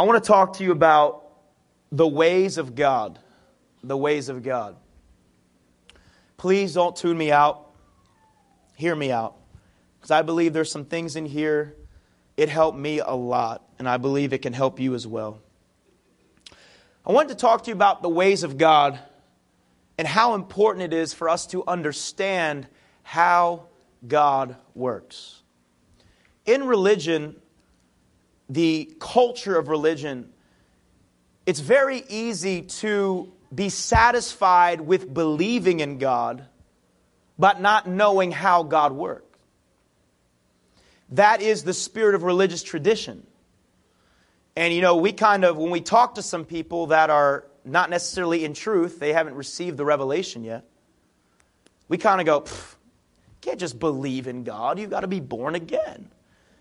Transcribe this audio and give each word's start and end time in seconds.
I 0.00 0.04
want 0.04 0.24
to 0.24 0.26
talk 0.26 0.54
to 0.54 0.64
you 0.64 0.72
about 0.72 1.26
the 1.92 2.08
ways 2.08 2.56
of 2.56 2.74
God. 2.74 3.18
The 3.84 3.98
ways 3.98 4.30
of 4.30 4.42
God. 4.42 4.76
Please 6.38 6.72
don't 6.72 6.96
tune 6.96 7.18
me 7.18 7.30
out. 7.30 7.66
Hear 8.76 8.96
me 8.96 9.12
out. 9.12 9.36
Because 9.98 10.10
I 10.10 10.22
believe 10.22 10.54
there's 10.54 10.72
some 10.72 10.86
things 10.86 11.16
in 11.16 11.26
here, 11.26 11.76
it 12.38 12.48
helped 12.48 12.78
me 12.78 13.00
a 13.00 13.10
lot, 13.10 13.62
and 13.78 13.86
I 13.86 13.98
believe 13.98 14.32
it 14.32 14.38
can 14.38 14.54
help 14.54 14.80
you 14.80 14.94
as 14.94 15.06
well. 15.06 15.42
I 17.04 17.12
wanted 17.12 17.28
to 17.28 17.34
talk 17.34 17.64
to 17.64 17.68
you 17.68 17.74
about 17.74 18.00
the 18.00 18.08
ways 18.08 18.42
of 18.42 18.56
God 18.56 18.98
and 19.98 20.08
how 20.08 20.32
important 20.32 20.94
it 20.94 20.96
is 20.96 21.12
for 21.12 21.28
us 21.28 21.46
to 21.48 21.62
understand 21.66 22.68
how 23.02 23.66
God 24.08 24.56
works. 24.74 25.42
In 26.46 26.66
religion, 26.66 27.36
the 28.50 28.92
culture 28.98 29.56
of 29.56 29.68
religion, 29.68 30.28
it's 31.46 31.60
very 31.60 32.02
easy 32.08 32.62
to 32.62 33.32
be 33.54 33.68
satisfied 33.68 34.80
with 34.80 35.12
believing 35.12 35.80
in 35.80 35.98
God, 35.98 36.44
but 37.38 37.60
not 37.60 37.88
knowing 37.88 38.32
how 38.32 38.64
God 38.64 38.92
works. 38.92 39.24
That 41.12 41.42
is 41.42 41.64
the 41.64 41.72
spirit 41.72 42.14
of 42.14 42.22
religious 42.22 42.62
tradition. 42.62 43.26
And 44.56 44.74
you 44.74 44.80
know, 44.80 44.96
we 44.96 45.12
kind 45.12 45.44
of, 45.44 45.56
when 45.56 45.70
we 45.70 45.80
talk 45.80 46.16
to 46.16 46.22
some 46.22 46.44
people 46.44 46.88
that 46.88 47.10
are 47.10 47.46
not 47.64 47.88
necessarily 47.88 48.44
in 48.44 48.54
truth, 48.54 48.98
they 48.98 49.12
haven't 49.12 49.34
received 49.34 49.76
the 49.76 49.84
revelation 49.84 50.44
yet, 50.44 50.64
we 51.88 51.98
kind 51.98 52.20
of 52.20 52.26
go, 52.26 52.44
can't 53.40 53.58
just 53.58 53.78
believe 53.78 54.26
in 54.26 54.44
God. 54.44 54.78
You've 54.78 54.90
got 54.90 55.00
to 55.00 55.08
be 55.08 55.20
born 55.20 55.54
again. 55.54 56.10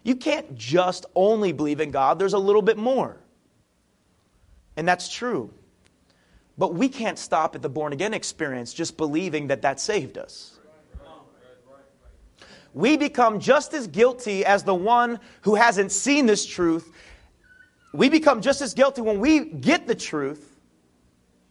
You 0.09 0.15
can't 0.15 0.55
just 0.55 1.05
only 1.13 1.51
believe 1.51 1.79
in 1.79 1.91
God, 1.91 2.17
there's 2.17 2.33
a 2.33 2.39
little 2.39 2.63
bit 2.63 2.77
more. 2.77 3.17
And 4.75 4.87
that's 4.87 5.07
true. 5.07 5.53
But 6.57 6.73
we 6.73 6.89
can't 6.89 7.19
stop 7.19 7.53
at 7.53 7.61
the 7.61 7.69
born 7.69 7.93
again 7.93 8.15
experience 8.15 8.73
just 8.73 8.97
believing 8.97 9.45
that 9.49 9.61
that 9.61 9.79
saved 9.79 10.17
us. 10.17 10.57
We 12.73 12.97
become 12.97 13.39
just 13.39 13.75
as 13.75 13.85
guilty 13.85 14.43
as 14.43 14.63
the 14.63 14.73
one 14.73 15.19
who 15.41 15.53
hasn't 15.53 15.91
seen 15.91 16.25
this 16.25 16.43
truth. 16.43 16.91
We 17.93 18.09
become 18.09 18.41
just 18.41 18.61
as 18.61 18.73
guilty 18.73 19.01
when 19.01 19.19
we 19.19 19.45
get 19.45 19.85
the 19.85 19.93
truth, 19.93 20.59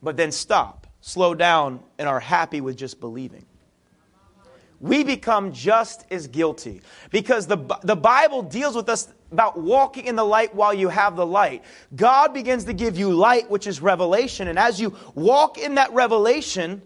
but 0.03 0.17
then 0.17 0.33
stop, 0.33 0.89
slow 1.01 1.33
down, 1.33 1.79
and 1.97 2.09
are 2.09 2.19
happy 2.19 2.61
with 2.61 2.77
just 2.77 2.98
believing 2.98 3.45
we 4.81 5.03
become 5.03 5.53
just 5.53 6.05
as 6.11 6.27
guilty 6.29 6.83
because 7.11 7.47
the, 7.47 7.57
the 7.83 7.97
Bible 7.97 8.43
deals 8.43 8.77
with 8.77 8.89
us 8.89 9.09
about 9.33 9.59
walking 9.59 10.07
in 10.07 10.17
the 10.17 10.25
light 10.25 10.55
while 10.55 10.73
you 10.73 10.89
have 10.89 11.17
the 11.17 11.27
light. 11.27 11.65
God 11.97 12.33
begins 12.33 12.65
to 12.65 12.73
give 12.73 12.97
you 12.97 13.12
light, 13.12 13.51
which 13.51 13.67
is 13.67 13.83
revelation. 13.83 14.48
And 14.48 14.59
as 14.59 14.81
you 14.81 14.97
walk 15.15 15.59
in 15.59 15.75
that 15.75 15.93
revelation, 15.93 16.81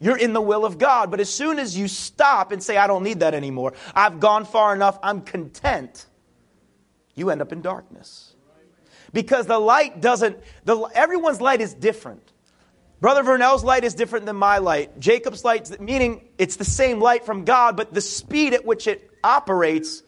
you're 0.00 0.18
in 0.18 0.32
the 0.32 0.40
will 0.40 0.64
of 0.64 0.78
God. 0.78 1.10
But 1.10 1.20
as 1.20 1.32
soon 1.32 1.58
as 1.58 1.78
you 1.78 1.88
stop 1.88 2.52
and 2.52 2.62
say, 2.62 2.76
I 2.76 2.86
don't 2.86 3.02
need 3.02 3.20
that 3.20 3.32
anymore, 3.32 3.74
I've 3.94 4.20
gone 4.20 4.44
far 4.44 4.74
enough, 4.74 4.98
I'm 5.02 5.22
content, 5.22 6.06
you 7.14 7.30
end 7.30 7.40
up 7.40 7.52
in 7.52 7.62
darkness. 7.62 8.34
Because 9.12 9.46
the 9.46 9.58
light 9.58 10.02
doesn't, 10.02 10.36
the, 10.64 10.78
everyone's 10.94 11.40
light 11.40 11.60
is 11.60 11.72
different. 11.72 12.32
Brother 13.00 13.22
Vernell's 13.22 13.62
light 13.62 13.84
is 13.84 13.94
different 13.94 14.26
than 14.26 14.36
my 14.36 14.58
light. 14.58 14.98
Jacob's 14.98 15.44
light, 15.44 15.80
meaning 15.80 16.28
it's 16.38 16.56
the 16.56 16.64
same 16.64 17.00
light 17.00 17.26
from 17.26 17.44
God, 17.44 17.76
but 17.76 17.92
the 17.92 18.00
speed 18.00 18.54
at 18.54 18.64
which 18.64 18.86
it 18.86 19.10
operates 19.22 20.02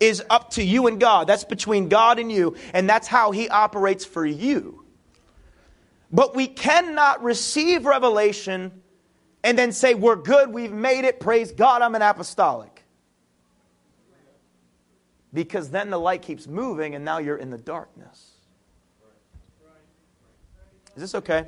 is 0.00 0.22
up 0.28 0.50
to 0.50 0.62
you 0.62 0.86
and 0.86 1.00
God. 1.00 1.26
That's 1.26 1.44
between 1.44 1.88
God 1.88 2.18
and 2.18 2.30
you, 2.30 2.56
and 2.74 2.88
that's 2.88 3.06
how 3.06 3.30
He 3.30 3.48
operates 3.48 4.04
for 4.04 4.24
you. 4.26 4.84
But 6.12 6.36
we 6.36 6.46
cannot 6.46 7.22
receive 7.22 7.86
revelation 7.86 8.82
and 9.42 9.58
then 9.58 9.72
say, 9.72 9.94
We're 9.94 10.16
good, 10.16 10.52
we've 10.52 10.72
made 10.72 11.04
it, 11.04 11.20
praise 11.20 11.52
God, 11.52 11.80
I'm 11.80 11.94
an 11.94 12.02
apostolic. 12.02 12.84
Because 15.32 15.70
then 15.70 15.90
the 15.90 15.98
light 15.98 16.22
keeps 16.22 16.46
moving 16.46 16.94
and 16.94 17.04
now 17.04 17.18
you're 17.18 17.36
in 17.36 17.50
the 17.50 17.58
darkness. 17.58 18.30
Is 20.94 21.02
this 21.02 21.14
okay? 21.16 21.46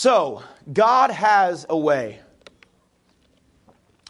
So, 0.00 0.42
God 0.72 1.10
has 1.10 1.66
a 1.68 1.76
way. 1.76 2.20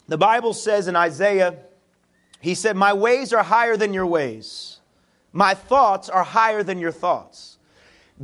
The 0.06 0.17
Bible 0.17 0.55
says 0.55 0.87
in 0.87 0.95
Isaiah, 0.95 1.56
He 2.41 2.55
said, 2.55 2.77
My 2.77 2.93
ways 2.93 3.33
are 3.33 3.43
higher 3.43 3.77
than 3.77 3.93
your 3.93 4.06
ways, 4.06 4.78
my 5.33 5.53
thoughts 5.53 6.09
are 6.09 6.23
higher 6.23 6.62
than 6.62 6.78
your 6.78 6.93
thoughts. 6.93 7.59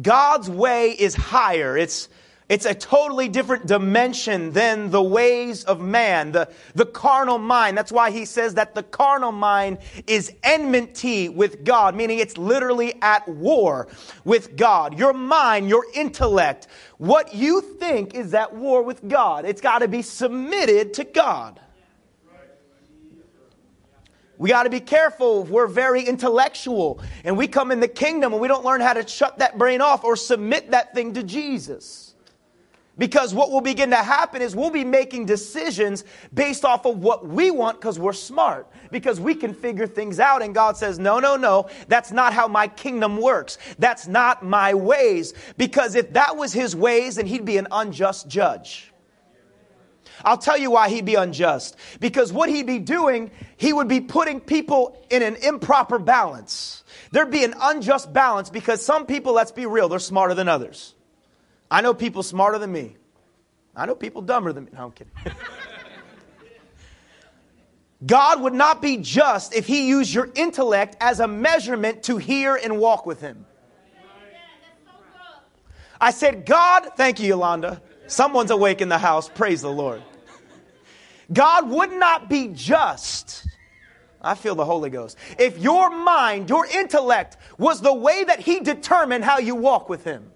God's 0.01 0.49
way 0.49 0.91
is 0.93 1.17
higher. 1.17 1.77
It's 1.77 2.09
it's 2.49 2.65
a 2.65 2.75
totally 2.75 3.29
different 3.29 3.67
dimension 3.67 4.53
than 4.53 4.91
the 4.91 5.03
ways 5.03 5.65
of 5.65 5.81
man, 5.81 6.31
the, 6.31 6.49
the 6.77 6.87
carnal 6.87 7.39
mind. 7.39 7.77
That's 7.77 7.91
why 7.91 8.13
he 8.13 8.25
says 8.25 8.55
that 8.55 8.73
the 8.77 8.85
carnal 8.85 9.33
mind 9.33 9.79
is 10.07 10.33
enmity 10.45 11.29
with 11.29 11.65
God, 11.65 11.97
meaning 11.97 12.21
it's 12.21 12.39
literally 12.39 12.95
at 13.03 13.27
war 13.27 13.89
with 14.25 14.57
God. 14.57 14.97
Your 14.97 15.13
mind, 15.13 15.69
your 15.69 15.87
intellect, 15.93 16.69
what 16.99 17.35
you 17.35 17.61
think 17.61 18.15
is 18.15 18.33
at 18.33 18.55
war 18.55 18.81
with 18.83 19.09
God. 19.09 19.45
It's 19.45 19.61
got 19.61 19.81
to 19.81 19.89
be 19.89 20.03
submitted 20.03 20.95
to 20.95 21.05
God. 21.05 21.59
We 24.39 24.51
got 24.51 24.65
to 24.65 24.71
be 24.71 24.81
careful. 24.81 25.43
We're 25.43 25.67
very 25.67 26.03
intellectual 26.03 27.01
and 27.25 27.37
we 27.37 27.49
come 27.49 27.73
in 27.73 27.81
the 27.81 27.89
kingdom 27.89 28.35
and 28.35 28.41
we 28.41 28.47
don't 28.47 28.65
learn 28.65 28.83
how 28.83 28.93
to 28.93 29.09
shut 29.09 29.39
that 29.39 29.59
brain 29.59 29.81
off 29.81 30.05
or 30.05 30.15
submit 30.15 30.71
that 30.71 30.95
thing 30.95 31.15
to 31.15 31.25
Jesus. 31.25 32.06
Because 32.99 33.35
what 33.35 33.51
will 33.51 33.61
begin 33.61 33.91
to 33.91 33.97
happen 33.97 34.41
is 34.41 34.57
we'll 34.57 34.71
be 34.71 34.85
making 34.85 35.27
decisions 35.27 36.05
based 36.33 36.65
off 36.65 36.87
of 36.87 36.99
what 36.99 37.27
we 37.27 37.51
want 37.51 37.79
because 37.79 37.99
we're 37.99 38.15
smart, 38.15 38.71
because 38.91 39.21
we 39.21 39.35
can 39.35 39.53
figure 39.53 39.87
things 39.87 40.19
out. 40.19 40.43
And 40.43 40.55
God 40.55 40.79
says, 40.79 40.99
No, 40.99 41.19
no, 41.19 41.37
no, 41.37 41.69
that's 41.89 42.11
not 42.11 42.33
how 42.33 42.49
my 42.49 42.69
kingdom 42.69 43.19
works. 43.19 43.59
That's 43.79 44.07
not 44.07 44.43
my 44.43 44.73
ways. 44.73 45.35
Because 45.59 45.95
if 45.95 46.15
that 46.15 46.37
was 46.37 46.55
his 46.55 46.75
ways, 46.75 47.17
then 47.17 47.27
he'd 47.27 47.45
be 47.45 47.59
an 47.59 47.69
unjust 47.71 48.29
judge. 48.29 48.93
I'll 50.25 50.39
tell 50.39 50.57
you 50.57 50.71
why 50.71 50.89
he'd 50.89 51.05
be 51.05 51.17
unjust. 51.17 51.77
Because 52.01 52.33
what 52.33 52.49
he'd 52.49 52.67
be 52.67 52.79
doing, 52.79 53.31
he 53.59 53.75
would 53.75 53.89
be 53.89 54.01
putting 54.01 54.41
people 54.41 55.05
in 55.11 55.23
an 55.23 55.37
improper 55.37 55.99
balance. 55.99 56.83
There'd 57.11 57.31
be 57.31 57.45
an 57.45 57.55
unjust 57.61 58.11
balance 58.11 58.49
because 58.49 58.85
some 58.85 59.05
people, 59.05 59.35
let's 59.35 59.53
be 59.53 59.67
real, 59.67 59.91
they're 59.91 59.99
smarter 59.99 60.33
than 60.33 60.49
others. 60.49 60.95
I 61.71 61.81
know 61.81 61.95
people 61.95 62.23
smarter 62.23 62.59
than 62.59 62.73
me. 62.73 62.97
I 63.75 63.87
know 63.87 63.95
people 63.95 64.23
dumber 64.23 64.53
than 64.53 64.65
me. 64.65 64.71
No, 64.73 64.85
I'm 64.85 64.93
kidding. 64.93 65.13
God 68.07 68.43
would 68.43 68.53
not 68.53 68.83
be 68.83 68.99
just 68.99 69.55
if 69.55 69.67
He 69.67 69.89
used 69.89 70.13
your 70.13 70.31
intellect 70.35 70.97
as 71.01 71.21
a 71.21 71.29
measurement 71.29 72.03
to 72.05 72.19
hear 72.19 72.57
and 72.57 72.79
walk 72.79 73.07
with 73.07 73.21
Him. 73.21 73.47
I 76.01 76.11
said, 76.11 76.45
God, 76.45 76.91
thank 76.97 77.21
you, 77.21 77.29
Yolanda. 77.29 77.81
Someone's 78.07 78.51
awake 78.51 78.81
in 78.81 78.89
the 78.89 78.99
house. 78.99 79.29
Praise 79.29 79.63
the 79.63 79.71
Lord. 79.71 80.03
God 81.33 81.71
would 81.71 81.93
not 81.93 82.29
be 82.29 82.49
just. 82.49 83.47
I 84.21 84.35
feel 84.35 84.55
the 84.55 84.65
Holy 84.65 84.91
Ghost. 84.91 85.17
If 85.39 85.59
your 85.59 85.91
mind, 85.91 86.51
your 86.51 86.67
intellect 86.67 87.37
was 87.59 87.81
the 87.81 87.95
way 87.95 88.25
that 88.25 88.41
He 88.41 88.61
determined 88.61 89.25
how 89.25 89.39
you 89.39 89.55
walk 89.55 89.89
with 89.89 90.05
Him. 90.05 90.31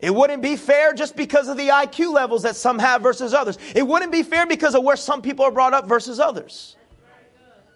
It 0.00 0.14
wouldn't 0.14 0.42
be 0.42 0.56
fair 0.56 0.92
just 0.92 1.16
because 1.16 1.48
of 1.48 1.56
the 1.56 1.68
IQ 1.68 2.14
levels 2.14 2.44
that 2.44 2.54
some 2.54 2.78
have 2.78 3.02
versus 3.02 3.34
others. 3.34 3.58
It 3.74 3.86
wouldn't 3.86 4.12
be 4.12 4.22
fair 4.22 4.46
because 4.46 4.74
of 4.74 4.84
where 4.84 4.96
some 4.96 5.22
people 5.22 5.44
are 5.44 5.50
brought 5.50 5.74
up 5.74 5.88
versus 5.88 6.20
others. 6.20 6.76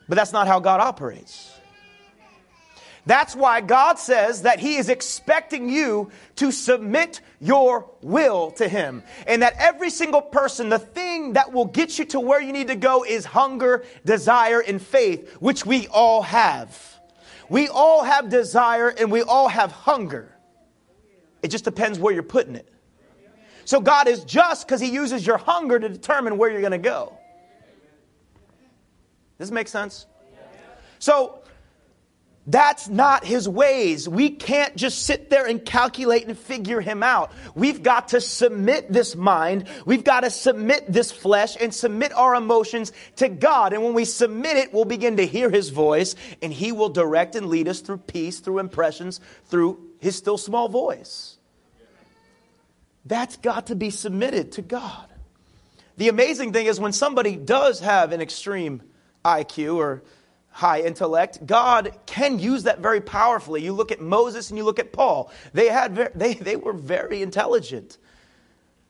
But 0.09 0.17
that's 0.17 0.33
not 0.33 0.47
how 0.47 0.61
God 0.61 0.81
operates. 0.81 1.53
That's 3.05 3.35
why 3.35 3.61
God 3.61 3.99
says 3.99 4.43
that 4.43 4.61
He 4.61 4.77
is 4.77 4.89
expecting 4.89 5.69
you 5.69 6.13
to 6.37 6.53
submit 6.53 7.21
your 7.41 7.91
will 8.01 8.53
to 8.53 8.69
Him. 8.69 9.03
And 9.27 9.43
that 9.43 9.55
every 9.59 9.91
single 9.91 10.23
person, 10.23 10.69
the 10.69 10.79
thing 10.79 11.33
that 11.33 11.53
will 11.53 11.65
get 11.65 11.99
you 11.99 12.05
to 12.07 12.21
where 12.21 12.41
you 12.41 12.53
need 12.53 12.69
to 12.69 12.77
go 12.77 13.05
is 13.05 13.25
hunger, 13.25 13.85
desire, 14.05 14.61
and 14.61 14.81
faith, 14.81 15.33
which 15.41 15.67
we 15.67 15.89
all 15.89 16.23
have. 16.23 17.01
We 17.49 17.69
all 17.69 18.05
have 18.05 18.29
desire 18.29 18.89
and 18.89 19.11
we 19.11 19.23
all 19.23 19.49
have 19.49 19.73
hunger. 19.73 20.31
It 21.43 21.49
just 21.49 21.65
depends 21.65 21.99
where 21.99 22.15
you're 22.15 22.23
putting 22.23 22.55
it. 22.55 22.69
So 23.65 23.81
God 23.81 24.09
is 24.09 24.25
just 24.25 24.67
because 24.67 24.81
He 24.81 24.91
uses 24.91 25.27
your 25.27 25.39
hunger 25.39 25.79
to 25.79 25.89
determine 25.89 26.39
where 26.39 26.50
you're 26.50 26.61
going 26.61 26.73
to 26.73 26.79
go. 26.79 27.12
Does 29.39 29.49
this 29.49 29.55
make 29.55 29.69
sense? 29.69 30.06
So 30.99 31.43
That's 32.47 32.89
not 32.89 33.25
his 33.25 33.49
ways. 33.49 34.09
We 34.09 34.31
can't 34.31 34.75
just 34.75 35.06
sit 35.06 35.31
there 35.31 35.47
and 35.47 35.65
calculate 35.65 36.27
and 36.27 36.37
figure 36.37 36.81
him 36.81 37.05
out. 37.05 37.31
We've 37.55 37.83
got 37.83 38.09
to 38.09 38.21
submit 38.21 38.93
this 38.93 39.15
mind. 39.15 39.69
We've 39.87 40.03
got 40.03 40.21
to 40.21 40.31
submit 40.31 40.93
this 40.93 41.12
flesh 41.12 41.56
and 41.61 41.73
submit 41.73 42.12
our 42.12 42.35
emotions 42.35 42.93
to 43.17 43.29
God. 43.29 43.73
And 43.73 43.85
when 43.85 43.94
we 43.94 44.05
submit 44.05 44.56
it, 44.56 44.75
we'll 44.75 44.85
begin 44.87 45.19
to 45.19 45.27
hear 45.27 45.50
his 45.50 45.69
voice 45.69 46.17
and 46.43 46.53
he 46.53 46.73
will 46.73 46.89
direct 46.89 47.37
and 47.37 47.47
lead 47.47 47.69
us 47.69 47.81
through 47.81 47.99
peace, 47.99 48.41
through 48.41 48.59
impressions, 48.59 49.21
through 49.47 49.79
his 50.03 50.17
still 50.17 50.37
small 50.37 50.69
voice. 50.69 51.37
That's 53.07 53.37
got 53.37 53.69
to 53.69 53.77
be 53.77 53.91
submitted 53.91 54.51
to 54.53 54.63
God. 54.63 55.07
The 55.97 56.09
amazing 56.09 56.53
thing 56.53 56.67
is 56.67 56.81
when 56.81 56.93
somebody 56.93 57.37
does 57.37 57.79
have 57.79 58.11
an 58.11 58.21
extreme 58.21 58.83
IQ 59.25 59.77
or 59.77 60.03
high 60.51 60.81
intellect, 60.81 61.47
God 61.47 61.93
can 62.05 62.41
use 62.41 62.65
that 62.65 62.81
very 62.81 63.01
powerfully. 63.01 63.63
You 63.63 63.73
look 63.73 63.93
at 63.93 64.01
Moses 64.01 64.51
and 64.51 64.59
you 64.59 64.65
look 64.65 64.81
at 64.81 64.93
Paul. 64.93 65.31
They, 65.53 65.69
had, 65.69 65.95
they, 66.17 66.35
they 66.35 66.57
were 66.57 66.73
very 66.73 67.23
intelligent. 67.23 67.99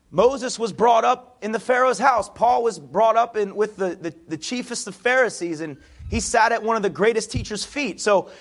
Moses 0.09 0.57
was 0.57 0.73
brought 0.73 1.05
up 1.05 1.37
in 1.43 1.51
the 1.51 1.59
Pharaoh's 1.59 1.99
house. 1.99 2.27
Paul 2.27 2.63
was 2.63 2.79
brought 2.79 3.17
up 3.17 3.37
in, 3.37 3.55
with 3.55 3.77
the, 3.77 3.89
the, 3.95 4.15
the 4.27 4.37
chiefest 4.37 4.87
of 4.87 4.95
Pharisees, 4.95 5.61
and 5.61 5.77
he 6.09 6.19
sat 6.19 6.51
at 6.51 6.63
one 6.63 6.75
of 6.75 6.81
the 6.81 6.89
greatest 6.89 7.31
teachers' 7.31 7.63
feet. 7.63 8.01
So 8.01 8.31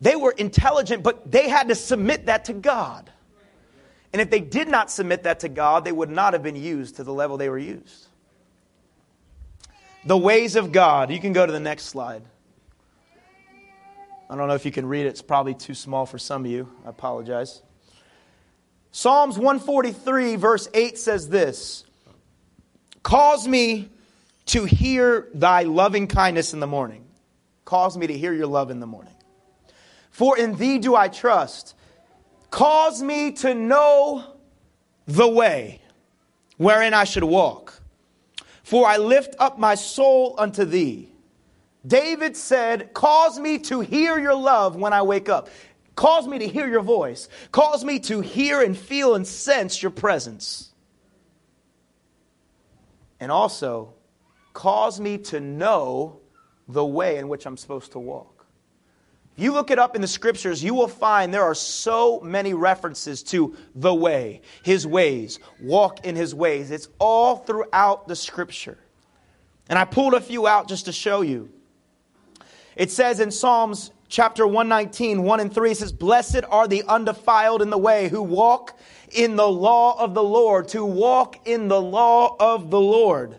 they 0.00 0.16
were 0.16 0.32
intelligent, 0.32 1.02
but 1.02 1.30
they 1.30 1.48
had 1.48 1.68
to 1.68 1.74
submit 1.74 2.26
that 2.26 2.46
to 2.46 2.52
God. 2.52 3.10
And 4.12 4.20
if 4.22 4.30
they 4.30 4.40
did 4.40 4.68
not 4.68 4.90
submit 4.90 5.24
that 5.24 5.40
to 5.40 5.48
God, 5.48 5.84
they 5.84 5.92
would 5.92 6.10
not 6.10 6.32
have 6.32 6.42
been 6.42 6.56
used 6.56 6.96
to 6.96 7.04
the 7.04 7.12
level 7.12 7.36
they 7.36 7.48
were 7.48 7.58
used. 7.58 8.06
The 10.04 10.16
ways 10.16 10.56
of 10.56 10.72
God. 10.72 11.10
You 11.10 11.20
can 11.20 11.32
go 11.32 11.44
to 11.44 11.52
the 11.52 11.60
next 11.60 11.86
slide. 11.86 12.22
I 14.28 14.36
don't 14.36 14.48
know 14.48 14.54
if 14.54 14.64
you 14.64 14.72
can 14.72 14.86
read 14.86 15.06
it. 15.06 15.10
It's 15.10 15.22
probably 15.22 15.54
too 15.54 15.74
small 15.74 16.06
for 16.06 16.18
some 16.18 16.44
of 16.44 16.50
you. 16.50 16.68
I 16.84 16.90
apologize. 16.90 17.62
Psalms 18.90 19.36
143, 19.36 20.36
verse 20.36 20.68
8 20.72 20.98
says 20.98 21.28
this 21.28 21.84
Cause 23.02 23.46
me 23.46 23.90
to 24.46 24.64
hear 24.64 25.28
thy 25.34 25.62
loving 25.64 26.06
kindness 26.06 26.54
in 26.54 26.60
the 26.60 26.66
morning. 26.66 27.04
Cause 27.64 27.96
me 27.96 28.06
to 28.06 28.16
hear 28.16 28.32
your 28.32 28.46
love 28.46 28.70
in 28.70 28.80
the 28.80 28.86
morning. 28.86 29.15
For 30.16 30.38
in 30.38 30.56
thee 30.56 30.78
do 30.78 30.96
I 30.96 31.08
trust. 31.08 31.74
Cause 32.48 33.02
me 33.02 33.32
to 33.32 33.54
know 33.54 34.24
the 35.04 35.28
way 35.28 35.82
wherein 36.56 36.94
I 36.94 37.04
should 37.04 37.22
walk. 37.22 37.82
For 38.62 38.86
I 38.86 38.96
lift 38.96 39.34
up 39.38 39.58
my 39.58 39.74
soul 39.74 40.34
unto 40.38 40.64
thee. 40.64 41.12
David 41.86 42.34
said, 42.34 42.94
Cause 42.94 43.38
me 43.38 43.58
to 43.58 43.80
hear 43.80 44.18
your 44.18 44.34
love 44.34 44.74
when 44.74 44.94
I 44.94 45.02
wake 45.02 45.28
up. 45.28 45.50
Cause 45.96 46.26
me 46.26 46.38
to 46.38 46.48
hear 46.48 46.66
your 46.66 46.80
voice. 46.80 47.28
Cause 47.52 47.84
me 47.84 47.98
to 47.98 48.22
hear 48.22 48.62
and 48.62 48.74
feel 48.74 49.16
and 49.16 49.26
sense 49.26 49.82
your 49.82 49.90
presence. 49.90 50.72
And 53.20 53.30
also, 53.30 53.92
cause 54.54 54.98
me 54.98 55.18
to 55.18 55.40
know 55.40 56.20
the 56.68 56.86
way 56.86 57.18
in 57.18 57.28
which 57.28 57.44
I'm 57.44 57.58
supposed 57.58 57.92
to 57.92 57.98
walk. 57.98 58.35
If 59.36 59.42
you 59.42 59.52
look 59.52 59.70
it 59.70 59.78
up 59.78 59.94
in 59.94 60.00
the 60.00 60.08
scriptures, 60.08 60.64
you 60.64 60.72
will 60.72 60.88
find 60.88 61.32
there 61.32 61.42
are 61.42 61.54
so 61.54 62.20
many 62.20 62.54
references 62.54 63.22
to 63.24 63.54
the 63.74 63.94
way, 63.94 64.40
his 64.62 64.86
ways, 64.86 65.40
walk 65.60 66.06
in 66.06 66.16
his 66.16 66.34
ways. 66.34 66.70
It's 66.70 66.88
all 66.98 67.36
throughout 67.36 68.08
the 68.08 68.16
scripture. 68.16 68.78
And 69.68 69.78
I 69.78 69.84
pulled 69.84 70.14
a 70.14 70.22
few 70.22 70.46
out 70.46 70.68
just 70.68 70.86
to 70.86 70.92
show 70.92 71.20
you. 71.20 71.50
It 72.76 72.90
says 72.90 73.20
in 73.20 73.30
Psalms 73.30 73.90
chapter 74.08 74.46
119, 74.46 75.22
1 75.22 75.40
and 75.40 75.52
3, 75.52 75.70
it 75.70 75.76
says, 75.76 75.92
Blessed 75.92 76.44
are 76.48 76.66
the 76.66 76.84
undefiled 76.84 77.60
in 77.60 77.68
the 77.68 77.76
way 77.76 78.08
who 78.08 78.22
walk 78.22 78.78
in 79.12 79.36
the 79.36 79.48
law 79.48 80.00
of 80.02 80.14
the 80.14 80.22
Lord, 80.22 80.68
to 80.68 80.82
walk 80.82 81.46
in 81.46 81.68
the 81.68 81.80
law 81.80 82.36
of 82.40 82.70
the 82.70 82.80
Lord. 82.80 83.36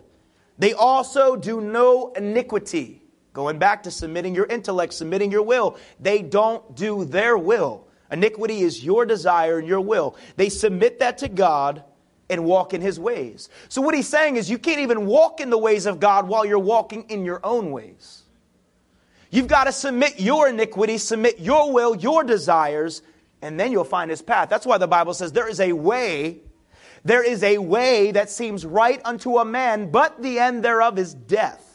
They 0.58 0.74
also 0.74 1.34
do 1.34 1.60
no 1.60 2.12
iniquity. 2.12 3.02
Going 3.32 3.58
back 3.58 3.82
to 3.84 3.90
submitting 3.90 4.34
your 4.34 4.46
intellect, 4.46 4.94
submitting 4.94 5.30
your 5.30 5.42
will. 5.42 5.76
They 6.00 6.22
don't 6.22 6.74
do 6.74 7.04
their 7.04 7.36
will. 7.38 7.86
Iniquity 8.10 8.62
is 8.62 8.84
your 8.84 9.04
desire 9.04 9.58
and 9.58 9.68
your 9.68 9.80
will. 9.80 10.16
They 10.36 10.48
submit 10.48 10.98
that 11.00 11.18
to 11.18 11.28
God 11.28 11.84
and 12.30 12.44
walk 12.44 12.74
in 12.74 12.80
his 12.80 12.98
ways. 12.98 13.48
So, 13.68 13.80
what 13.80 13.94
he's 13.94 14.08
saying 14.08 14.36
is, 14.36 14.50
you 14.50 14.58
can't 14.58 14.80
even 14.80 15.06
walk 15.06 15.40
in 15.40 15.50
the 15.50 15.58
ways 15.58 15.86
of 15.86 16.00
God 16.00 16.28
while 16.28 16.44
you're 16.44 16.58
walking 16.58 17.04
in 17.08 17.24
your 17.24 17.40
own 17.44 17.70
ways. 17.70 18.22
You've 19.30 19.46
got 19.46 19.64
to 19.64 19.72
submit 19.72 20.20
your 20.20 20.48
iniquity, 20.48 20.98
submit 20.98 21.38
your 21.38 21.72
will, 21.72 21.94
your 21.94 22.24
desires, 22.24 23.02
and 23.42 23.60
then 23.60 23.72
you'll 23.72 23.84
find 23.84 24.10
his 24.10 24.22
path. 24.22 24.48
That's 24.48 24.66
why 24.66 24.78
the 24.78 24.88
Bible 24.88 25.14
says 25.14 25.32
there 25.32 25.48
is 25.48 25.60
a 25.60 25.72
way, 25.72 26.38
there 27.04 27.22
is 27.22 27.42
a 27.42 27.58
way 27.58 28.10
that 28.12 28.30
seems 28.30 28.64
right 28.64 29.00
unto 29.04 29.38
a 29.38 29.44
man, 29.44 29.90
but 29.90 30.22
the 30.22 30.38
end 30.38 30.64
thereof 30.64 30.98
is 30.98 31.12
death. 31.12 31.67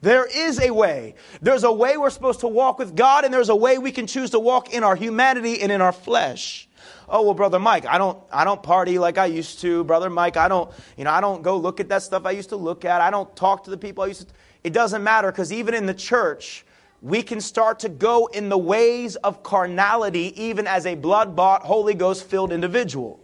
There 0.00 0.26
is 0.26 0.60
a 0.60 0.72
way. 0.72 1.14
There's 1.42 1.64
a 1.64 1.72
way 1.72 1.96
we're 1.96 2.10
supposed 2.10 2.40
to 2.40 2.48
walk 2.48 2.78
with 2.78 2.94
God, 2.94 3.24
and 3.24 3.34
there's 3.34 3.48
a 3.48 3.56
way 3.56 3.78
we 3.78 3.90
can 3.90 4.06
choose 4.06 4.30
to 4.30 4.38
walk 4.38 4.72
in 4.72 4.84
our 4.84 4.94
humanity 4.94 5.60
and 5.60 5.72
in 5.72 5.80
our 5.80 5.92
flesh. 5.92 6.68
Oh 7.08 7.22
well, 7.22 7.34
brother 7.34 7.58
Mike, 7.58 7.86
I 7.86 7.98
don't, 7.98 8.22
I 8.30 8.44
don't 8.44 8.62
party 8.62 8.98
like 8.98 9.18
I 9.18 9.26
used 9.26 9.60
to. 9.60 9.82
Brother 9.84 10.10
Mike, 10.10 10.36
I 10.36 10.46
don't, 10.46 10.70
you 10.96 11.04
know, 11.04 11.10
I 11.10 11.20
don't 11.20 11.42
go 11.42 11.56
look 11.56 11.80
at 11.80 11.88
that 11.88 12.02
stuff 12.02 12.26
I 12.26 12.32
used 12.32 12.50
to 12.50 12.56
look 12.56 12.84
at. 12.84 13.00
I 13.00 13.10
don't 13.10 13.34
talk 13.34 13.64
to 13.64 13.70
the 13.70 13.78
people 13.78 14.04
I 14.04 14.08
used 14.08 14.28
to. 14.28 14.34
It 14.62 14.72
doesn't 14.72 15.02
matter 15.02 15.32
because 15.32 15.52
even 15.52 15.74
in 15.74 15.86
the 15.86 15.94
church, 15.94 16.64
we 17.00 17.22
can 17.22 17.40
start 17.40 17.78
to 17.80 17.88
go 17.88 18.26
in 18.26 18.48
the 18.48 18.58
ways 18.58 19.16
of 19.16 19.42
carnality, 19.42 20.40
even 20.40 20.66
as 20.66 20.84
a 20.84 20.94
blood 20.94 21.34
bought, 21.34 21.62
Holy 21.62 21.94
Ghost 21.94 22.24
filled 22.24 22.52
individual. 22.52 23.20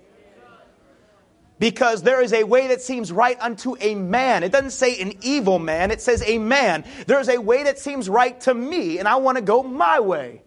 Because 1.65 2.03
there 2.03 2.21
is 2.21 2.35
a 2.35 2.45
way 2.45 2.67
that 2.67 2.83
seems 2.83 3.11
right 3.11 3.41
unto 3.41 3.75
a 3.81 3.95
man. 3.95 4.43
It 4.43 4.53
doesn't 4.53 4.73
say 4.73 5.01
an 5.01 5.15
evil 5.23 5.59
man, 5.59 5.91
it 5.91 6.03
says 6.03 6.23
a 6.27 6.37
man. 6.37 6.85
There's 7.07 7.31
a 7.31 7.41
way 7.41 7.63
that 7.63 7.79
seems 7.79 8.07
right 8.07 8.39
to 8.43 8.53
me, 8.53 8.99
and 8.99 9.09
I 9.09 9.17
want 9.17 9.39
to 9.39 9.43
go 9.43 9.63
my 9.63 9.99
way. 9.99 10.43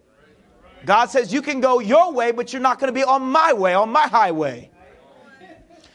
God 0.86 1.06
says 1.06 1.32
you 1.32 1.42
can 1.42 1.60
go 1.60 1.80
your 1.80 2.12
way, 2.12 2.30
but 2.30 2.52
you're 2.52 2.62
not 2.62 2.78
going 2.78 2.86
to 2.86 2.94
be 2.94 3.02
on 3.02 3.22
my 3.22 3.52
way, 3.52 3.74
on 3.74 3.90
my 3.90 4.06
highway. 4.06 4.70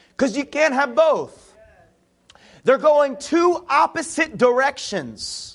Because 0.10 0.36
you 0.36 0.44
can't 0.44 0.74
have 0.74 0.94
both. 0.94 1.56
They're 2.66 2.78
going 2.78 3.16
two 3.16 3.66
opposite 3.70 4.38
directions. 4.38 5.53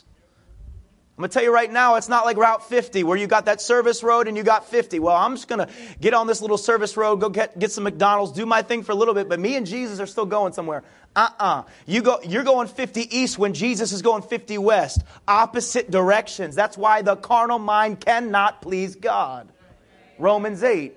I'm 1.19 1.23
going 1.23 1.31
to 1.31 1.35
tell 1.35 1.43
you 1.43 1.53
right 1.53 1.73
now, 1.73 1.97
it's 1.97 2.09
not 2.09 2.25
like 2.25 2.37
Route 2.37 2.69
50 2.69 3.03
where 3.03 3.19
you 3.19 3.27
got 3.27 3.47
that 3.47 3.61
service 3.61 4.05
road 4.05 4.29
and 4.29 4.37
you 4.37 4.45
got 4.45 4.69
50. 4.69 5.01
Well, 5.01 5.17
I'm 5.17 5.35
just 5.35 5.49
going 5.49 5.67
to 5.67 5.73
get 6.01 6.15
on 6.15 6.29
this 6.29 6.41
little 6.41 6.57
service 6.57 6.97
road, 6.97 7.17
go 7.17 7.29
get, 7.29 7.59
get 7.59 7.73
some 7.73 7.83
McDonald's, 7.83 8.31
do 8.31 8.47
my 8.47 8.63
thing 8.63 8.85
for 8.85 8.93
a 8.93 8.95
little 8.95 9.15
bit, 9.15 9.29
but 9.29 9.41
me 9.41 9.57
and 9.57 9.67
Jesus 9.67 9.99
are 9.99 10.07
still 10.07 10.27
going 10.27 10.53
somewhere. 10.53 10.85
Uh-uh. 11.17 11.65
You 11.87 12.03
go, 12.03 12.21
you're 12.23 12.45
going 12.45 12.69
50 12.69 13.17
east 13.17 13.37
when 13.37 13.53
Jesus 13.53 13.91
is 13.91 14.01
going 14.01 14.23
50 14.23 14.59
west. 14.59 15.03
Opposite 15.27 15.91
directions. 15.91 16.55
That's 16.55 16.79
why 16.79 17.03
the 17.03 17.17
carnal 17.17 17.59
mind 17.59 17.99
cannot 17.99 18.63
please 18.63 18.95
God. 18.95 19.49
Romans 20.21 20.63
8. 20.63 20.97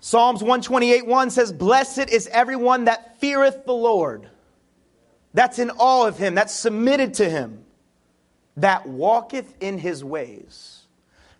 Psalms 0.00 0.42
128 0.42 1.06
1 1.06 1.30
says, 1.30 1.50
Blessed 1.50 2.10
is 2.10 2.26
everyone 2.26 2.84
that 2.84 3.18
feareth 3.20 3.64
the 3.64 3.72
Lord. 3.72 4.28
That's 5.32 5.58
in 5.58 5.70
awe 5.70 6.06
of 6.06 6.18
him, 6.18 6.34
that's 6.34 6.54
submitted 6.54 7.14
to 7.14 7.28
him, 7.28 7.64
that 8.56 8.86
walketh 8.86 9.54
in 9.60 9.78
his 9.78 10.02
ways. 10.02 10.86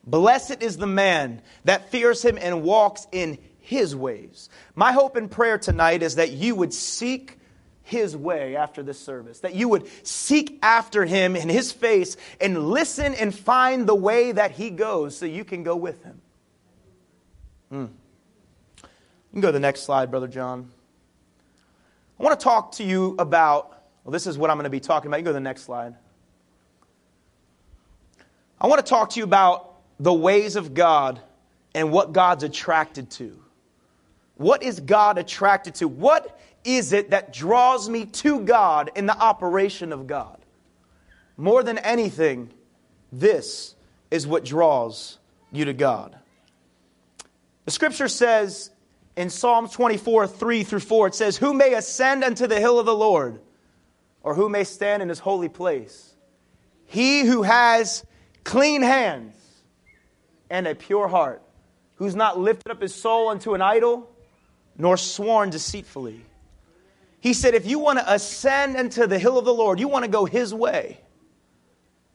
Blessed 0.05 0.63
is 0.63 0.77
the 0.77 0.87
man 0.87 1.43
that 1.65 1.91
fears 1.91 2.25
him 2.25 2.39
and 2.41 2.63
walks 2.63 3.07
in 3.13 3.39
his 3.59 3.95
ways. 3.95 4.49
My 4.75 4.93
hope 4.93 5.17
and 5.17 5.31
prayer 5.31 5.59
tonight 5.59 6.03
is 6.03 6.17
that 6.17 6.31
you 6.31 6.55
would 6.55 6.73
seek 6.73 7.39
his 7.83 8.17
way 8.17 8.55
after 8.55 8.83
this 8.83 8.99
service, 9.01 9.41
that 9.41 9.55
you 9.55 9.69
would 9.69 9.89
seek 10.07 10.59
after 10.63 11.05
him 11.05 11.35
in 11.35 11.49
his 11.49 11.73
face 11.73 12.17
and 12.41 12.71
listen 12.71 13.15
and 13.15 13.35
find 13.35 13.87
the 13.87 13.95
way 13.95 14.31
that 14.31 14.53
he 14.53 14.71
goes 14.71 15.17
so 15.17 15.27
you 15.27 15.45
can 15.45 15.65
go 15.65 15.75
with 15.75 16.03
him. 16.05 16.21
Hmm. 17.69 17.87
You 18.83 19.33
can 19.33 19.41
go 19.41 19.49
to 19.49 19.53
the 19.53 19.61
next 19.61 19.83
slide, 19.83 20.11
Brother 20.11 20.29
John. 20.29 20.71
I 22.19 22.23
want 22.23 22.39
to 22.39 22.45
talk 22.45 22.73
to 22.73 22.85
you 22.85 23.17
about, 23.19 23.80
well, 24.11 24.15
this 24.15 24.27
is 24.27 24.37
what 24.37 24.51
I'm 24.51 24.57
going 24.57 24.65
to 24.65 24.71
be 24.71 24.81
talking 24.81 25.09
about. 25.09 25.19
You 25.19 25.23
go 25.23 25.29
to 25.29 25.35
the 25.35 25.39
next 25.39 25.63
slide. 25.63 25.95
I 28.61 28.67
want 28.67 28.85
to 28.85 28.91
talk 28.91 29.11
to 29.11 29.21
you 29.21 29.23
about 29.23 29.77
the 30.01 30.13
ways 30.13 30.57
of 30.57 30.75
God 30.75 31.21
and 31.77 31.93
what 31.93 32.13
God's 32.13 32.43
attracted 32.43 33.09
to. 33.13 33.41
What 34.35 34.65
is 34.65 34.81
God 34.81 35.17
attracted 35.17 35.77
to? 35.77 35.87
What 35.87 36.41
is 36.65 36.93
it 36.93 37.11
that 37.11 37.33
draws 37.33 37.89
me 37.89 38.05
to 38.05 38.41
God 38.41 38.91
in 38.97 39.07
the 39.07 39.17
operation 39.17 39.93
of 39.93 40.09
God? 40.09 40.41
More 41.37 41.63
than 41.63 41.79
anything, 41.79 42.51
this 43.13 43.77
is 44.11 44.27
what 44.27 44.45
draws 44.45 45.19
you 45.53 45.67
to 45.67 45.73
God. 45.73 46.19
The 47.65 47.71
scripture 47.71 48.09
says 48.09 48.71
in 49.15 49.31
Psalm 49.31 49.69
24, 49.69 50.27
3 50.27 50.65
through 50.65 50.81
4, 50.81 51.07
it 51.07 51.15
says, 51.15 51.37
Who 51.37 51.55
may 51.55 51.75
ascend 51.75 52.25
unto 52.25 52.49
the 52.49 52.59
hill 52.59 52.81
of 52.81 52.87
the 52.87 52.97
Lord, 52.97 53.41
or 54.23 54.35
who 54.35 54.49
may 54.49 54.65
stand 54.65 55.03
in 55.03 55.09
his 55.09 55.19
holy 55.19 55.49
place? 55.49 56.15
He 56.87 57.25
who 57.25 57.43
has 57.43 58.05
clean 58.45 58.83
hands 58.83 59.35
and 60.51 60.67
a 60.67 60.75
pure 60.75 61.09
heart, 61.09 61.43
who's 61.97 62.17
not 62.17 62.39
lifted 62.39 62.71
up 62.73 62.83
his 62.83 62.95
soul 62.95 63.29
unto 63.29 63.55
an 63.55 63.63
idol, 63.63 64.11
nor 64.77 64.97
sworn 64.97 65.51
deceitfully. 65.51 66.25
He 67.21 67.35
said, 67.35 67.55
if 67.55 67.67
you 67.67 67.79
want 67.79 67.99
to 67.99 68.13
ascend 68.13 68.77
into 68.77 69.07
the 69.07 69.19
hill 69.19 69.39
of 69.39 69.45
the 69.45 69.55
Lord, 69.55 69.79
you 69.79 69.89
want 69.89 70.05
to 70.05 70.11
go 70.11 70.25
his 70.25 70.53
way, 70.55 70.99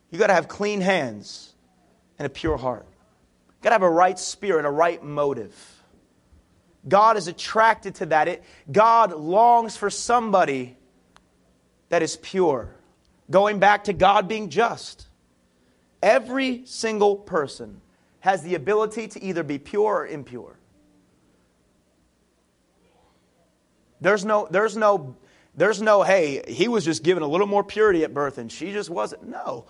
you 0.09 0.19
got 0.19 0.27
to 0.27 0.33
have 0.33 0.47
clean 0.47 0.81
hands 0.81 1.53
and 2.17 2.25
a 2.25 2.29
pure 2.29 2.57
heart. 2.57 2.85
You 3.47 3.63
got 3.63 3.69
to 3.69 3.75
have 3.75 3.81
a 3.83 3.89
right 3.89 4.17
spirit, 4.17 4.65
a 4.65 4.71
right 4.71 5.03
motive. 5.03 5.55
God 6.87 7.17
is 7.17 7.27
attracted 7.27 7.95
to 7.95 8.07
that. 8.07 8.27
It, 8.27 8.43
God 8.71 9.13
longs 9.13 9.77
for 9.77 9.89
somebody 9.89 10.77
that 11.95 12.03
is 12.03 12.17
pure. 12.17 12.75
Going 13.31 13.59
back 13.59 13.85
to 13.85 13.93
God 13.93 14.27
being 14.27 14.49
just. 14.49 15.07
Every 16.03 16.65
single 16.65 17.15
person 17.15 17.79
has 18.19 18.43
the 18.43 18.55
ability 18.55 19.07
to 19.07 19.23
either 19.23 19.43
be 19.43 19.59
pure 19.59 19.99
or 19.99 20.05
impure. 20.05 20.59
There's 24.01 24.25
no, 24.25 24.45
there's 24.51 24.75
no, 24.75 25.15
there's 25.55 25.81
no, 25.81 26.03
hey, 26.03 26.43
he 26.49 26.67
was 26.67 26.83
just 26.83 27.01
given 27.01 27.23
a 27.23 27.27
little 27.27 27.47
more 27.47 27.63
purity 27.63 28.03
at 28.03 28.13
birth 28.13 28.39
and 28.39 28.51
she 28.51 28.73
just 28.73 28.89
wasn't. 28.89 29.29
No. 29.29 29.63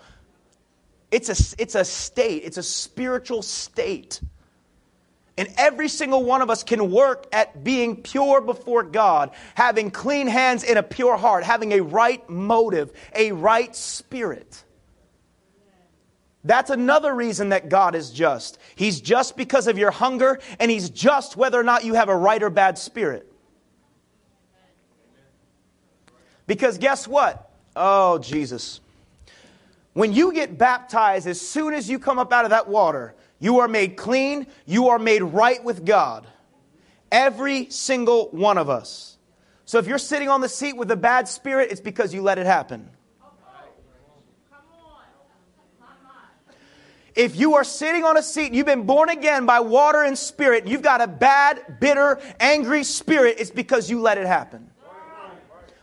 It's 1.12 1.28
a, 1.28 1.62
it's 1.62 1.76
a 1.76 1.84
state, 1.84 2.42
it's 2.44 2.56
a 2.56 2.62
spiritual 2.64 3.42
state. 3.42 4.20
And 5.38 5.52
every 5.58 5.88
single 5.88 6.24
one 6.24 6.40
of 6.40 6.48
us 6.48 6.62
can 6.62 6.90
work 6.90 7.26
at 7.30 7.62
being 7.62 8.02
pure 8.02 8.40
before 8.40 8.82
God, 8.82 9.32
having 9.54 9.90
clean 9.90 10.26
hands 10.26 10.64
and 10.64 10.78
a 10.78 10.82
pure 10.82 11.16
heart, 11.16 11.44
having 11.44 11.72
a 11.72 11.80
right 11.80 12.28
motive, 12.30 12.90
a 13.14 13.32
right 13.32 13.74
spirit. 13.76 14.64
That's 16.42 16.70
another 16.70 17.12
reason 17.12 17.50
that 17.50 17.68
God 17.68 17.94
is 17.94 18.10
just. 18.10 18.58
He's 18.76 19.00
just 19.00 19.36
because 19.36 19.66
of 19.66 19.76
your 19.76 19.90
hunger, 19.90 20.38
and 20.60 20.70
He's 20.70 20.88
just 20.90 21.36
whether 21.36 21.58
or 21.58 21.64
not 21.64 21.84
you 21.84 21.94
have 21.94 22.08
a 22.08 22.16
right 22.16 22.42
or 22.42 22.50
bad 22.50 22.78
spirit. 22.78 23.30
Because 26.46 26.78
guess 26.78 27.08
what? 27.08 27.50
Oh, 27.74 28.18
Jesus. 28.18 28.80
When 29.92 30.12
you 30.12 30.32
get 30.32 30.56
baptized, 30.56 31.26
as 31.26 31.40
soon 31.40 31.74
as 31.74 31.90
you 31.90 31.98
come 31.98 32.18
up 32.18 32.32
out 32.32 32.44
of 32.44 32.50
that 32.50 32.68
water, 32.68 33.14
you 33.38 33.60
are 33.60 33.68
made 33.68 33.96
clean, 33.96 34.46
you 34.64 34.88
are 34.88 34.98
made 34.98 35.22
right 35.22 35.62
with 35.62 35.84
God. 35.84 36.26
Every 37.12 37.70
single 37.70 38.28
one 38.30 38.58
of 38.58 38.68
us. 38.68 39.16
So 39.64 39.78
if 39.78 39.86
you're 39.86 39.98
sitting 39.98 40.28
on 40.28 40.40
the 40.40 40.48
seat 40.48 40.76
with 40.76 40.90
a 40.90 40.96
bad 40.96 41.28
spirit, 41.28 41.70
it's 41.70 41.80
because 41.80 42.14
you 42.14 42.22
let 42.22 42.38
it 42.38 42.46
happen. 42.46 42.90
If 47.16 47.34
you 47.34 47.54
are 47.54 47.64
sitting 47.64 48.04
on 48.04 48.18
a 48.18 48.22
seat, 48.22 48.52
you've 48.52 48.66
been 48.66 48.84
born 48.84 49.08
again 49.08 49.46
by 49.46 49.60
water 49.60 50.02
and 50.02 50.18
spirit, 50.18 50.66
you've 50.66 50.82
got 50.82 51.00
a 51.00 51.06
bad, 51.06 51.80
bitter, 51.80 52.20
angry 52.38 52.84
spirit, 52.84 53.36
it's 53.38 53.50
because 53.50 53.88
you 53.88 54.00
let 54.02 54.18
it 54.18 54.26
happen. 54.26 54.70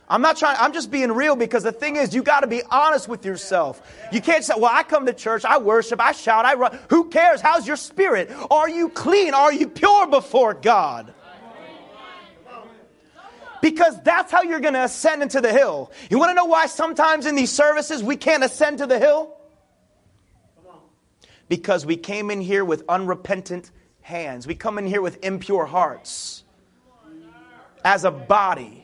I'm 0.08 0.20
not 0.20 0.36
trying, 0.36 0.56
I'm 0.60 0.72
just 0.72 0.90
being 0.90 1.10
real 1.12 1.34
because 1.34 1.62
the 1.62 1.72
thing 1.72 1.96
is, 1.96 2.14
you 2.14 2.22
got 2.22 2.40
to 2.40 2.46
be 2.46 2.62
honest 2.70 3.08
with 3.08 3.24
yourself. 3.24 3.80
You 4.12 4.20
can't 4.20 4.44
say, 4.44 4.54
well, 4.56 4.70
I 4.72 4.82
come 4.82 5.06
to 5.06 5.14
church, 5.14 5.44
I 5.44 5.58
worship, 5.58 6.00
I 6.00 6.12
shout, 6.12 6.44
I 6.44 6.54
run. 6.54 6.78
Who 6.90 7.08
cares? 7.08 7.40
How's 7.40 7.66
your 7.66 7.76
spirit? 7.76 8.30
Are 8.50 8.68
you 8.68 8.90
clean? 8.90 9.32
Are 9.32 9.52
you 9.52 9.66
pure 9.68 10.06
before 10.06 10.52
God? 10.52 11.14
Because 13.62 13.98
that's 14.02 14.30
how 14.30 14.42
you're 14.42 14.60
going 14.60 14.74
to 14.74 14.84
ascend 14.84 15.22
into 15.22 15.40
the 15.40 15.50
hill. 15.50 15.90
You 16.10 16.18
want 16.18 16.28
to 16.28 16.34
know 16.34 16.44
why 16.44 16.66
sometimes 16.66 17.24
in 17.24 17.34
these 17.34 17.50
services 17.50 18.02
we 18.02 18.16
can't 18.16 18.44
ascend 18.44 18.78
to 18.78 18.86
the 18.86 18.98
hill? 18.98 19.34
Because 21.48 21.86
we 21.86 21.96
came 21.96 22.30
in 22.30 22.42
here 22.42 22.62
with 22.62 22.82
unrepentant 22.90 23.70
hands. 24.02 24.46
We 24.46 24.54
come 24.54 24.76
in 24.76 24.86
here 24.86 25.00
with 25.00 25.24
impure 25.24 25.64
hearts 25.64 26.44
as 27.82 28.04
a 28.04 28.10
body 28.10 28.83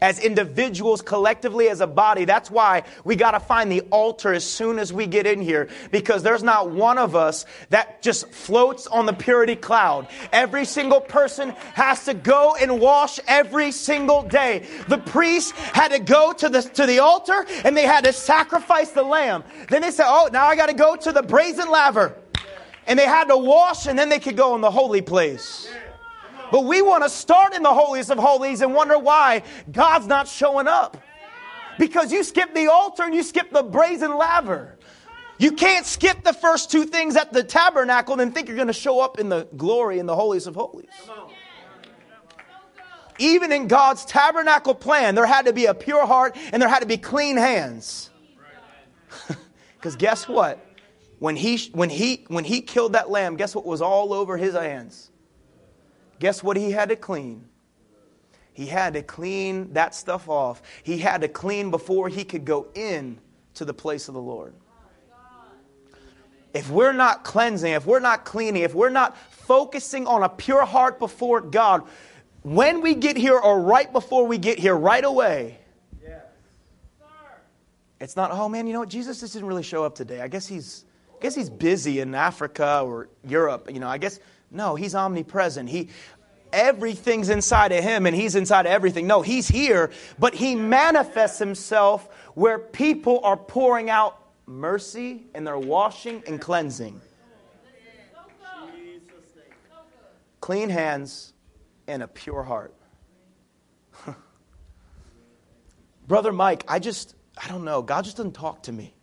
as 0.00 0.18
individuals, 0.18 1.02
collectively 1.02 1.68
as 1.68 1.80
a 1.80 1.86
body. 1.86 2.24
That's 2.24 2.50
why 2.50 2.84
we 3.04 3.16
got 3.16 3.32
to 3.32 3.40
find 3.40 3.70
the 3.70 3.82
altar 3.90 4.32
as 4.32 4.44
soon 4.44 4.78
as 4.78 4.92
we 4.92 5.06
get 5.06 5.26
in 5.26 5.40
here 5.40 5.68
because 5.90 6.22
there's 6.22 6.42
not 6.42 6.70
one 6.70 6.98
of 6.98 7.14
us 7.14 7.46
that 7.70 8.02
just 8.02 8.30
floats 8.30 8.86
on 8.86 9.06
the 9.06 9.12
purity 9.12 9.56
cloud. 9.56 10.08
Every 10.32 10.64
single 10.64 11.00
person 11.00 11.50
has 11.74 12.04
to 12.06 12.14
go 12.14 12.56
and 12.60 12.80
wash 12.80 13.20
every 13.26 13.72
single 13.72 14.22
day. 14.22 14.66
The 14.88 14.98
priest 14.98 15.52
had 15.52 15.92
to 15.92 15.98
go 15.98 16.32
to 16.32 16.48
the, 16.48 16.62
to 16.62 16.86
the 16.86 17.00
altar 17.00 17.46
and 17.64 17.76
they 17.76 17.84
had 17.84 18.04
to 18.04 18.12
sacrifice 18.12 18.90
the 18.90 19.02
lamb. 19.02 19.44
Then 19.68 19.82
they 19.82 19.90
said, 19.90 20.06
Oh, 20.08 20.28
now 20.32 20.46
I 20.46 20.56
got 20.56 20.66
to 20.66 20.74
go 20.74 20.96
to 20.96 21.12
the 21.12 21.22
brazen 21.22 21.70
laver. 21.70 22.16
And 22.86 22.98
they 22.98 23.06
had 23.06 23.24
to 23.28 23.36
wash 23.36 23.86
and 23.86 23.98
then 23.98 24.08
they 24.08 24.18
could 24.18 24.36
go 24.36 24.54
in 24.54 24.60
the 24.60 24.70
holy 24.70 25.02
place. 25.02 25.68
But 26.50 26.64
we 26.64 26.82
want 26.82 27.04
to 27.04 27.10
start 27.10 27.54
in 27.54 27.62
the 27.62 27.72
holiest 27.72 28.10
of 28.10 28.18
holies 28.18 28.60
and 28.60 28.74
wonder 28.74 28.98
why 28.98 29.42
God's 29.70 30.06
not 30.06 30.28
showing 30.28 30.66
up. 30.66 30.96
Because 31.78 32.12
you 32.12 32.24
skip 32.24 32.54
the 32.54 32.66
altar 32.66 33.04
and 33.04 33.14
you 33.14 33.22
skip 33.22 33.50
the 33.50 33.62
brazen 33.62 34.16
laver. 34.16 34.76
You 35.38 35.52
can't 35.52 35.86
skip 35.86 36.22
the 36.22 36.34
first 36.34 36.70
two 36.70 36.84
things 36.84 37.16
at 37.16 37.32
the 37.32 37.42
tabernacle 37.42 38.20
and 38.20 38.34
think 38.34 38.48
you're 38.48 38.56
going 38.56 38.66
to 38.66 38.74
show 38.74 39.00
up 39.00 39.18
in 39.18 39.30
the 39.30 39.48
glory 39.56 39.98
in 39.98 40.06
the 40.06 40.14
holiest 40.14 40.46
of 40.46 40.54
holies. 40.54 40.88
Even 43.18 43.52
in 43.52 43.66
God's 43.66 44.04
tabernacle 44.04 44.74
plan, 44.74 45.14
there 45.14 45.26
had 45.26 45.46
to 45.46 45.52
be 45.52 45.66
a 45.66 45.74
pure 45.74 46.06
heart 46.06 46.36
and 46.52 46.60
there 46.60 46.68
had 46.68 46.80
to 46.80 46.86
be 46.86 46.98
clean 46.98 47.36
hands. 47.36 48.10
Because 49.80 49.96
guess 49.96 50.28
what? 50.28 50.62
When 51.20 51.36
he, 51.36 51.56
when, 51.72 51.88
he, 51.88 52.26
when 52.28 52.44
he 52.44 52.60
killed 52.60 52.92
that 52.92 53.08
lamb, 53.08 53.36
guess 53.36 53.54
what 53.54 53.64
was 53.64 53.80
all 53.80 54.12
over 54.12 54.36
his 54.36 54.52
hands? 54.52 55.09
Guess 56.20 56.44
what 56.44 56.56
he 56.56 56.70
had 56.70 56.90
to 56.90 56.96
clean? 56.96 57.46
He 58.52 58.66
had 58.66 58.92
to 58.92 59.02
clean 59.02 59.72
that 59.72 59.94
stuff 59.94 60.28
off. 60.28 60.62
He 60.82 60.98
had 60.98 61.22
to 61.22 61.28
clean 61.28 61.70
before 61.70 62.08
he 62.08 62.24
could 62.24 62.44
go 62.44 62.68
in 62.74 63.18
to 63.54 63.64
the 63.64 63.74
place 63.74 64.06
of 64.06 64.14
the 64.14 64.20
Lord. 64.20 64.54
If 66.52 66.70
we're 66.70 66.92
not 66.92 67.24
cleansing, 67.24 67.72
if 67.72 67.86
we're 67.86 68.00
not 68.00 68.24
cleaning, 68.24 68.62
if 68.62 68.74
we're 68.74 68.90
not 68.90 69.16
focusing 69.16 70.06
on 70.06 70.22
a 70.22 70.28
pure 70.28 70.66
heart 70.66 70.98
before 70.98 71.40
God, 71.40 71.84
when 72.42 72.82
we 72.82 72.94
get 72.94 73.16
here 73.16 73.38
or 73.38 73.60
right 73.60 73.90
before 73.90 74.26
we 74.26 74.36
get 74.36 74.58
here, 74.58 74.76
right 74.76 75.04
away, 75.04 75.58
it's 78.00 78.16
not, 78.16 78.30
oh 78.32 78.48
man, 78.48 78.66
you 78.66 78.72
know 78.72 78.80
what? 78.80 78.88
Jesus 78.88 79.20
just 79.20 79.32
didn't 79.32 79.48
really 79.48 79.62
show 79.62 79.84
up 79.84 79.94
today. 79.94 80.20
I 80.20 80.28
guess 80.28 80.46
he's, 80.46 80.84
I 81.14 81.22
guess 81.22 81.34
he's 81.34 81.50
busy 81.50 82.00
in 82.00 82.14
Africa 82.14 82.82
or 82.84 83.08
Europe. 83.26 83.70
You 83.72 83.78
know, 83.78 83.88
I 83.88 83.98
guess 83.98 84.20
no, 84.50 84.74
he's 84.74 84.94
omnipresent. 84.94 85.68
He 85.68 85.88
everything's 86.52 87.28
inside 87.28 87.72
of 87.72 87.82
him 87.82 88.06
and 88.06 88.16
he's 88.16 88.34
inside 88.34 88.66
of 88.66 88.72
everything. 88.72 89.06
No, 89.06 89.22
he's 89.22 89.48
here, 89.48 89.90
but 90.18 90.34
he 90.34 90.54
manifests 90.54 91.38
himself 91.38 92.08
where 92.34 92.58
people 92.58 93.20
are 93.22 93.36
pouring 93.36 93.90
out 93.90 94.20
mercy 94.46 95.26
and 95.34 95.46
they're 95.46 95.58
washing 95.58 96.22
and 96.26 96.40
cleansing. 96.40 97.00
Clean 100.40 100.68
hands 100.68 101.32
and 101.86 102.02
a 102.02 102.08
pure 102.08 102.42
heart. 102.42 102.74
Brother 106.08 106.32
Mike, 106.32 106.64
I 106.66 106.78
just, 106.78 107.14
I 107.42 107.46
don't 107.48 107.64
know. 107.64 107.82
God 107.82 108.04
just 108.04 108.16
doesn't 108.16 108.32
talk 108.32 108.64
to 108.64 108.72
me. 108.72 108.94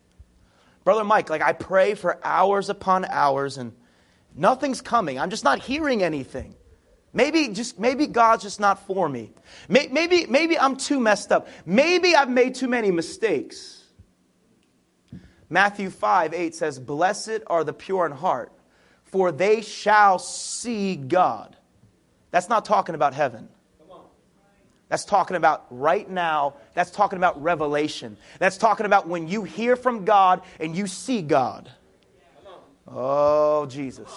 Brother 0.83 1.03
Mike, 1.03 1.29
like 1.29 1.41
I 1.41 1.53
pray 1.53 1.93
for 1.93 2.19
hours 2.25 2.69
upon 2.69 3.05
hours 3.05 3.57
and 3.57 3.73
Nothing's 4.37 4.81
coming. 4.81 5.19
I'm 5.19 5.29
just 5.29 5.43
not 5.43 5.59
hearing 5.59 6.03
anything. 6.03 6.55
Maybe 7.11 7.47
just 7.49 7.79
maybe 7.79 8.05
God's 8.05 8.43
just 8.43 8.59
not 8.59 8.85
for 8.85 9.09
me. 9.09 9.33
Maybe 9.67 10.27
maybe 10.27 10.59
I'm 10.59 10.75
too 10.75 10.99
messed 10.99 11.31
up. 11.31 11.47
Maybe 11.65 12.15
I've 12.15 12.29
made 12.29 12.53
too 12.55 12.67
many 12.67 12.91
mistakes. 12.91 13.83
Matthew 15.49 15.89
5 15.89 16.33
8 16.33 16.55
says, 16.55 16.79
Blessed 16.79 17.39
are 17.47 17.63
the 17.63 17.73
pure 17.73 18.05
in 18.05 18.11
heart, 18.11 18.51
for 19.05 19.31
they 19.31 19.61
shall 19.61 20.19
see 20.19 20.95
God. 20.95 21.55
That's 22.31 22.49
not 22.49 22.65
talking 22.65 22.95
about 22.95 23.13
heaven. 23.13 23.49
That's 24.89 25.03
talking 25.03 25.35
about 25.35 25.65
right 25.69 26.09
now. 26.09 26.53
That's 26.73 26.91
talking 26.91 27.17
about 27.17 27.41
revelation. 27.41 28.17
That's 28.39 28.57
talking 28.57 28.85
about 28.85 29.07
when 29.07 29.27
you 29.27 29.43
hear 29.43 29.75
from 29.75 30.05
God 30.05 30.41
and 30.59 30.75
you 30.75 30.87
see 30.87 31.21
God. 31.21 31.69
Oh, 32.87 33.65
Jesus. 33.65 34.09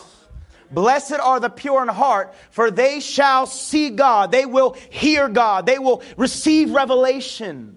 Blessed 0.70 1.14
are 1.14 1.40
the 1.40 1.48
pure 1.48 1.82
in 1.82 1.88
heart, 1.88 2.34
for 2.50 2.70
they 2.70 3.00
shall 3.00 3.46
see 3.46 3.90
God. 3.90 4.30
They 4.30 4.46
will 4.46 4.76
hear 4.90 5.28
God. 5.28 5.66
They 5.66 5.78
will 5.78 6.02
receive 6.16 6.70
revelation. 6.70 7.76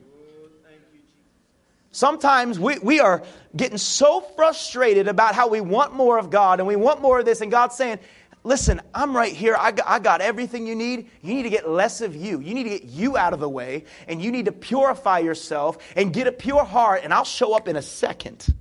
Sometimes 1.91 2.59
we, 2.59 2.79
we 2.79 2.99
are 2.99 3.23
getting 3.55 3.77
so 3.77 4.21
frustrated 4.35 5.07
about 5.07 5.35
how 5.35 5.47
we 5.47 5.61
want 5.61 5.93
more 5.93 6.17
of 6.17 6.29
God 6.29 6.59
and 6.59 6.67
we 6.67 6.75
want 6.75 7.01
more 7.01 7.19
of 7.19 7.25
this, 7.25 7.41
and 7.41 7.51
God's 7.51 7.75
saying, 7.75 7.99
Listen, 8.45 8.81
I'm 8.93 9.15
right 9.15 9.31
here. 9.31 9.55
I 9.57 9.71
got, 9.71 9.87
I 9.87 9.99
got 9.99 10.19
everything 10.19 10.67
you 10.67 10.75
need. 10.75 11.09
You 11.21 11.33
need 11.33 11.43
to 11.43 11.49
get 11.49 11.69
less 11.69 12.01
of 12.01 12.13
you. 12.13 12.41
You 12.41 12.53
need 12.53 12.63
to 12.63 12.69
get 12.71 12.83
you 12.83 13.15
out 13.15 13.31
of 13.31 13.39
the 13.39 13.47
way, 13.47 13.85
and 14.05 14.21
you 14.21 14.31
need 14.31 14.45
to 14.45 14.51
purify 14.51 15.19
yourself 15.19 15.77
and 15.95 16.11
get 16.11 16.27
a 16.27 16.31
pure 16.33 16.65
heart, 16.65 17.01
and 17.05 17.13
I'll 17.13 17.23
show 17.23 17.55
up 17.55 17.69
in 17.69 17.77
a 17.77 17.81
second. 17.81 18.53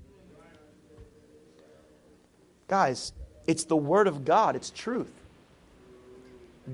Guys, 2.73 3.13
it's 3.47 3.65
the 3.65 3.77
Word 3.77 4.07
of 4.07 4.25
God, 4.25 4.57
it's 4.57 4.71
truth. 4.71 5.13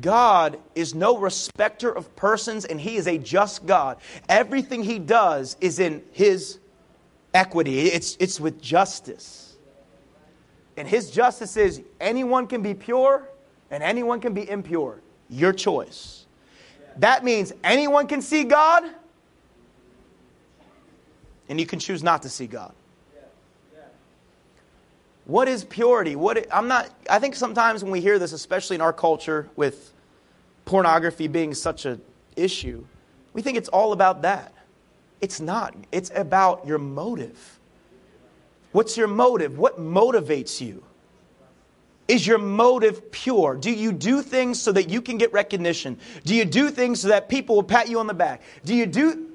God 0.01 0.61
is 0.77 0.95
no 0.95 1.19
respecter 1.19 1.91
of 1.91 2.15
persons, 2.15 2.65
and 2.65 2.81
He 2.81 2.95
is 2.95 3.09
a 3.09 3.19
just 3.19 3.67
God. 3.67 3.97
Everything 4.29 4.85
He 4.85 5.01
does 5.01 5.57
is 5.61 5.81
in 5.81 6.05
His 6.13 6.61
equity, 7.35 7.81
it's, 7.89 8.17
it's 8.21 8.39
with 8.39 8.63
justice. 8.63 9.57
And 10.77 10.87
His 10.87 11.11
justice 11.11 11.57
is 11.57 11.83
anyone 12.01 12.47
can 12.47 12.63
be 12.63 12.75
pure 12.75 13.29
and 13.73 13.83
anyone 13.83 14.21
can 14.21 14.35
be 14.35 14.49
impure. 14.49 15.01
Your 15.29 15.53
choice. 15.53 16.27
That 16.99 17.25
means 17.25 17.53
anyone 17.65 18.07
can 18.07 18.23
see 18.23 18.45
God, 18.45 18.85
and 21.49 21.59
you 21.59 21.67
can 21.67 21.81
choose 21.81 22.05
not 22.05 22.23
to 22.23 22.29
see 22.29 22.47
God. 22.47 22.73
What 25.29 25.47
is 25.47 25.63
purity? 25.63 26.17
What 26.17 26.47
I'm 26.51 26.69
not 26.69 26.89
I 27.09 27.19
think 27.19 27.37
sometimes 27.37 27.83
when 27.83 27.93
we 27.93 28.01
hear 28.01 28.19
this 28.19 28.33
especially 28.33 28.77
in 28.77 28.81
our 28.81 28.95
culture 28.95 29.47
with 29.57 29.93
pornography 30.65 31.29
being 31.29 31.53
such 31.53 31.85
an 31.85 32.01
issue, 32.35 32.83
we 33.35 33.43
think 33.43 33.59
it's 33.59 33.69
all 33.69 33.93
about 33.93 34.23
that. 34.23 34.55
It's 35.21 35.39
not. 35.39 35.75
It's 35.93 36.11
about 36.15 36.67
your 36.67 36.79
motive. 36.79 37.61
What's 38.73 38.97
your 38.97 39.07
motive? 39.07 39.59
What 39.59 39.79
motivates 39.79 40.63
you? 40.63 40.83
Is 42.09 42.27
your 42.27 42.39
motive 42.39 43.13
pure? 43.13 43.55
Do 43.55 43.71
you 43.71 43.93
do 43.93 44.23
things 44.23 44.59
so 44.59 44.73
that 44.73 44.89
you 44.89 45.03
can 45.03 45.19
get 45.19 45.31
recognition? 45.35 45.99
Do 46.25 46.35
you 46.35 46.47
do 46.47 46.71
things 46.71 47.03
so 47.03 47.09
that 47.09 47.29
people 47.29 47.57
will 47.57 47.63
pat 47.65 47.91
you 47.91 48.01
on 48.01 48.07
the 48.07 48.15
back? 48.15 48.41
Do 48.65 48.75
you 48.75 48.87
do 48.87 49.27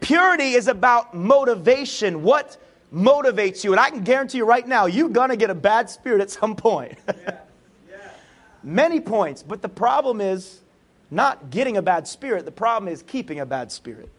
Purity 0.00 0.52
is 0.52 0.68
about 0.68 1.14
motivation. 1.14 2.22
What 2.22 2.56
motivates 2.92 3.64
you. 3.64 3.72
And 3.72 3.80
I 3.80 3.90
can 3.90 4.02
guarantee 4.02 4.38
you 4.38 4.44
right 4.44 4.66
now, 4.66 4.86
you're 4.86 5.08
going 5.08 5.30
to 5.30 5.36
get 5.36 5.50
a 5.50 5.54
bad 5.54 5.90
spirit 5.90 6.20
at 6.20 6.30
some 6.30 6.56
point. 6.56 6.98
yeah. 7.06 7.38
Yeah. 7.90 8.10
Many 8.62 9.00
points. 9.00 9.42
But 9.42 9.62
the 9.62 9.68
problem 9.68 10.20
is 10.20 10.60
not 11.10 11.50
getting 11.50 11.76
a 11.76 11.82
bad 11.82 12.06
spirit, 12.06 12.44
the 12.44 12.52
problem 12.52 12.92
is 12.92 13.02
keeping 13.02 13.40
a 13.40 13.46
bad 13.46 13.72
spirit. 13.72 14.10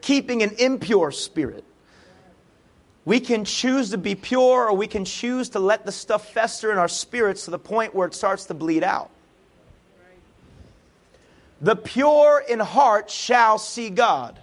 Keeping 0.00 0.42
an 0.42 0.50
impure 0.58 1.12
spirit. 1.12 1.64
We 3.04 3.20
can 3.20 3.44
choose 3.44 3.90
to 3.90 3.98
be 3.98 4.14
pure 4.14 4.68
or 4.68 4.76
we 4.76 4.86
can 4.86 5.04
choose 5.04 5.50
to 5.50 5.58
let 5.58 5.84
the 5.84 5.92
stuff 5.92 6.32
fester 6.32 6.72
in 6.72 6.78
our 6.78 6.88
spirits 6.88 7.44
to 7.46 7.50
the 7.50 7.58
point 7.58 7.94
where 7.94 8.06
it 8.06 8.14
starts 8.14 8.44
to 8.46 8.54
bleed 8.54 8.84
out. 8.84 9.10
The 11.60 11.76
pure 11.76 12.42
in 12.48 12.58
heart 12.58 13.10
shall 13.10 13.58
see 13.58 13.90
God. 13.90 14.38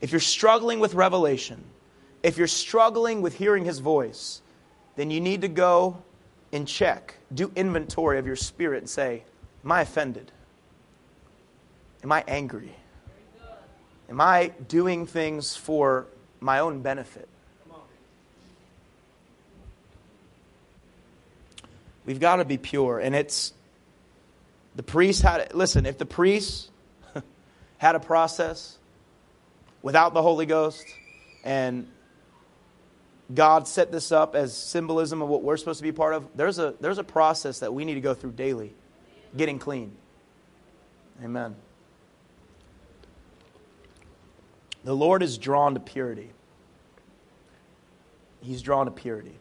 If 0.00 0.12
you're 0.12 0.20
struggling 0.20 0.80
with 0.80 0.94
revelation, 0.94 1.62
if 2.22 2.38
you're 2.38 2.46
struggling 2.46 3.22
with 3.22 3.34
hearing 3.34 3.64
his 3.64 3.78
voice, 3.78 4.42
then 4.96 5.10
you 5.10 5.20
need 5.20 5.42
to 5.42 5.48
go 5.48 6.02
and 6.52 6.66
check, 6.66 7.14
do 7.32 7.52
inventory 7.54 8.18
of 8.18 8.26
your 8.26 8.36
spirit 8.36 8.78
and 8.78 8.88
say, 8.88 9.22
Am 9.64 9.72
I 9.72 9.82
offended? 9.82 10.30
Am 12.02 12.12
I 12.12 12.24
angry? 12.28 12.74
Am 14.08 14.20
I 14.20 14.52
doing 14.68 15.06
things 15.06 15.56
for 15.56 16.06
my 16.40 16.60
own 16.60 16.80
benefit? 16.80 17.28
We've 22.06 22.20
got 22.20 22.36
to 22.36 22.46
be 22.46 22.56
pure. 22.56 22.98
And 22.98 23.14
it's 23.14 23.52
the 24.76 24.82
priest 24.82 25.20
had, 25.20 25.52
listen, 25.54 25.84
if 25.84 25.98
the 25.98 26.06
priest 26.06 26.70
had 27.78 27.96
a 27.96 28.00
process, 28.00 28.77
without 29.82 30.14
the 30.14 30.22
Holy 30.22 30.46
Ghost. 30.46 30.84
And 31.44 31.88
God 33.34 33.68
set 33.68 33.92
this 33.92 34.10
up 34.10 34.34
as 34.34 34.56
symbolism 34.56 35.22
of 35.22 35.28
what 35.28 35.42
we're 35.42 35.56
supposed 35.56 35.78
to 35.78 35.84
be 35.84 35.92
part 35.92 36.14
of. 36.14 36.26
There's 36.34 36.58
a, 36.58 36.74
there's 36.80 36.98
a 36.98 37.04
process 37.04 37.60
that 37.60 37.72
we 37.72 37.84
need 37.84 37.94
to 37.94 38.00
go 38.00 38.14
through 38.14 38.32
daily 38.32 38.74
getting 39.36 39.58
clean. 39.58 39.92
Amen. 41.22 41.56
The 44.84 44.94
Lord 44.94 45.22
is 45.22 45.36
drawn 45.36 45.74
to 45.74 45.80
purity. 45.80 46.30
He's 48.40 48.62
drawn 48.62 48.86
to 48.86 48.92
purity. 48.92 49.34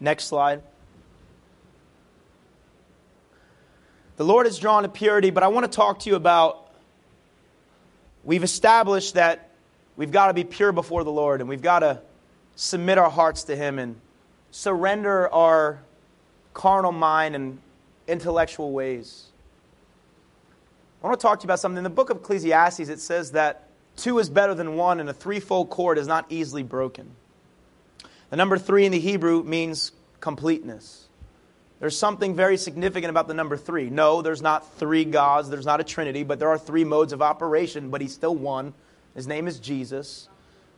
Next 0.00 0.24
slide. 0.24 0.62
The 4.16 4.24
Lord 4.24 4.46
is 4.46 4.58
drawn 4.58 4.82
to 4.82 4.88
purity, 4.88 5.30
but 5.30 5.42
I 5.42 5.48
want 5.48 5.70
to 5.70 5.76
talk 5.76 6.00
to 6.00 6.10
you 6.10 6.16
about 6.16 6.69
we've 8.24 8.44
established 8.44 9.14
that 9.14 9.50
we've 9.96 10.12
got 10.12 10.28
to 10.28 10.34
be 10.34 10.44
pure 10.44 10.72
before 10.72 11.04
the 11.04 11.12
Lord 11.12 11.40
and 11.40 11.48
we've 11.48 11.62
got 11.62 11.80
to 11.80 12.00
submit 12.56 12.98
our 12.98 13.10
hearts 13.10 13.44
to 13.44 13.56
Him 13.56 13.78
and 13.78 13.96
surrender 14.50 15.32
our 15.32 15.80
carnal 16.54 16.92
mind 16.92 17.34
and 17.34 17.58
intellectual 18.06 18.72
ways. 18.72 19.26
I 21.02 21.06
want 21.06 21.18
to 21.18 21.22
talk 21.22 21.40
to 21.40 21.44
you 21.44 21.46
about 21.46 21.60
something. 21.60 21.78
In 21.78 21.84
the 21.84 21.90
book 21.90 22.10
of 22.10 22.18
Ecclesiastes, 22.18 22.88
it 22.88 23.00
says 23.00 23.32
that 23.32 23.68
two 23.96 24.18
is 24.18 24.28
better 24.28 24.54
than 24.54 24.76
one 24.76 25.00
and 25.00 25.08
a 25.08 25.14
threefold 25.14 25.70
cord 25.70 25.96
is 25.96 26.06
not 26.06 26.26
easily 26.28 26.62
broken. 26.62 27.10
The 28.28 28.36
number 28.36 28.58
three 28.58 28.84
in 28.84 28.92
the 28.92 29.00
Hebrew 29.00 29.42
means 29.42 29.92
completeness. 30.20 31.08
There's 31.80 31.96
something 31.96 32.36
very 32.36 32.58
significant 32.58 33.10
about 33.10 33.26
the 33.26 33.34
number 33.34 33.56
three. 33.56 33.88
No, 33.88 34.20
there's 34.20 34.42
not 34.42 34.74
three 34.74 35.06
gods, 35.06 35.48
there's 35.48 35.66
not 35.66 35.80
a 35.80 35.84
trinity, 35.84 36.22
but 36.22 36.38
there 36.38 36.50
are 36.50 36.58
three 36.58 36.84
modes 36.84 37.14
of 37.14 37.22
operation, 37.22 37.88
but 37.88 38.02
he's 38.02 38.12
still 38.12 38.34
one. 38.34 38.74
His 39.14 39.26
name 39.26 39.48
is 39.48 39.58
Jesus. 39.58 40.28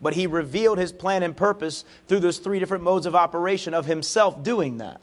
But 0.01 0.15
he 0.15 0.29
revealed 0.29 0.79
his 0.79 0.93
plan 0.93 1.25
and 1.25 1.37
purpose 1.37 1.85
through 2.07 2.21
those 2.21 2.39
three 2.39 2.61
different 2.61 2.85
modes 2.85 3.07
of 3.07 3.17
operation 3.17 3.75
of 3.75 3.87
himself 3.87 4.43
doing 4.45 4.79
that. 4.79 5.01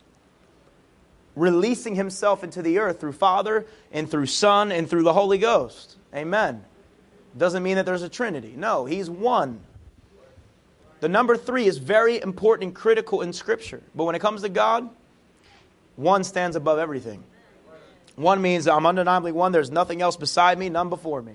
Releasing 1.35 1.95
himself 1.95 2.43
into 2.45 2.61
the 2.61 2.79
earth 2.79 3.01
through 3.01 3.13
Father 3.13 3.65
and 3.91 4.09
through 4.09 4.25
Son 4.25 4.71
and 4.71 4.89
through 4.89 5.03
the 5.03 5.13
Holy 5.13 5.37
Ghost. 5.37 5.97
Amen. 6.15 6.63
Doesn't 7.37 7.61
mean 7.61 7.75
that 7.75 7.85
there's 7.85 8.01
a 8.01 8.09
trinity. 8.09 8.53
No, 8.55 8.85
he's 8.85 9.09
one. 9.09 9.59
The 11.01 11.09
number 11.09 11.37
three 11.37 11.65
is 11.65 11.77
very 11.77 12.21
important 12.21 12.67
and 12.67 12.75
critical 12.75 13.21
in 13.21 13.31
Scripture. 13.31 13.81
But 13.95 14.05
when 14.05 14.15
it 14.15 14.19
comes 14.19 14.41
to 14.41 14.49
God, 14.49 14.89
one 15.99 16.23
stands 16.23 16.55
above 16.55 16.79
everything. 16.79 17.23
One 18.15 18.41
means 18.41 18.67
I'm 18.67 18.85
undeniably 18.85 19.33
one. 19.33 19.51
There's 19.51 19.69
nothing 19.69 20.01
else 20.01 20.15
beside 20.15 20.57
me, 20.57 20.69
none 20.69 20.89
before 20.89 21.21
me. 21.21 21.33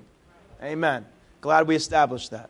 Amen. 0.63 1.05
Glad 1.43 1.67
we 1.67 1.77
established 1.77 2.31
that. 2.31 2.49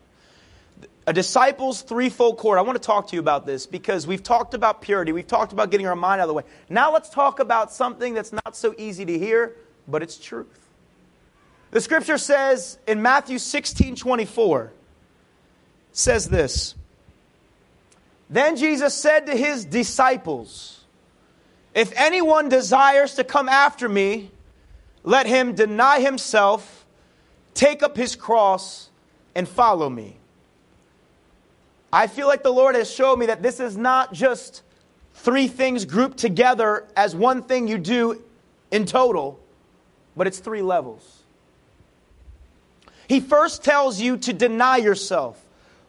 A 1.06 1.12
disciple's 1.12 1.82
threefold 1.82 2.38
cord. 2.38 2.58
I 2.58 2.62
want 2.62 2.80
to 2.80 2.84
talk 2.84 3.08
to 3.08 3.16
you 3.16 3.20
about 3.20 3.46
this 3.46 3.66
because 3.66 4.06
we've 4.06 4.22
talked 4.22 4.54
about 4.54 4.80
purity. 4.80 5.12
We've 5.12 5.26
talked 5.26 5.52
about 5.52 5.70
getting 5.70 5.86
our 5.86 5.96
mind 5.96 6.20
out 6.20 6.24
of 6.24 6.28
the 6.28 6.34
way. 6.34 6.44
Now 6.68 6.92
let's 6.92 7.10
talk 7.10 7.40
about 7.40 7.72
something 7.72 8.14
that's 8.14 8.32
not 8.32 8.56
so 8.56 8.74
easy 8.78 9.04
to 9.04 9.18
hear, 9.18 9.56
but 9.88 10.02
it's 10.02 10.16
truth. 10.16 10.68
The 11.72 11.80
scripture 11.80 12.18
says 12.18 12.78
in 12.86 13.02
Matthew 13.02 13.38
16 13.38 13.96
24, 13.96 14.72
says 15.92 16.28
this 16.28 16.76
Then 18.30 18.56
Jesus 18.56 18.94
said 18.94 19.26
to 19.26 19.36
his 19.36 19.64
disciples, 19.64 20.73
if 21.74 21.92
anyone 21.96 22.48
desires 22.48 23.14
to 23.14 23.24
come 23.24 23.48
after 23.48 23.88
me, 23.88 24.30
let 25.02 25.26
him 25.26 25.54
deny 25.54 26.00
himself, 26.00 26.86
take 27.52 27.82
up 27.82 27.96
his 27.96 28.16
cross, 28.16 28.90
and 29.34 29.48
follow 29.48 29.90
me. 29.90 30.16
I 31.92 32.06
feel 32.06 32.26
like 32.26 32.42
the 32.42 32.52
Lord 32.52 32.74
has 32.74 32.90
shown 32.90 33.18
me 33.18 33.26
that 33.26 33.42
this 33.42 33.60
is 33.60 33.76
not 33.76 34.12
just 34.12 34.62
three 35.14 35.46
things 35.46 35.84
grouped 35.84 36.18
together 36.18 36.86
as 36.96 37.14
one 37.14 37.42
thing 37.42 37.68
you 37.68 37.78
do 37.78 38.22
in 38.70 38.86
total, 38.86 39.38
but 40.16 40.26
it's 40.26 40.38
three 40.38 40.62
levels. 40.62 41.22
He 43.08 43.20
first 43.20 43.62
tells 43.62 44.00
you 44.00 44.16
to 44.18 44.32
deny 44.32 44.78
yourself. 44.78 45.43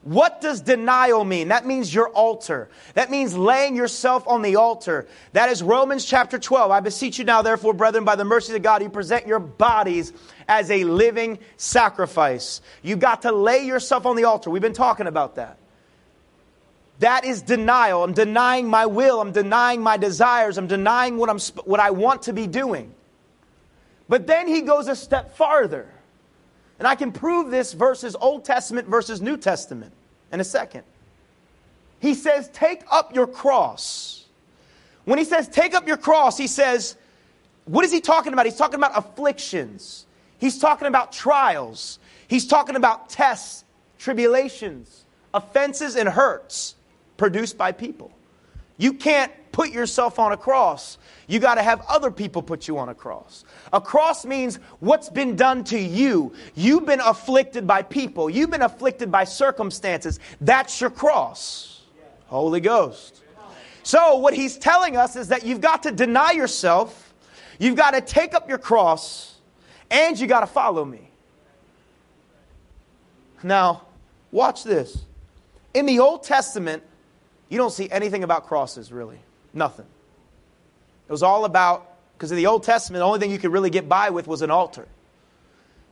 What 0.06 0.40
does 0.40 0.62
denial 0.62 1.26
mean? 1.26 1.48
That 1.48 1.66
means 1.66 1.92
your 1.92 2.10
altar. 2.10 2.70
That 2.94 3.10
means 3.10 3.36
laying 3.36 3.76
yourself 3.76 4.28
on 4.28 4.44
the 4.44 4.56
altar. 4.56 5.08
That 5.34 5.50
is 5.50 5.64
Romans 5.64 6.06
chapter 6.06 6.38
12. 6.38 6.70
I 6.70 6.80
beseech 6.80 7.18
you 7.18 7.26
now, 7.26 7.42
therefore, 7.42 7.74
brethren, 7.74 8.06
by 8.06 8.16
the 8.16 8.24
mercies 8.24 8.54
of 8.54 8.62
God, 8.62 8.84
you 8.84 8.90
present 8.90 9.26
your 9.26 9.40
bodies 9.40 10.14
as 10.48 10.70
a 10.70 10.84
living 10.84 11.40
sacrifice. 11.58 12.62
You 12.84 12.98
got 12.98 13.24
to 13.24 13.32
lay 13.32 13.66
yourself 13.66 14.06
on 14.06 14.16
the 14.16 14.26
altar. 14.26 14.52
We've 14.52 14.62
been 14.62 14.74
talking 14.74 15.08
about 15.08 15.38
that. 15.38 15.58
That 17.00 17.26
is 17.26 17.42
denial. 17.42 18.04
I'm 18.04 18.14
denying 18.14 18.68
my 18.70 18.86
will. 18.86 19.20
I'm 19.20 19.32
denying 19.32 19.82
my 19.82 19.98
desires. 19.98 20.60
I'm 20.60 20.68
denying 20.68 21.18
what, 21.18 21.32
I'm, 21.32 21.40
what 21.66 21.80
I 21.80 21.90
want 21.90 22.22
to 22.24 22.34
be 22.34 22.46
doing. 22.46 22.94
But 24.08 24.28
then 24.28 24.48
he 24.48 24.62
goes 24.62 24.88
a 24.88 24.96
step 24.96 25.36
farther. 25.36 25.90
And 26.80 26.88
I 26.88 26.96
can 26.96 27.12
prove 27.12 27.52
this 27.52 27.74
versus 27.74 28.16
Old 28.20 28.44
Testament 28.46 28.88
versus 28.88 29.22
New 29.22 29.38
Testament 29.38 29.94
in 30.32 30.40
a 30.40 30.44
second. 30.44 30.84
He 32.00 32.14
says, 32.14 32.50
Take 32.50 32.84
up 32.92 33.16
your 33.16 33.28
cross. 33.28 34.26
When 35.06 35.18
he 35.18 35.26
says, 35.26 35.48
Take 35.48 35.74
up 35.74 35.88
your 35.88 35.98
cross, 35.98 36.38
he 36.38 36.48
says, 36.48 36.96
What 37.66 37.86
is 37.86 37.92
he 37.92 38.02
talking 38.02 38.34
about? 38.34 38.46
He's 38.46 38.58
talking 38.58 38.76
about 38.76 38.98
afflictions, 38.98 40.06
he's 40.38 40.60
talking 40.60 40.88
about 40.88 41.12
trials, 41.12 42.00
he's 42.28 42.46
talking 42.48 42.76
about 42.76 43.10
tests 43.10 43.66
tribulations, 43.98 45.06
offenses, 45.34 45.96
and 45.96 46.08
hurts 46.08 46.76
produced 47.18 47.58
by 47.58 47.72
people. 47.72 48.12
You 48.78 48.94
can't 48.94 49.32
put 49.56 49.72
yourself 49.72 50.20
on 50.20 50.34
a 50.34 50.38
cross. 50.38 50.98
You 51.28 51.40
got 51.40 51.56
to 51.56 51.64
have 51.64 51.82
other 51.88 52.12
people 52.12 52.42
put 52.42 52.68
you 52.68 52.78
on 52.78 52.90
a 52.90 52.94
cross. 52.94 53.46
A 53.72 53.80
cross 53.80 54.26
means 54.26 54.60
what's 54.82 55.08
been 55.08 55.38
done 55.38 55.64
to 55.66 55.80
you. 55.80 56.34
You've 56.56 56.86
been 56.86 57.00
afflicted 57.00 57.66
by 57.66 57.82
people, 57.82 58.30
you've 58.30 58.52
been 58.52 58.64
afflicted 58.64 59.10
by 59.10 59.24
circumstances. 59.24 60.20
That's 60.42 60.82
your 60.82 60.90
cross. 60.90 61.84
Holy 62.28 62.60
Ghost. 62.60 63.22
So, 63.84 64.18
what 64.18 64.34
he's 64.34 64.58
telling 64.58 64.98
us 64.98 65.16
is 65.16 65.30
that 65.30 65.46
you've 65.46 65.62
got 65.62 65.84
to 65.84 65.92
deny 65.94 66.32
yourself, 66.32 67.14
you've 67.58 67.78
got 67.78 67.92
to 67.92 68.02
take 68.02 68.34
up 68.34 68.50
your 68.50 68.58
cross, 68.58 69.36
and 69.90 70.20
you 70.20 70.28
got 70.28 70.42
to 70.42 70.48
follow 70.48 70.84
me. 70.84 71.12
Now, 73.42 73.84
watch 74.32 74.66
this. 74.66 75.06
In 75.74 75.86
the 75.86 76.00
Old 76.00 76.24
Testament, 76.24 76.84
you 77.48 77.58
don't 77.58 77.72
see 77.72 77.90
anything 77.90 78.26
about 78.26 78.48
crosses, 78.48 78.92
really. 78.92 79.20
Nothing. 79.56 79.88
It 81.08 81.12
was 81.12 81.24
all 81.24 81.46
about, 81.46 81.98
because 82.14 82.32
in 82.32 82.38
the 82.38 82.46
Old 82.46 82.64
Testament, 82.64 83.00
the 83.00 83.06
only 83.06 83.20
thing 83.20 83.32
you 83.32 83.40
could 83.40 83.52
really 83.52 83.70
get 83.70 83.90
by 83.90 84.12
with 84.12 84.28
was 84.28 84.42
an 84.42 84.52
altar. 84.52 84.88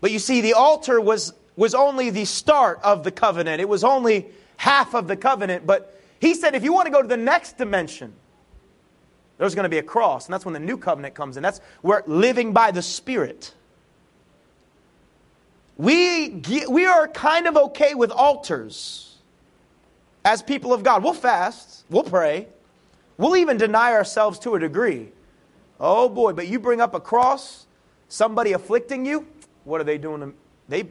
But 0.02 0.12
you 0.12 0.20
see, 0.20 0.42
the 0.42 0.54
altar 0.54 1.00
was, 1.00 1.34
was 1.56 1.74
only 1.74 2.10
the 2.10 2.26
start 2.26 2.80
of 2.84 3.04
the 3.04 3.12
covenant, 3.12 3.62
it 3.62 3.70
was 3.70 3.84
only 3.84 4.28
half 4.58 4.94
of 4.94 5.08
the 5.08 5.16
covenant. 5.16 5.66
But 5.66 6.00
he 6.20 6.34
said, 6.34 6.56
if 6.56 6.64
you 6.64 6.74
want 6.74 6.88
to 6.88 6.92
go 6.92 7.02
to 7.02 7.08
the 7.08 7.18
next 7.18 7.58
dimension, 7.58 8.14
there's 9.38 9.56
going 9.56 9.64
to 9.64 9.70
be 9.70 9.80
a 9.80 9.84
cross. 9.84 10.26
And 10.26 10.34
that's 10.34 10.46
when 10.46 10.54
the 10.54 10.60
new 10.60 10.78
covenant 10.78 11.16
comes 11.16 11.38
in. 11.38 11.44
That's 11.44 11.60
where 11.82 12.04
living 12.06 12.54
by 12.54 12.72
the 12.72 12.82
Spirit. 12.82 13.54
We, 15.78 16.42
we 16.70 16.86
are 16.86 17.08
kind 17.08 17.48
of 17.48 17.58
okay 17.58 17.96
with 17.96 18.12
altars 18.12 19.18
as 20.24 20.44
people 20.44 20.72
of 20.74 20.84
God. 20.84 21.04
We'll 21.04 21.14
fast, 21.14 21.84
we'll 21.90 22.04
pray, 22.04 22.48
we'll 23.24 23.38
even 23.38 23.58
deny 23.58 23.94
ourselves 23.94 24.38
to 24.40 24.56
a 24.56 24.60
degree. 24.60 25.10
Oh 25.80 26.10
boy, 26.10 26.34
but 26.34 26.48
you 26.48 26.60
bring 26.60 26.82
up 26.82 26.94
a 26.94 27.00
cross, 27.00 27.66
somebody 28.10 28.52
afflicting 28.52 29.06
you, 29.06 29.26
what 29.64 29.80
are 29.80 29.86
they 29.86 29.98
doing? 29.98 30.34
They, 30.68 30.90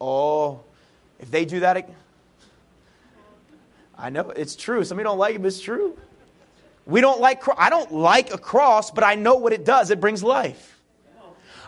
oh, 0.00 0.60
if 1.20 1.30
they 1.30 1.44
do 1.44 1.60
that, 1.60 1.88
I 3.96 4.10
know 4.10 4.30
it's 4.30 4.56
true. 4.56 4.84
Some 4.84 4.98
of 4.98 5.00
you 5.00 5.04
don't 5.04 5.18
like 5.18 5.36
it, 5.36 5.42
but 5.42 5.48
it's 5.48 5.60
true. 5.60 5.96
We 6.86 7.00
don't 7.00 7.20
like, 7.20 7.42
I 7.56 7.70
don't 7.70 7.92
like 7.92 8.32
a 8.32 8.38
cross, 8.38 8.90
but 8.90 9.04
I 9.04 9.14
know 9.14 9.36
what 9.36 9.52
it 9.52 9.64
does. 9.64 9.90
It 9.90 10.00
brings 10.00 10.22
life. 10.22 10.80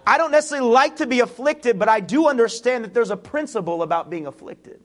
I 0.06 0.16
don't 0.18 0.30
necessarily 0.30 0.68
like 0.68 0.96
to 0.96 1.06
be 1.06 1.20
afflicted, 1.20 1.78
but 1.78 1.88
I 1.88 2.00
do 2.00 2.26
understand 2.26 2.84
that 2.84 2.94
there's 2.94 3.10
a 3.10 3.16
principle 3.16 3.82
about 3.82 4.10
being 4.10 4.26
afflicted. 4.26 4.80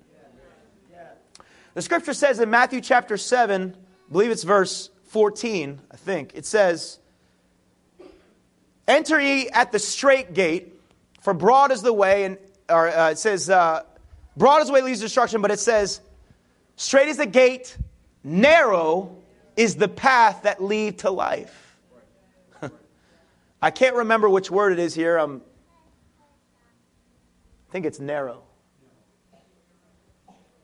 The 1.73 1.81
scripture 1.81 2.13
says 2.13 2.39
in 2.39 2.49
Matthew 2.49 2.81
chapter 2.81 3.17
7, 3.17 3.75
I 4.07 4.11
believe 4.11 4.31
it's 4.31 4.43
verse 4.43 4.89
14, 5.07 5.81
I 5.91 5.95
think, 5.95 6.31
it 6.35 6.45
says, 6.45 6.99
Enter 8.87 9.19
ye 9.19 9.49
at 9.49 9.71
the 9.71 9.79
straight 9.79 10.33
gate, 10.33 10.79
for 11.21 11.33
broad 11.33 11.71
is 11.71 11.81
the 11.81 11.93
way, 11.93 12.25
and 12.25 12.37
or 12.69 12.87
uh, 12.87 13.11
it 13.11 13.17
says, 13.17 13.49
uh, 13.49 13.83
broad 14.37 14.61
is 14.61 14.67
the 14.67 14.73
way 14.73 14.81
leads 14.81 14.99
to 14.99 15.05
destruction, 15.05 15.41
but 15.41 15.51
it 15.51 15.59
says, 15.59 16.01
straight 16.75 17.07
is 17.07 17.17
the 17.17 17.25
gate, 17.25 17.77
narrow 18.23 19.15
is 19.55 19.75
the 19.75 19.87
path 19.87 20.43
that 20.43 20.63
lead 20.63 20.99
to 20.99 21.09
life. 21.09 21.77
I 23.61 23.71
can't 23.71 23.95
remember 23.95 24.29
which 24.29 24.51
word 24.51 24.73
it 24.73 24.79
is 24.79 24.93
here. 24.93 25.17
Um, 25.17 25.41
I 27.69 27.71
think 27.71 27.85
it's 27.85 27.99
narrow. 27.99 28.43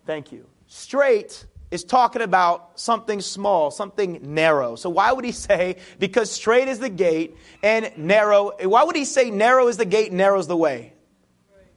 Thank 0.06 0.32
you. 0.32 0.46
Straight 0.68 1.46
is 1.72 1.86
talking 1.86 2.22
about 2.22 2.80
something 2.80 3.22
small, 3.22 3.72
something 3.72 4.20
narrow. 4.22 4.76
So 4.76 4.90
why 4.90 5.12
would 5.12 5.26
he 5.26 5.32
say, 5.48 5.78
because 5.98 6.30
straight 6.30 6.68
is 6.68 6.80
the 6.80 6.90
gate 6.90 7.38
and 7.64 7.92
narrow, 7.98 8.52
why 8.62 8.84
would 8.84 8.96
he 8.96 9.06
say 9.06 9.32
narrow 9.32 9.68
is 9.70 9.78
the 9.78 9.86
gate, 9.86 10.12
narrow 10.12 10.38
is 10.38 10.48
the 10.48 10.58
way? 10.58 10.94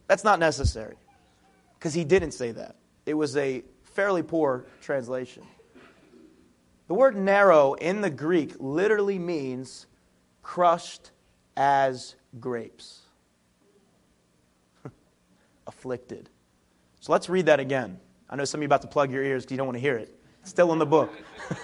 That's 0.09 0.25
not 0.25 0.39
necessary. 0.39 0.97
Because 1.79 1.95
he 1.95 2.05
didn't 2.05 2.33
say 2.33 2.51
that. 2.53 2.77
It 3.07 3.15
was 3.15 3.37
a 3.37 3.63
fairly 3.95 4.23
poor 4.23 4.67
translation. 4.83 5.45
The 6.89 6.95
word 6.95 7.17
narrow 7.17 7.75
in 7.75 8.01
the 8.01 8.11
Greek 8.11 8.55
literally 8.59 9.19
means 9.19 9.87
crushed 10.43 11.13
as 11.57 12.15
grapes. 12.41 13.01
Afflicted. 15.67 16.29
So 17.01 17.13
let's 17.13 17.29
read 17.29 17.47
that 17.47 17.61
again. 17.61 18.01
I 18.29 18.37
know 18.37 18.45
some 18.45 18.59
of 18.59 18.63
you 18.63 18.67
about 18.67 18.83
to 18.83 18.89
plug 18.89 19.13
your 19.13 19.23
ears 19.23 19.45
because 19.45 19.53
you 19.53 19.59
don't 19.59 19.67
want 19.67 19.77
to 19.77 19.81
hear 19.81 19.97
it. 19.97 20.15
It's 20.41 20.51
still 20.51 20.73
in 20.73 20.79
the 20.79 20.87
book. 20.87 21.13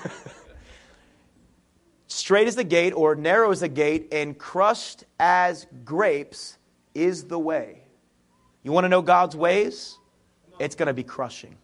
Straight 2.06 2.48
is 2.48 2.56
the 2.56 2.64
gate, 2.64 2.92
or 2.92 3.14
narrow 3.14 3.50
is 3.50 3.60
the 3.60 3.68
gate, 3.68 4.08
and 4.12 4.38
crushed 4.38 5.04
as 5.18 5.66
grapes 5.84 6.58
is 6.94 7.24
the 7.24 7.38
way. 7.38 7.82
You 8.62 8.72
want 8.72 8.84
to 8.84 8.88
know 8.88 9.02
God's 9.02 9.36
ways? 9.36 9.98
It's 10.58 10.74
going 10.74 10.88
to 10.88 10.94
be 10.94 11.02
crushing. 11.02 11.56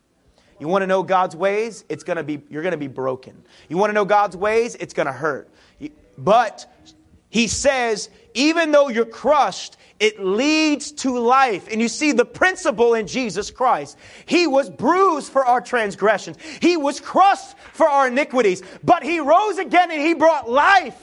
You 0.59 0.69
want 0.69 0.83
to 0.83 0.87
know 0.87 1.03
God's 1.03 1.37
ways? 1.37 1.85
It's 1.89 2.03
going 2.03 2.17
to 2.17 2.23
be 2.23 2.41
you're 2.49 2.63
going 2.63 2.73
to 2.73 2.79
be 2.79 2.89
broken. 2.89 3.43
You 3.69 3.77
want 3.77 3.91
to 3.91 3.95
know 3.95 4.05
God's 4.05 4.37
ways? 4.37 4.75
It's 4.77 4.95
going 4.95 5.07
to 5.07 5.13
hurt. 5.13 5.51
But 6.17 6.67
he 7.29 7.49
says, 7.49 8.09
even 8.33 8.73
though 8.73 8.89
you're 8.89 9.05
crushed, 9.05 9.77
it 9.99 10.21
leads 10.21 10.93
to 10.93 11.19
life. 11.19 11.69
And 11.71 11.81
you 11.81 11.89
see 11.89 12.13
the 12.13 12.25
principle 12.25 12.95
in 12.95 13.07
Jesus 13.07 13.51
Christ. 13.51 13.97
He 14.27 14.47
was 14.47 14.69
bruised 14.69 15.33
for 15.33 15.45
our 15.45 15.61
transgressions. 15.61 16.37
He 16.61 16.77
was 16.77 17.01
crushed 17.01 17.57
for 17.73 17.89
our 17.89 18.09
iniquities, 18.09 18.63
but 18.85 19.03
he 19.03 19.21
rose 19.21 19.59
again 19.59 19.91
and 19.91 20.01
he 20.01 20.15
brought 20.15 20.51
life. 20.51 21.03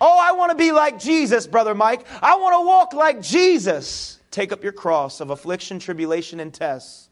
Oh, 0.00 0.18
I 0.20 0.32
want 0.32 0.50
to 0.50 0.56
be 0.56 0.70
like 0.70 0.98
Jesus, 0.98 1.46
Brother 1.46 1.74
Mike. 1.74 2.06
I 2.20 2.36
want 2.36 2.54
to 2.54 2.66
walk 2.66 2.92
like 2.92 3.22
Jesus. 3.22 4.20
Take 4.30 4.52
up 4.52 4.62
your 4.62 4.72
cross 4.72 5.20
of 5.20 5.30
affliction, 5.30 5.78
tribulation, 5.78 6.40
and 6.40 6.52
tests 6.52 7.08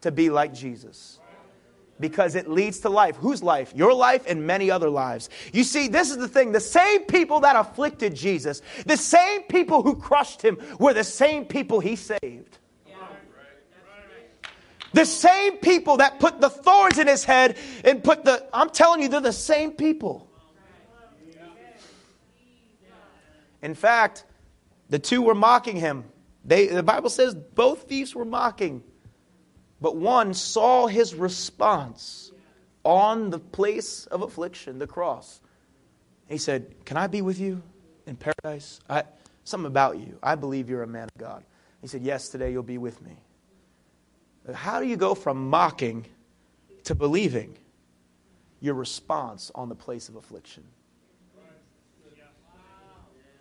to 0.00 0.10
be 0.10 0.30
like 0.30 0.52
Jesus 0.52 1.20
because 2.02 2.34
it 2.34 2.50
leads 2.50 2.80
to 2.80 2.90
life. 2.90 3.16
Whose 3.16 3.42
life? 3.42 3.72
Your 3.74 3.94
life 3.94 4.24
and 4.28 4.46
many 4.46 4.70
other 4.70 4.90
lives. 4.90 5.30
You 5.54 5.64
see, 5.64 5.88
this 5.88 6.10
is 6.10 6.18
the 6.18 6.28
thing. 6.28 6.52
The 6.52 6.60
same 6.60 7.04
people 7.04 7.40
that 7.40 7.56
afflicted 7.56 8.14
Jesus, 8.14 8.60
the 8.84 8.98
same 8.98 9.44
people 9.44 9.82
who 9.82 9.96
crushed 9.96 10.42
him, 10.42 10.58
were 10.78 10.92
the 10.92 11.04
same 11.04 11.46
people 11.46 11.80
he 11.80 11.96
saved. 11.96 12.58
The 14.92 15.06
same 15.06 15.56
people 15.56 15.96
that 15.98 16.20
put 16.20 16.38
the 16.42 16.50
thorns 16.50 16.98
in 16.98 17.06
his 17.06 17.24
head 17.24 17.56
and 17.82 18.04
put 18.04 18.26
the, 18.26 18.46
I'm 18.52 18.68
telling 18.68 19.00
you, 19.00 19.08
they're 19.08 19.22
the 19.22 19.32
same 19.32 19.70
people. 19.70 20.28
In 23.62 23.74
fact, 23.74 24.24
the 24.90 24.98
two 24.98 25.22
were 25.22 25.34
mocking 25.34 25.76
him. 25.76 26.04
They, 26.44 26.66
the 26.66 26.82
Bible 26.82 27.08
says 27.08 27.34
both 27.34 27.84
thieves 27.84 28.14
were 28.14 28.26
mocking. 28.26 28.82
But 29.82 29.96
one 29.96 30.32
saw 30.32 30.86
his 30.86 31.12
response 31.12 32.30
on 32.84 33.30
the 33.30 33.40
place 33.40 34.06
of 34.06 34.22
affliction, 34.22 34.78
the 34.78 34.86
cross. 34.86 35.40
He 36.28 36.38
said, 36.38 36.72
Can 36.84 36.96
I 36.96 37.08
be 37.08 37.20
with 37.20 37.40
you 37.40 37.60
in 38.06 38.16
paradise? 38.16 38.78
I, 38.88 39.02
something 39.42 39.66
about 39.66 39.98
you. 39.98 40.18
I 40.22 40.36
believe 40.36 40.70
you're 40.70 40.84
a 40.84 40.88
man 40.88 41.08
of 41.14 41.20
God. 41.20 41.42
He 41.80 41.88
said, 41.88 42.02
Yes, 42.02 42.28
today 42.28 42.52
you'll 42.52 42.62
be 42.62 42.78
with 42.78 43.02
me. 43.02 43.16
How 44.54 44.80
do 44.80 44.86
you 44.86 44.96
go 44.96 45.16
from 45.16 45.50
mocking 45.50 46.06
to 46.84 46.94
believing? 46.94 47.58
Your 48.60 48.74
response 48.74 49.50
on 49.56 49.68
the 49.68 49.74
place 49.74 50.08
of 50.08 50.14
affliction. 50.14 50.62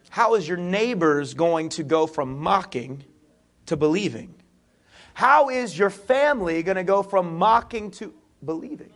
How 0.09 0.33
is 0.33 0.47
your 0.47 0.57
neighbors 0.57 1.35
going 1.35 1.69
to 1.69 1.83
go 1.83 2.07
from 2.07 2.39
mocking 2.39 3.03
to 3.67 3.77
believing? 3.77 4.33
How 5.13 5.49
is 5.49 5.77
your 5.77 5.89
family 5.89 6.63
going 6.63 6.77
to 6.77 6.83
go 6.83 7.03
from 7.03 7.37
mocking 7.37 7.91
to 7.91 8.13
believing? 8.43 8.91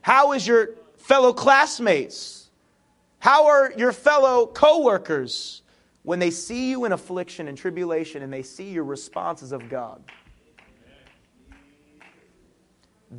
How 0.00 0.32
is 0.32 0.46
your 0.46 0.70
fellow 0.96 1.32
classmates? 1.32 2.50
How 3.18 3.46
are 3.46 3.72
your 3.76 3.92
fellow 3.92 4.46
coworkers 4.46 5.62
when 6.02 6.18
they 6.18 6.30
see 6.30 6.70
you 6.70 6.84
in 6.84 6.92
affliction 6.92 7.46
and 7.46 7.56
tribulation 7.56 8.22
and 8.22 8.32
they 8.32 8.42
see 8.42 8.70
your 8.70 8.84
responses 8.84 9.52
of 9.52 9.68
God? 9.68 10.02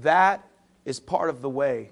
That 0.01 0.45
is 0.85 0.99
part 0.99 1.29
of 1.29 1.41
the 1.41 1.49
way, 1.49 1.91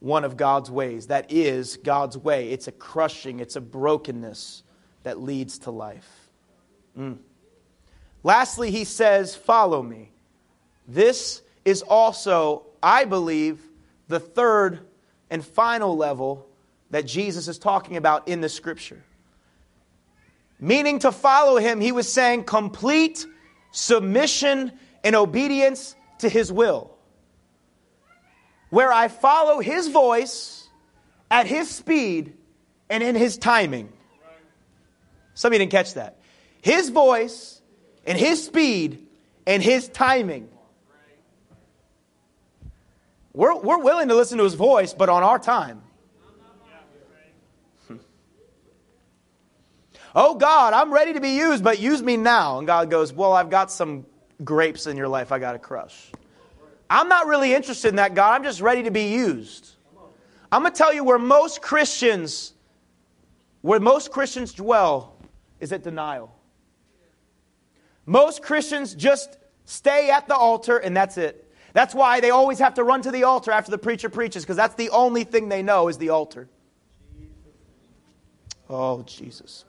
one 0.00 0.24
of 0.24 0.36
God's 0.36 0.70
ways. 0.70 1.06
That 1.06 1.30
is 1.32 1.78
God's 1.78 2.18
way. 2.18 2.50
It's 2.50 2.68
a 2.68 2.72
crushing, 2.72 3.40
it's 3.40 3.56
a 3.56 3.60
brokenness 3.60 4.62
that 5.04 5.20
leads 5.20 5.58
to 5.60 5.70
life. 5.70 6.28
Mm. 6.98 7.18
Lastly, 8.24 8.70
he 8.70 8.84
says, 8.84 9.36
Follow 9.36 9.82
me. 9.82 10.10
This 10.88 11.42
is 11.64 11.82
also, 11.82 12.66
I 12.82 13.04
believe, 13.04 13.60
the 14.08 14.18
third 14.18 14.80
and 15.30 15.44
final 15.44 15.96
level 15.96 16.48
that 16.90 17.06
Jesus 17.06 17.48
is 17.48 17.58
talking 17.58 17.96
about 17.96 18.26
in 18.26 18.40
the 18.40 18.48
scripture. 18.48 19.02
Meaning 20.58 21.00
to 21.00 21.12
follow 21.12 21.56
him, 21.56 21.80
he 21.80 21.92
was 21.92 22.10
saying 22.10 22.44
complete 22.44 23.26
submission 23.70 24.72
and 25.02 25.14
obedience 25.14 25.94
to 26.18 26.28
his 26.28 26.50
will. 26.50 26.90
Where 28.70 28.92
I 28.92 29.08
follow 29.08 29.60
his 29.60 29.88
voice 29.88 30.68
at 31.30 31.46
his 31.46 31.70
speed 31.70 32.34
and 32.88 33.02
in 33.02 33.14
his 33.14 33.36
timing. 33.36 33.92
Some 35.34 35.48
of 35.48 35.54
you 35.54 35.58
didn't 35.58 35.72
catch 35.72 35.94
that. 35.94 36.18
His 36.62 36.90
voice 36.90 37.53
and 38.06 38.18
his 38.18 38.44
speed 38.44 39.06
and 39.46 39.62
his 39.62 39.88
timing. 39.88 40.48
We're, 43.32 43.56
we're 43.56 43.82
willing 43.82 44.08
to 44.08 44.14
listen 44.14 44.38
to 44.38 44.44
his 44.44 44.54
voice, 44.54 44.94
but 44.94 45.08
on 45.08 45.22
our 45.24 45.38
time. 45.38 45.82
oh, 50.14 50.36
God, 50.36 50.72
I'm 50.72 50.92
ready 50.92 51.14
to 51.14 51.20
be 51.20 51.36
used, 51.36 51.64
but 51.64 51.80
use 51.80 52.00
me 52.00 52.16
now. 52.16 52.58
And 52.58 52.66
God 52.66 52.90
goes, 52.90 53.12
Well, 53.12 53.32
I've 53.32 53.50
got 53.50 53.72
some 53.72 54.06
grapes 54.44 54.86
in 54.86 54.96
your 54.96 55.08
life 55.08 55.32
I 55.32 55.38
got 55.38 55.52
to 55.52 55.58
crush. 55.58 56.10
I'm 56.88 57.08
not 57.08 57.26
really 57.26 57.54
interested 57.54 57.88
in 57.88 57.96
that, 57.96 58.14
God. 58.14 58.34
I'm 58.34 58.44
just 58.44 58.60
ready 58.60 58.84
to 58.84 58.90
be 58.90 59.12
used. 59.12 59.70
I'm 60.52 60.62
going 60.62 60.72
to 60.72 60.78
tell 60.78 60.92
you 60.92 61.02
where 61.02 61.18
most 61.18 61.62
Christians, 61.62 62.52
where 63.62 63.80
most 63.80 64.12
Christians 64.12 64.52
dwell, 64.52 65.16
is 65.58 65.72
at 65.72 65.82
denial. 65.82 66.33
Most 68.06 68.42
Christians 68.42 68.94
just 68.94 69.38
stay 69.64 70.10
at 70.10 70.28
the 70.28 70.36
altar 70.36 70.78
and 70.78 70.96
that's 70.96 71.16
it. 71.16 71.40
That's 71.72 71.94
why 71.94 72.20
they 72.20 72.30
always 72.30 72.58
have 72.60 72.74
to 72.74 72.84
run 72.84 73.02
to 73.02 73.10
the 73.10 73.24
altar 73.24 73.50
after 73.50 73.70
the 73.70 73.78
preacher 73.78 74.08
preaches, 74.08 74.44
because 74.44 74.56
that's 74.56 74.76
the 74.76 74.90
only 74.90 75.24
thing 75.24 75.48
they 75.48 75.62
know 75.62 75.88
is 75.88 75.98
the 75.98 76.10
altar. 76.10 76.48
Oh, 78.70 79.02
Jesus. 79.02 79.64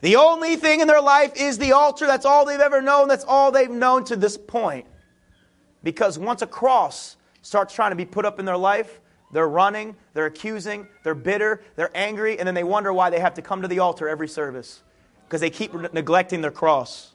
The 0.00 0.16
only 0.16 0.56
thing 0.56 0.80
in 0.80 0.86
their 0.86 1.00
life 1.00 1.32
is 1.34 1.58
the 1.58 1.72
altar. 1.72 2.06
That's 2.06 2.26
all 2.26 2.44
they've 2.44 2.60
ever 2.60 2.80
known. 2.80 3.08
That's 3.08 3.24
all 3.24 3.50
they've 3.50 3.70
known 3.70 4.04
to 4.04 4.16
this 4.16 4.36
point. 4.36 4.86
Because 5.82 6.18
once 6.18 6.42
a 6.42 6.46
cross 6.46 7.16
starts 7.42 7.74
trying 7.74 7.90
to 7.90 7.96
be 7.96 8.04
put 8.04 8.24
up 8.24 8.38
in 8.38 8.44
their 8.44 8.56
life, 8.56 9.00
they're 9.32 9.48
running, 9.48 9.96
they're 10.12 10.26
accusing, 10.26 10.86
they're 11.02 11.14
bitter, 11.14 11.62
they're 11.74 11.90
angry, 11.94 12.38
and 12.38 12.46
then 12.46 12.54
they 12.54 12.64
wonder 12.64 12.92
why 12.92 13.10
they 13.10 13.18
have 13.18 13.34
to 13.34 13.42
come 13.42 13.62
to 13.62 13.68
the 13.68 13.80
altar 13.80 14.08
every 14.08 14.28
service 14.28 14.82
because 15.26 15.40
they 15.40 15.50
keep 15.50 15.74
neglecting 15.92 16.40
their 16.40 16.50
cross. 16.50 17.12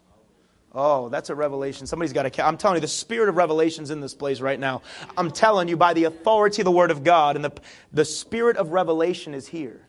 Oh, 0.74 1.10
that's 1.10 1.30
a 1.30 1.36
revelation. 1.36 1.88
Somebody's 1.88 2.14
got 2.14 2.32
to. 2.32 2.46
I'm 2.46 2.58
telling 2.58 2.76
you, 2.76 2.82
the 2.82 2.88
spirit 2.88 3.30
of 3.30 3.38
revelation's 3.38 3.90
in 3.90 4.02
this 4.02 4.14
place 4.14 4.40
right 4.40 4.60
now. 4.60 4.84
I'm 5.18 5.32
telling 5.32 5.68
you, 5.68 5.78
by 5.78 5.94
the 5.94 6.04
authority 6.04 6.62
of 6.62 6.66
the 6.66 6.72
Word 6.72 6.92
of 6.92 7.04
God, 7.04 7.36
and 7.36 7.44
the, 7.44 7.52
the 7.92 8.06
spirit 8.06 8.58
of 8.58 8.72
revelation 8.72 9.34
is 9.34 9.48
here. 9.48 9.88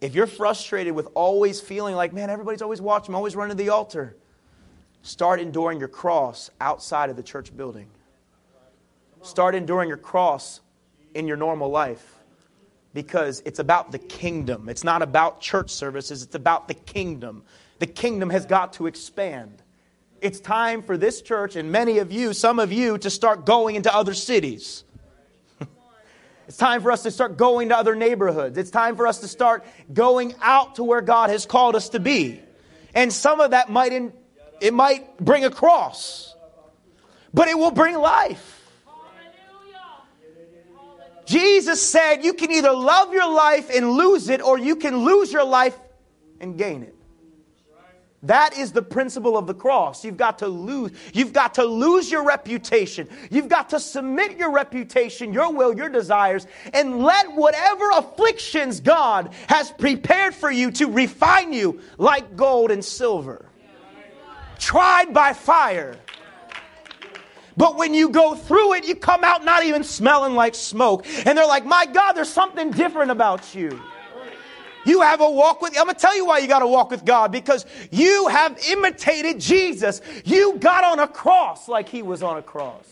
If 0.00 0.14
you're 0.14 0.26
frustrated 0.26 0.94
with 0.94 1.08
always 1.14 1.60
feeling 1.60 1.94
like, 1.94 2.12
man, 2.12 2.30
everybody's 2.30 2.62
always 2.62 2.80
watching, 2.80 3.12
I'm 3.12 3.16
always 3.16 3.36
running 3.36 3.56
to 3.56 3.62
the 3.62 3.70
altar, 3.70 4.16
start 5.02 5.40
enduring 5.40 5.78
your 5.78 5.88
cross 5.88 6.50
outside 6.60 7.08
of 7.08 7.16
the 7.16 7.22
church 7.22 7.56
building. 7.56 7.88
Start 9.22 9.54
enduring 9.54 9.88
your 9.88 9.98
cross 9.98 10.60
in 11.14 11.28
your 11.28 11.36
normal 11.36 11.68
life 11.68 12.21
because 12.94 13.42
it's 13.44 13.58
about 13.58 13.92
the 13.92 13.98
kingdom. 13.98 14.68
It's 14.68 14.84
not 14.84 15.02
about 15.02 15.40
church 15.40 15.70
services, 15.70 16.22
it's 16.22 16.34
about 16.34 16.68
the 16.68 16.74
kingdom. 16.74 17.44
The 17.78 17.86
kingdom 17.86 18.30
has 18.30 18.46
got 18.46 18.74
to 18.74 18.86
expand. 18.86 19.62
It's 20.20 20.38
time 20.38 20.82
for 20.82 20.96
this 20.96 21.20
church 21.20 21.56
and 21.56 21.72
many 21.72 21.98
of 21.98 22.12
you, 22.12 22.32
some 22.32 22.60
of 22.60 22.72
you, 22.72 22.96
to 22.98 23.10
start 23.10 23.44
going 23.44 23.74
into 23.74 23.92
other 23.92 24.14
cities. 24.14 24.84
it's 26.46 26.56
time 26.56 26.80
for 26.80 26.92
us 26.92 27.02
to 27.02 27.10
start 27.10 27.36
going 27.36 27.70
to 27.70 27.76
other 27.76 27.96
neighborhoods. 27.96 28.56
It's 28.56 28.70
time 28.70 28.94
for 28.94 29.08
us 29.08 29.18
to 29.20 29.28
start 29.28 29.64
going 29.92 30.34
out 30.40 30.76
to 30.76 30.84
where 30.84 31.00
God 31.00 31.30
has 31.30 31.44
called 31.44 31.74
us 31.74 31.88
to 31.88 31.98
be. 31.98 32.40
And 32.94 33.12
some 33.12 33.40
of 33.40 33.50
that 33.50 33.68
might 33.68 33.92
in, 33.92 34.12
it 34.60 34.72
might 34.72 35.18
bring 35.18 35.44
a 35.44 35.50
cross, 35.50 36.36
but 37.34 37.48
it 37.48 37.58
will 37.58 37.72
bring 37.72 37.96
life. 37.96 38.61
Jesus 41.24 41.80
said 41.80 42.24
you 42.24 42.34
can 42.34 42.50
either 42.50 42.72
love 42.72 43.12
your 43.12 43.32
life 43.32 43.70
and 43.74 43.90
lose 43.90 44.28
it, 44.28 44.42
or 44.42 44.58
you 44.58 44.76
can 44.76 45.04
lose 45.04 45.32
your 45.32 45.44
life 45.44 45.78
and 46.40 46.58
gain 46.58 46.82
it. 46.82 46.94
That 48.24 48.56
is 48.56 48.70
the 48.70 48.82
principle 48.82 49.36
of 49.36 49.48
the 49.48 49.54
cross. 49.54 50.04
You've 50.04 50.16
got 50.16 50.38
to 50.40 50.46
lose. 50.46 50.92
You've 51.12 51.32
got 51.32 51.54
to 51.54 51.64
lose 51.64 52.08
your 52.08 52.24
reputation. 52.24 53.08
You've 53.30 53.48
got 53.48 53.70
to 53.70 53.80
submit 53.80 54.38
your 54.38 54.52
reputation, 54.52 55.32
your 55.32 55.52
will, 55.52 55.76
your 55.76 55.88
desires, 55.88 56.46
and 56.72 57.02
let 57.02 57.32
whatever 57.32 57.90
afflictions 57.90 58.78
God 58.78 59.34
has 59.48 59.72
prepared 59.72 60.36
for 60.36 60.52
you 60.52 60.70
to 60.72 60.86
refine 60.86 61.52
you 61.52 61.80
like 61.98 62.36
gold 62.36 62.70
and 62.70 62.84
silver. 62.84 63.46
Tried 64.60 65.12
by 65.12 65.32
fire. 65.32 65.96
But 67.56 67.76
when 67.76 67.94
you 67.94 68.08
go 68.08 68.34
through 68.34 68.74
it, 68.74 68.86
you 68.86 68.94
come 68.94 69.24
out 69.24 69.44
not 69.44 69.64
even 69.64 69.84
smelling 69.84 70.34
like 70.34 70.54
smoke. 70.54 71.06
And 71.26 71.36
they're 71.36 71.46
like, 71.46 71.64
my 71.64 71.86
God, 71.86 72.12
there's 72.12 72.28
something 72.28 72.70
different 72.70 73.10
about 73.10 73.54
you. 73.54 73.80
You 74.84 75.00
have 75.02 75.20
a 75.20 75.30
walk 75.30 75.62
with, 75.62 75.78
I'm 75.78 75.88
to 75.88 75.94
tell 75.94 76.16
you 76.16 76.26
why 76.26 76.38
you 76.38 76.48
got 76.48 76.58
to 76.58 76.66
walk 76.66 76.90
with 76.90 77.04
God 77.04 77.30
because 77.30 77.66
you 77.90 78.26
have 78.28 78.58
imitated 78.68 79.38
Jesus. 79.38 80.00
You 80.24 80.56
got 80.58 80.82
on 80.84 80.98
a 80.98 81.06
cross 81.06 81.68
like 81.68 81.88
he 81.88 82.02
was 82.02 82.22
on 82.22 82.38
a 82.38 82.42
cross. 82.42 82.91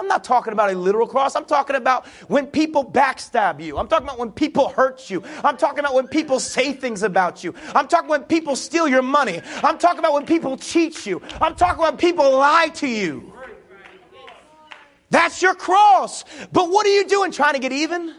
I'm 0.00 0.08
not 0.08 0.24
talking 0.24 0.54
about 0.54 0.72
a 0.72 0.74
literal 0.74 1.06
cross. 1.06 1.36
I'm 1.36 1.44
talking 1.44 1.76
about 1.76 2.06
when 2.28 2.46
people 2.46 2.82
backstab 2.82 3.60
you. 3.60 3.76
I'm 3.76 3.86
talking 3.86 4.06
about 4.06 4.18
when 4.18 4.32
people 4.32 4.70
hurt 4.70 5.10
you. 5.10 5.22
I'm 5.44 5.58
talking 5.58 5.80
about 5.80 5.92
when 5.92 6.08
people 6.08 6.40
say 6.40 6.72
things 6.72 7.02
about 7.02 7.44
you. 7.44 7.54
I'm 7.74 7.86
talking 7.86 8.08
when 8.08 8.24
people 8.24 8.56
steal 8.56 8.88
your 8.88 9.02
money. 9.02 9.42
I'm 9.62 9.76
talking 9.76 9.98
about 9.98 10.14
when 10.14 10.24
people 10.24 10.56
cheat 10.56 11.04
you. 11.04 11.20
I'm 11.38 11.54
talking 11.54 11.82
when 11.82 11.98
people 11.98 12.34
lie 12.34 12.68
to 12.76 12.88
you. 12.88 13.34
That's 15.10 15.42
your 15.42 15.54
cross. 15.54 16.24
But 16.50 16.70
what 16.70 16.86
are 16.86 16.94
you 16.94 17.06
doing? 17.06 17.30
Trying 17.30 17.54
to 17.54 17.60
get 17.60 17.72
even? 17.72 18.14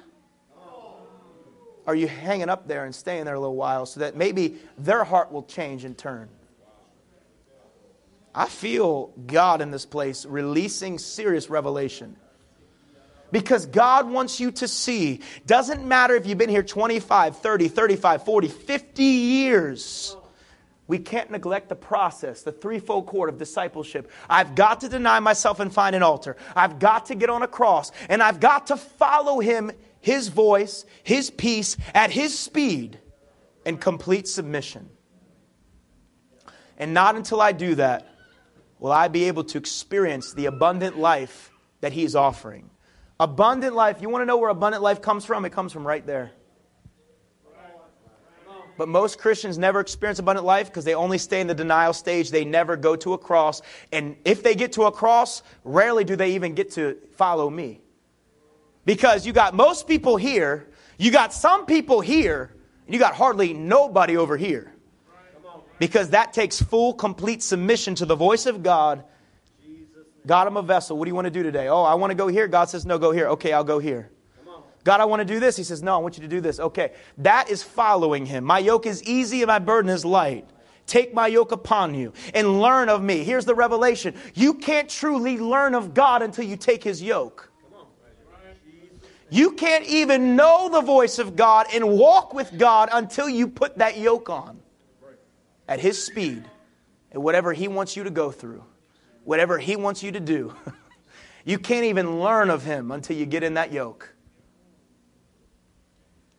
are 1.87 1.95
you 1.95 2.07
hanging 2.07 2.47
up 2.47 2.67
there 2.67 2.85
and 2.85 2.93
staying 2.93 3.25
there 3.25 3.33
a 3.33 3.39
little 3.39 3.55
while 3.55 3.87
so 3.87 4.01
that 4.01 4.15
maybe 4.15 4.57
their 4.77 5.03
heart 5.03 5.31
will 5.31 5.43
change 5.43 5.83
and 5.83 5.97
turn? 5.97 6.29
I 8.33 8.47
feel 8.47 9.07
God 9.25 9.61
in 9.61 9.71
this 9.71 9.85
place 9.85 10.25
releasing 10.25 10.97
serious 10.97 11.49
revelation. 11.49 12.15
Because 13.31 13.65
God 13.65 14.09
wants 14.09 14.39
you 14.39 14.51
to 14.51 14.67
see, 14.67 15.21
doesn't 15.45 15.85
matter 15.85 16.15
if 16.15 16.25
you've 16.25 16.37
been 16.37 16.49
here 16.49 16.63
25, 16.63 17.37
30, 17.37 17.67
35, 17.69 18.25
40, 18.25 18.47
50 18.49 19.03
years. 19.03 20.17
We 20.87 20.99
can't 20.99 21.31
neglect 21.31 21.69
the 21.69 21.75
process, 21.75 22.41
the 22.41 22.51
threefold 22.51 23.05
cord 23.05 23.29
of 23.29 23.37
discipleship. 23.37 24.11
I've 24.29 24.55
got 24.55 24.81
to 24.81 24.89
deny 24.89 25.19
myself 25.21 25.61
and 25.61 25.73
find 25.73 25.95
an 25.95 26.03
altar. 26.03 26.35
I've 26.55 26.79
got 26.79 27.05
to 27.05 27.15
get 27.15 27.29
on 27.29 27.41
a 27.41 27.47
cross, 27.47 27.93
and 28.09 28.21
I've 28.21 28.41
got 28.41 28.67
to 28.67 28.75
follow 28.75 29.39
Him 29.39 29.71
his 30.01 30.27
voice, 30.27 30.83
His 31.03 31.29
peace, 31.29 31.77
at 31.93 32.11
His 32.11 32.37
speed, 32.37 32.99
and 33.65 33.79
complete 33.79 34.27
submission. 34.27 34.89
And 36.77 36.93
not 36.93 37.15
until 37.15 37.39
I 37.39 37.51
do 37.51 37.75
that 37.75 38.07
will 38.81 38.91
I 38.91 39.07
be 39.07 39.25
able 39.25 39.45
to 39.45 39.57
experience 39.57 40.33
the 40.33 40.47
abundant 40.47 40.97
life 40.97 41.51
that 41.79 41.93
He's 41.93 42.15
offering. 42.15 42.69
Abundant 43.19 43.75
life, 43.75 44.01
you 44.01 44.09
want 44.09 44.23
to 44.23 44.25
know 44.25 44.37
where 44.37 44.49
abundant 44.49 44.83
life 44.83 45.01
comes 45.01 45.23
from? 45.23 45.45
It 45.45 45.51
comes 45.51 45.71
from 45.71 45.87
right 45.87 46.05
there. 46.05 46.31
But 48.77 48.87
most 48.87 49.19
Christians 49.19 49.59
never 49.59 49.79
experience 49.79 50.17
abundant 50.17 50.45
life 50.45 50.67
because 50.67 50.85
they 50.85 50.95
only 50.95 51.19
stay 51.19 51.39
in 51.39 51.45
the 51.45 51.53
denial 51.53 51.93
stage. 51.93 52.31
They 52.31 52.43
never 52.43 52.75
go 52.75 52.95
to 52.95 53.13
a 53.13 53.17
cross. 53.17 53.61
And 53.91 54.15
if 54.25 54.41
they 54.41 54.55
get 54.55 54.71
to 54.73 54.83
a 54.83 54.91
cross, 54.91 55.43
rarely 55.63 56.03
do 56.03 56.15
they 56.15 56.31
even 56.31 56.55
get 56.55 56.71
to 56.71 56.97
follow 57.15 57.47
me. 57.47 57.81
Because 58.85 59.27
you 59.27 59.33
got 59.33 59.53
most 59.53 59.87
people 59.87 60.17
here, 60.17 60.67
you 60.97 61.11
got 61.11 61.31
some 61.31 61.67
people 61.67 62.01
here, 62.01 62.55
and 62.87 62.93
you 62.95 62.99
got 62.99 63.13
hardly 63.13 63.53
nobody 63.53 64.17
over 64.17 64.35
here. 64.35 64.73
Because 65.81 66.11
that 66.11 66.31
takes 66.31 66.61
full, 66.61 66.93
complete 66.93 67.41
submission 67.41 67.95
to 67.95 68.05
the 68.05 68.15
voice 68.15 68.45
of 68.45 68.61
God. 68.61 69.03
God, 70.27 70.45
I'm 70.45 70.55
a 70.55 70.61
vessel. 70.61 70.95
What 70.95 71.05
do 71.05 71.09
you 71.09 71.15
want 71.15 71.25
to 71.25 71.31
do 71.31 71.41
today? 71.41 71.69
Oh, 71.69 71.81
I 71.81 71.95
want 71.95 72.11
to 72.11 72.15
go 72.15 72.27
here. 72.27 72.47
God 72.47 72.65
says, 72.65 72.85
no, 72.85 72.99
go 72.99 73.11
here. 73.11 73.29
Okay, 73.29 73.51
I'll 73.51 73.63
go 73.63 73.79
here. 73.79 74.11
God, 74.83 75.01
I 75.01 75.05
want 75.05 75.21
to 75.21 75.25
do 75.25 75.39
this. 75.39 75.57
He 75.57 75.63
says, 75.63 75.81
no, 75.81 75.95
I 75.95 75.97
want 75.97 76.17
you 76.17 76.21
to 76.21 76.27
do 76.27 76.39
this. 76.39 76.59
Okay, 76.59 76.93
that 77.17 77.49
is 77.49 77.63
following 77.63 78.27
Him. 78.27 78.43
My 78.43 78.59
yoke 78.59 78.85
is 78.85 79.01
easy 79.05 79.41
and 79.41 79.47
my 79.47 79.57
burden 79.57 79.89
is 79.89 80.05
light. 80.05 80.47
Take 80.85 81.15
my 81.15 81.25
yoke 81.25 81.51
upon 81.51 81.95
you 81.95 82.13
and 82.35 82.61
learn 82.61 82.87
of 82.87 83.01
me. 83.01 83.23
Here's 83.23 83.45
the 83.45 83.55
revelation 83.55 84.13
you 84.35 84.53
can't 84.53 84.87
truly 84.87 85.39
learn 85.39 85.73
of 85.73 85.95
God 85.95 86.21
until 86.21 86.45
you 86.45 86.57
take 86.57 86.83
His 86.83 87.01
yoke. 87.01 87.49
You 89.31 89.53
can't 89.53 89.85
even 89.85 90.35
know 90.35 90.69
the 90.69 90.81
voice 90.81 91.17
of 91.17 91.35
God 91.35 91.65
and 91.73 91.97
walk 91.97 92.35
with 92.35 92.55
God 92.59 92.89
until 92.93 93.27
you 93.27 93.47
put 93.47 93.79
that 93.79 93.97
yoke 93.97 94.29
on 94.29 94.60
at 95.71 95.79
His 95.79 96.03
speed 96.03 96.43
and 97.13 97.23
whatever 97.23 97.53
He 97.53 97.69
wants 97.69 97.95
you 97.95 98.03
to 98.03 98.09
go 98.09 98.29
through, 98.29 98.65
whatever 99.23 99.57
He 99.57 99.77
wants 99.77 100.03
you 100.03 100.11
to 100.11 100.19
do. 100.19 100.53
you 101.45 101.57
can't 101.57 101.85
even 101.85 102.19
learn 102.19 102.49
of 102.49 102.65
Him 102.65 102.91
until 102.91 103.15
you 103.15 103.25
get 103.25 103.41
in 103.41 103.53
that 103.53 103.71
yoke. 103.71 104.13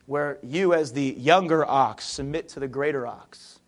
where 0.04 0.38
you, 0.42 0.74
as 0.74 0.92
the 0.92 1.14
younger 1.16 1.64
ox, 1.64 2.04
submit 2.04 2.50
to 2.50 2.60
the 2.60 2.68
greater 2.68 3.06
ox. 3.06 3.58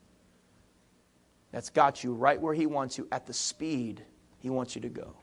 That's 1.50 1.70
got 1.70 2.04
you 2.04 2.12
right 2.12 2.38
where 2.38 2.52
He 2.52 2.66
wants 2.66 2.98
you 2.98 3.08
at 3.10 3.26
the 3.26 3.32
speed 3.32 4.04
He 4.40 4.50
wants 4.50 4.74
you 4.74 4.82
to 4.82 4.90
go. 4.90 5.16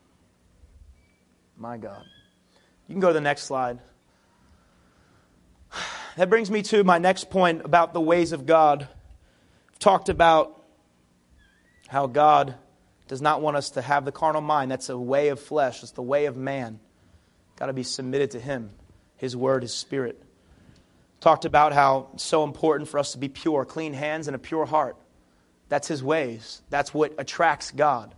My 1.55 1.77
God. 1.77 2.03
You 2.87 2.95
can 2.95 2.99
go 2.99 3.09
to 3.09 3.13
the 3.13 3.21
next 3.21 3.43
slide. 3.43 3.77
That 6.17 6.29
brings 6.29 6.51
me 6.51 6.61
to 6.63 6.83
my 6.83 6.97
next 6.97 7.29
point 7.29 7.61
about 7.63 7.93
the 7.93 8.01
ways 8.01 8.33
of 8.33 8.45
God. 8.45 8.89
Talked 9.81 10.09
about 10.09 10.63
how 11.87 12.05
God 12.05 12.53
does 13.07 13.19
not 13.19 13.41
want 13.41 13.57
us 13.57 13.71
to 13.71 13.81
have 13.81 14.05
the 14.05 14.11
carnal 14.11 14.41
mind. 14.41 14.69
That's 14.69 14.89
a 14.89 14.97
way 14.97 15.29
of 15.29 15.39
flesh, 15.39 15.81
it's 15.81 15.91
the 15.93 16.03
way 16.03 16.27
of 16.27 16.37
man. 16.37 16.79
Got 17.57 17.65
to 17.65 17.73
be 17.73 17.81
submitted 17.81 18.31
to 18.31 18.39
Him, 18.39 18.69
His 19.17 19.35
Word, 19.35 19.63
His 19.63 19.73
Spirit. 19.73 20.21
Talked 21.19 21.45
about 21.45 21.73
how 21.73 22.09
it's 22.13 22.23
so 22.23 22.43
important 22.43 22.89
for 22.89 22.99
us 22.99 23.13
to 23.13 23.17
be 23.17 23.27
pure, 23.27 23.65
clean 23.65 23.93
hands 23.93 24.27
and 24.27 24.35
a 24.35 24.39
pure 24.39 24.67
heart. 24.67 24.97
That's 25.67 25.87
His 25.87 26.03
ways. 26.03 26.61
That's 26.69 26.93
what 26.93 27.15
attracts 27.17 27.71
God. 27.71 28.13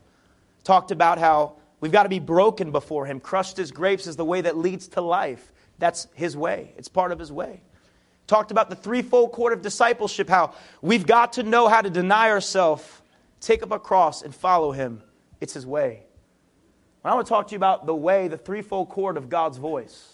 Talked 0.65 0.91
about 0.91 1.17
how 1.17 1.55
we've 1.79 1.93
got 1.93 2.03
to 2.03 2.09
be 2.09 2.19
broken 2.19 2.71
before 2.71 3.05
Him. 3.05 3.21
Crushed 3.21 3.57
as 3.57 3.71
grapes 3.71 4.05
is 4.05 4.17
the 4.17 4.25
way 4.25 4.41
that 4.41 4.57
leads 4.57 4.89
to 4.89 5.01
life. 5.01 5.53
That's 5.79 6.07
His 6.13 6.35
way, 6.35 6.73
it's 6.77 6.89
part 6.89 7.13
of 7.13 7.19
His 7.19 7.31
way. 7.31 7.61
Talked 8.27 8.51
about 8.51 8.69
the 8.69 8.75
threefold 8.75 9.31
cord 9.31 9.53
of 9.53 9.61
discipleship, 9.61 10.29
how 10.29 10.53
we've 10.81 11.05
got 11.05 11.33
to 11.33 11.43
know 11.43 11.67
how 11.67 11.81
to 11.81 11.89
deny 11.89 12.29
ourselves, 12.29 12.83
take 13.41 13.63
up 13.63 13.71
a 13.71 13.79
cross, 13.79 14.21
and 14.21 14.33
follow 14.33 14.71
Him. 14.71 15.03
It's 15.41 15.53
His 15.53 15.65
way. 15.65 16.03
I 17.03 17.13
want 17.13 17.27
to 17.27 17.29
talk 17.29 17.47
to 17.47 17.51
you 17.51 17.57
about 17.57 17.85
the 17.85 17.95
way, 17.95 18.29
the 18.29 18.37
threefold 18.37 18.89
cord 18.89 19.17
of 19.17 19.29
God's 19.29 19.57
voice. 19.57 20.13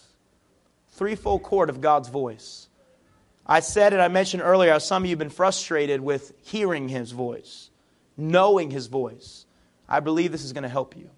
Threefold 0.90 1.44
cord 1.44 1.70
of 1.70 1.80
God's 1.80 2.08
voice. 2.08 2.68
I 3.46 3.60
said 3.60 3.92
and 3.92 4.02
I 4.02 4.08
mentioned 4.08 4.42
earlier 4.42 4.72
how 4.72 4.78
some 4.78 5.02
of 5.02 5.06
you 5.06 5.12
have 5.12 5.18
been 5.18 5.30
frustrated 5.30 6.00
with 6.00 6.32
hearing 6.42 6.88
his 6.88 7.12
voice, 7.12 7.70
knowing 8.16 8.70
his 8.70 8.88
voice. 8.88 9.46
I 9.88 10.00
believe 10.00 10.32
this 10.32 10.44
is 10.44 10.52
going 10.52 10.62
to 10.62 10.68
help 10.68 10.96
you. 10.96 11.10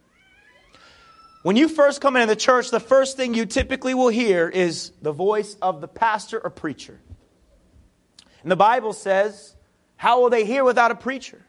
When 1.42 1.57
you 1.57 1.68
first 1.68 2.00
come 2.00 2.16
into 2.16 2.28
the 2.28 2.37
church, 2.37 2.70
the 2.70 2.81
first 2.81 3.16
thing 3.16 3.35
you 3.35 3.46
typically 3.46 3.94
will 3.94 4.09
hear 4.09 4.48
is 4.48 4.92
the 5.02 5.12
voice 5.12 5.57
of 5.61 5.81
the 5.81 5.88
pastor 5.88 6.38
or 6.38 6.50
preacher. 6.50 7.00
And 8.42 8.50
the 8.50 8.57
Bible 8.57 8.92
says, 8.92 9.55
How 9.96 10.20
will 10.20 10.31
they 10.31 10.44
hear 10.44 10.64
without 10.64 10.92
a 10.92 10.94
preacher? 10.94 11.44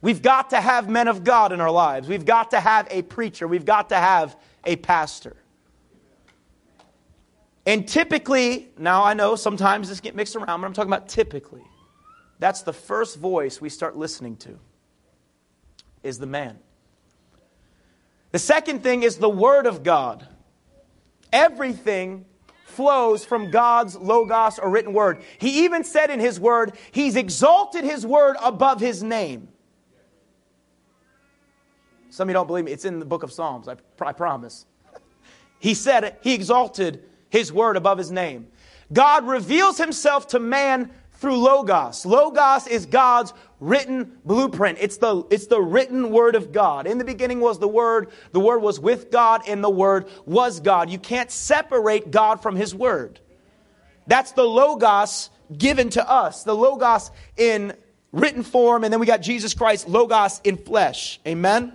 We've 0.00 0.22
got 0.22 0.50
to 0.50 0.60
have 0.60 0.88
men 0.88 1.08
of 1.08 1.24
God 1.24 1.52
in 1.52 1.60
our 1.60 1.70
lives. 1.70 2.08
We've 2.08 2.24
got 2.24 2.52
to 2.52 2.60
have 2.60 2.86
a 2.90 3.02
preacher. 3.02 3.48
We've 3.48 3.64
got 3.64 3.88
to 3.88 3.96
have 3.96 4.36
a 4.64 4.76
pastor. 4.76 5.36
And 7.64 7.88
typically, 7.88 8.68
now 8.78 9.02
I 9.02 9.14
know 9.14 9.34
sometimes 9.34 9.88
this 9.88 10.00
get 10.00 10.14
mixed 10.14 10.36
around, 10.36 10.60
but 10.60 10.68
I'm 10.68 10.72
talking 10.72 10.92
about 10.92 11.08
typically. 11.08 11.64
That's 12.38 12.62
the 12.62 12.72
first 12.72 13.18
voice 13.18 13.60
we 13.60 13.70
start 13.70 13.96
listening 13.96 14.36
to 14.36 14.58
is 16.04 16.18
the 16.18 16.26
man. 16.26 16.58
The 18.36 18.40
second 18.40 18.82
thing 18.82 19.02
is 19.02 19.16
the 19.16 19.30
word 19.30 19.64
of 19.64 19.82
God. 19.82 20.28
Everything 21.32 22.26
flows 22.66 23.24
from 23.24 23.50
God's 23.50 23.96
logos 23.96 24.58
or 24.58 24.68
written 24.68 24.92
word. 24.92 25.22
He 25.38 25.64
even 25.64 25.84
said 25.84 26.10
in 26.10 26.20
his 26.20 26.38
word, 26.38 26.74
he's 26.92 27.16
exalted 27.16 27.82
his 27.82 28.04
word 28.04 28.36
above 28.42 28.78
his 28.78 29.02
name. 29.02 29.48
Some 32.10 32.28
of 32.28 32.32
you 32.32 32.34
don't 32.34 32.46
believe 32.46 32.66
me. 32.66 32.72
It's 32.72 32.84
in 32.84 32.98
the 32.98 33.06
book 33.06 33.22
of 33.22 33.32
Psalms, 33.32 33.68
I, 33.68 33.76
I 34.02 34.12
promise. 34.12 34.66
He 35.58 35.72
said 35.72 36.18
he 36.20 36.34
exalted 36.34 37.04
his 37.30 37.50
word 37.50 37.78
above 37.78 37.96
his 37.96 38.10
name. 38.10 38.48
God 38.92 39.26
reveals 39.26 39.78
himself 39.78 40.28
to 40.28 40.38
man 40.38 40.90
through 41.26 41.38
Logos. 41.38 42.06
Logos 42.06 42.68
is 42.68 42.86
God's 42.86 43.34
written 43.58 44.16
blueprint. 44.24 44.78
It's 44.80 44.98
the, 44.98 45.24
it's 45.28 45.48
the 45.48 45.60
written 45.60 46.12
word 46.12 46.36
of 46.36 46.52
God. 46.52 46.86
In 46.86 46.98
the 46.98 47.04
beginning 47.04 47.40
was 47.40 47.58
the 47.58 47.66
word, 47.66 48.12
the 48.30 48.38
word 48.38 48.60
was 48.60 48.78
with 48.78 49.10
God, 49.10 49.42
and 49.48 49.64
the 49.64 49.68
word 49.68 50.06
was 50.24 50.60
God. 50.60 50.88
You 50.88 51.00
can't 51.00 51.28
separate 51.28 52.12
God 52.12 52.40
from 52.40 52.54
his 52.54 52.72
word. 52.72 53.18
That's 54.06 54.30
the 54.32 54.44
Logos 54.44 55.30
given 55.58 55.90
to 55.90 56.08
us, 56.08 56.44
the 56.44 56.54
Logos 56.54 57.10
in 57.36 57.74
written 58.12 58.44
form, 58.44 58.84
and 58.84 58.92
then 58.92 59.00
we 59.00 59.06
got 59.06 59.20
Jesus 59.20 59.52
Christ, 59.52 59.88
Logos 59.88 60.40
in 60.44 60.56
flesh. 60.56 61.18
Amen? 61.26 61.72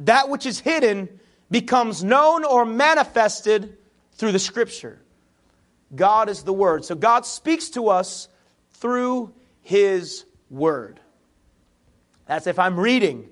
That 0.00 0.28
which 0.28 0.44
is 0.44 0.60
hidden 0.60 1.18
becomes 1.50 2.04
known 2.04 2.44
or 2.44 2.66
manifested 2.66 3.78
through 4.16 4.32
the 4.32 4.38
scripture. 4.38 5.00
God 5.94 6.28
is 6.28 6.42
the 6.42 6.52
word. 6.52 6.84
So 6.84 6.94
God 6.94 7.24
speaks 7.24 7.70
to 7.70 7.88
us 7.88 8.28
through 8.72 9.32
his 9.62 10.24
word. 10.50 11.00
That's 12.26 12.46
if 12.46 12.58
I'm 12.58 12.78
reading 12.78 13.28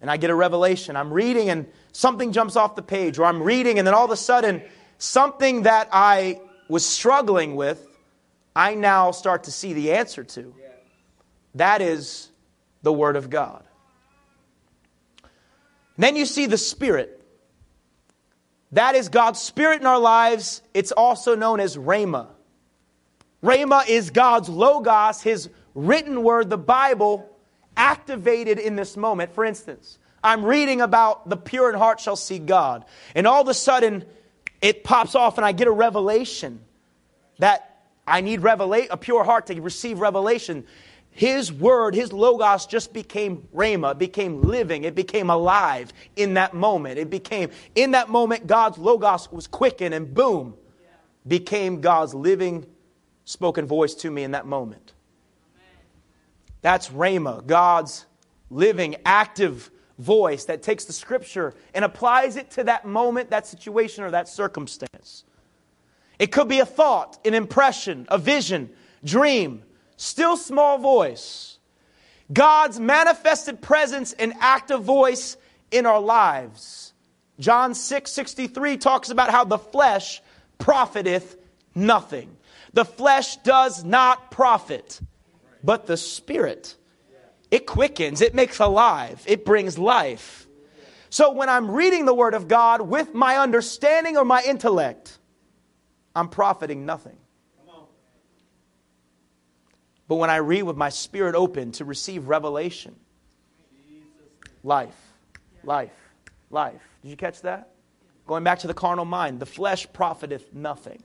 and 0.00 0.10
I 0.10 0.16
get 0.16 0.30
a 0.30 0.34
revelation. 0.34 0.96
I'm 0.96 1.12
reading 1.12 1.48
and 1.48 1.66
something 1.92 2.32
jumps 2.32 2.56
off 2.56 2.76
the 2.76 2.82
page, 2.82 3.18
or 3.18 3.24
I'm 3.24 3.42
reading 3.42 3.78
and 3.78 3.86
then 3.86 3.94
all 3.94 4.04
of 4.04 4.10
a 4.10 4.16
sudden 4.16 4.62
something 4.98 5.62
that 5.62 5.88
I 5.92 6.40
was 6.68 6.84
struggling 6.84 7.56
with, 7.56 7.86
I 8.54 8.74
now 8.74 9.10
start 9.10 9.44
to 9.44 9.52
see 9.52 9.72
the 9.72 9.92
answer 9.92 10.24
to. 10.24 10.54
That 11.54 11.80
is 11.80 12.30
the 12.82 12.92
Word 12.92 13.16
of 13.16 13.30
God. 13.30 13.64
And 15.22 16.04
then 16.04 16.16
you 16.16 16.26
see 16.26 16.46
the 16.46 16.58
Spirit. 16.58 17.23
That 18.74 18.96
is 18.96 19.08
God's 19.08 19.40
Spirit 19.40 19.80
in 19.80 19.86
our 19.86 20.00
lives. 20.00 20.60
It's 20.74 20.90
also 20.90 21.36
known 21.36 21.60
as 21.60 21.76
Rhema. 21.76 22.26
Rhema 23.42 23.88
is 23.88 24.10
God's 24.10 24.48
Logos, 24.48 25.22
His 25.22 25.48
written 25.74 26.24
word, 26.24 26.50
the 26.50 26.58
Bible, 26.58 27.30
activated 27.76 28.58
in 28.58 28.74
this 28.74 28.96
moment. 28.96 29.32
For 29.32 29.44
instance, 29.44 29.98
I'm 30.24 30.44
reading 30.44 30.80
about 30.80 31.28
the 31.28 31.36
pure 31.36 31.70
in 31.70 31.78
heart 31.78 32.00
shall 32.00 32.16
see 32.16 32.40
God. 32.40 32.84
And 33.14 33.28
all 33.28 33.42
of 33.42 33.48
a 33.48 33.54
sudden, 33.54 34.04
it 34.60 34.82
pops 34.82 35.14
off 35.14 35.38
and 35.38 35.44
I 35.44 35.52
get 35.52 35.68
a 35.68 35.72
revelation 35.72 36.60
that 37.38 37.82
I 38.08 38.22
need 38.22 38.40
revelate 38.40 38.88
a 38.90 38.96
pure 38.96 39.22
heart 39.22 39.46
to 39.46 39.60
receive 39.60 40.00
revelation. 40.00 40.66
His 41.16 41.52
word, 41.52 41.94
his 41.94 42.12
logos 42.12 42.66
just 42.66 42.92
became 42.92 43.46
rhema, 43.54 43.96
became 43.96 44.42
living, 44.42 44.82
it 44.82 44.96
became 44.96 45.30
alive 45.30 45.92
in 46.16 46.34
that 46.34 46.54
moment. 46.54 46.98
It 46.98 47.08
became, 47.08 47.50
in 47.76 47.92
that 47.92 48.08
moment, 48.08 48.48
God's 48.48 48.78
logos 48.78 49.30
was 49.30 49.46
quickened 49.46 49.94
and 49.94 50.12
boom, 50.12 50.54
became 51.26 51.80
God's 51.80 52.14
living 52.14 52.66
spoken 53.24 53.64
voice 53.64 53.94
to 53.94 54.10
me 54.10 54.24
in 54.24 54.32
that 54.32 54.44
moment. 54.44 54.92
That's 56.62 56.88
rhema, 56.88 57.46
God's 57.46 58.06
living, 58.50 58.96
active 59.04 59.70
voice 60.00 60.46
that 60.46 60.64
takes 60.64 60.84
the 60.84 60.92
scripture 60.92 61.54
and 61.74 61.84
applies 61.84 62.34
it 62.34 62.50
to 62.52 62.64
that 62.64 62.86
moment, 62.86 63.30
that 63.30 63.46
situation, 63.46 64.02
or 64.02 64.10
that 64.10 64.28
circumstance. 64.28 65.22
It 66.18 66.32
could 66.32 66.48
be 66.48 66.58
a 66.58 66.66
thought, 66.66 67.20
an 67.24 67.34
impression, 67.34 68.06
a 68.08 68.18
vision, 68.18 68.70
dream 69.04 69.62
still 69.96 70.36
small 70.36 70.78
voice, 70.78 71.58
God's 72.32 72.80
manifested 72.80 73.60
presence 73.60 74.12
and 74.12 74.32
active 74.40 74.82
voice 74.82 75.36
in 75.70 75.86
our 75.86 76.00
lives. 76.00 76.92
John 77.38 77.74
6 77.74 78.10
63 78.10 78.76
talks 78.76 79.10
about 79.10 79.30
how 79.30 79.44
the 79.44 79.58
flesh 79.58 80.22
profiteth 80.58 81.36
nothing. 81.74 82.36
The 82.72 82.84
flesh 82.84 83.36
does 83.38 83.84
not 83.84 84.30
profit, 84.30 85.00
but 85.62 85.86
the 85.86 85.96
spirit. 85.96 86.76
It 87.50 87.66
quickens, 87.66 88.20
it 88.20 88.34
makes 88.34 88.58
alive, 88.58 89.22
it 89.26 89.44
brings 89.44 89.78
life. 89.78 90.46
So 91.10 91.30
when 91.30 91.48
I'm 91.48 91.70
reading 91.70 92.06
the 92.06 92.14
Word 92.14 92.34
of 92.34 92.48
God 92.48 92.80
with 92.80 93.14
my 93.14 93.36
understanding 93.36 94.16
or 94.16 94.24
my 94.24 94.42
intellect, 94.42 95.18
I'm 96.16 96.28
profiting 96.28 96.84
nothing. 96.84 97.16
But 100.14 100.20
when 100.20 100.30
I 100.30 100.36
read 100.36 100.62
with 100.62 100.76
my 100.76 100.90
spirit 100.90 101.34
open 101.34 101.72
to 101.72 101.84
receive 101.84 102.28
revelation, 102.28 102.94
life, 104.62 104.94
life, 105.64 105.90
life. 106.50 106.80
Did 107.02 107.08
you 107.08 107.16
catch 107.16 107.42
that? 107.42 107.70
Going 108.24 108.44
back 108.44 108.60
to 108.60 108.68
the 108.68 108.74
carnal 108.74 109.06
mind, 109.06 109.40
the 109.40 109.46
flesh 109.46 109.88
profiteth 109.92 110.54
nothing. 110.54 111.02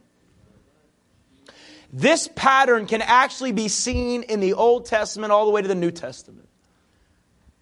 This 1.92 2.30
pattern 2.36 2.86
can 2.86 3.02
actually 3.02 3.52
be 3.52 3.68
seen 3.68 4.22
in 4.22 4.42
the 4.42 4.54
Old 4.54 4.86
Testament 4.86 5.32
all 5.32 5.46
the 5.46 5.52
way 5.52 5.64
to 5.64 5.68
the 5.68 5.74
New 5.74 5.90
Testament. 5.90 6.48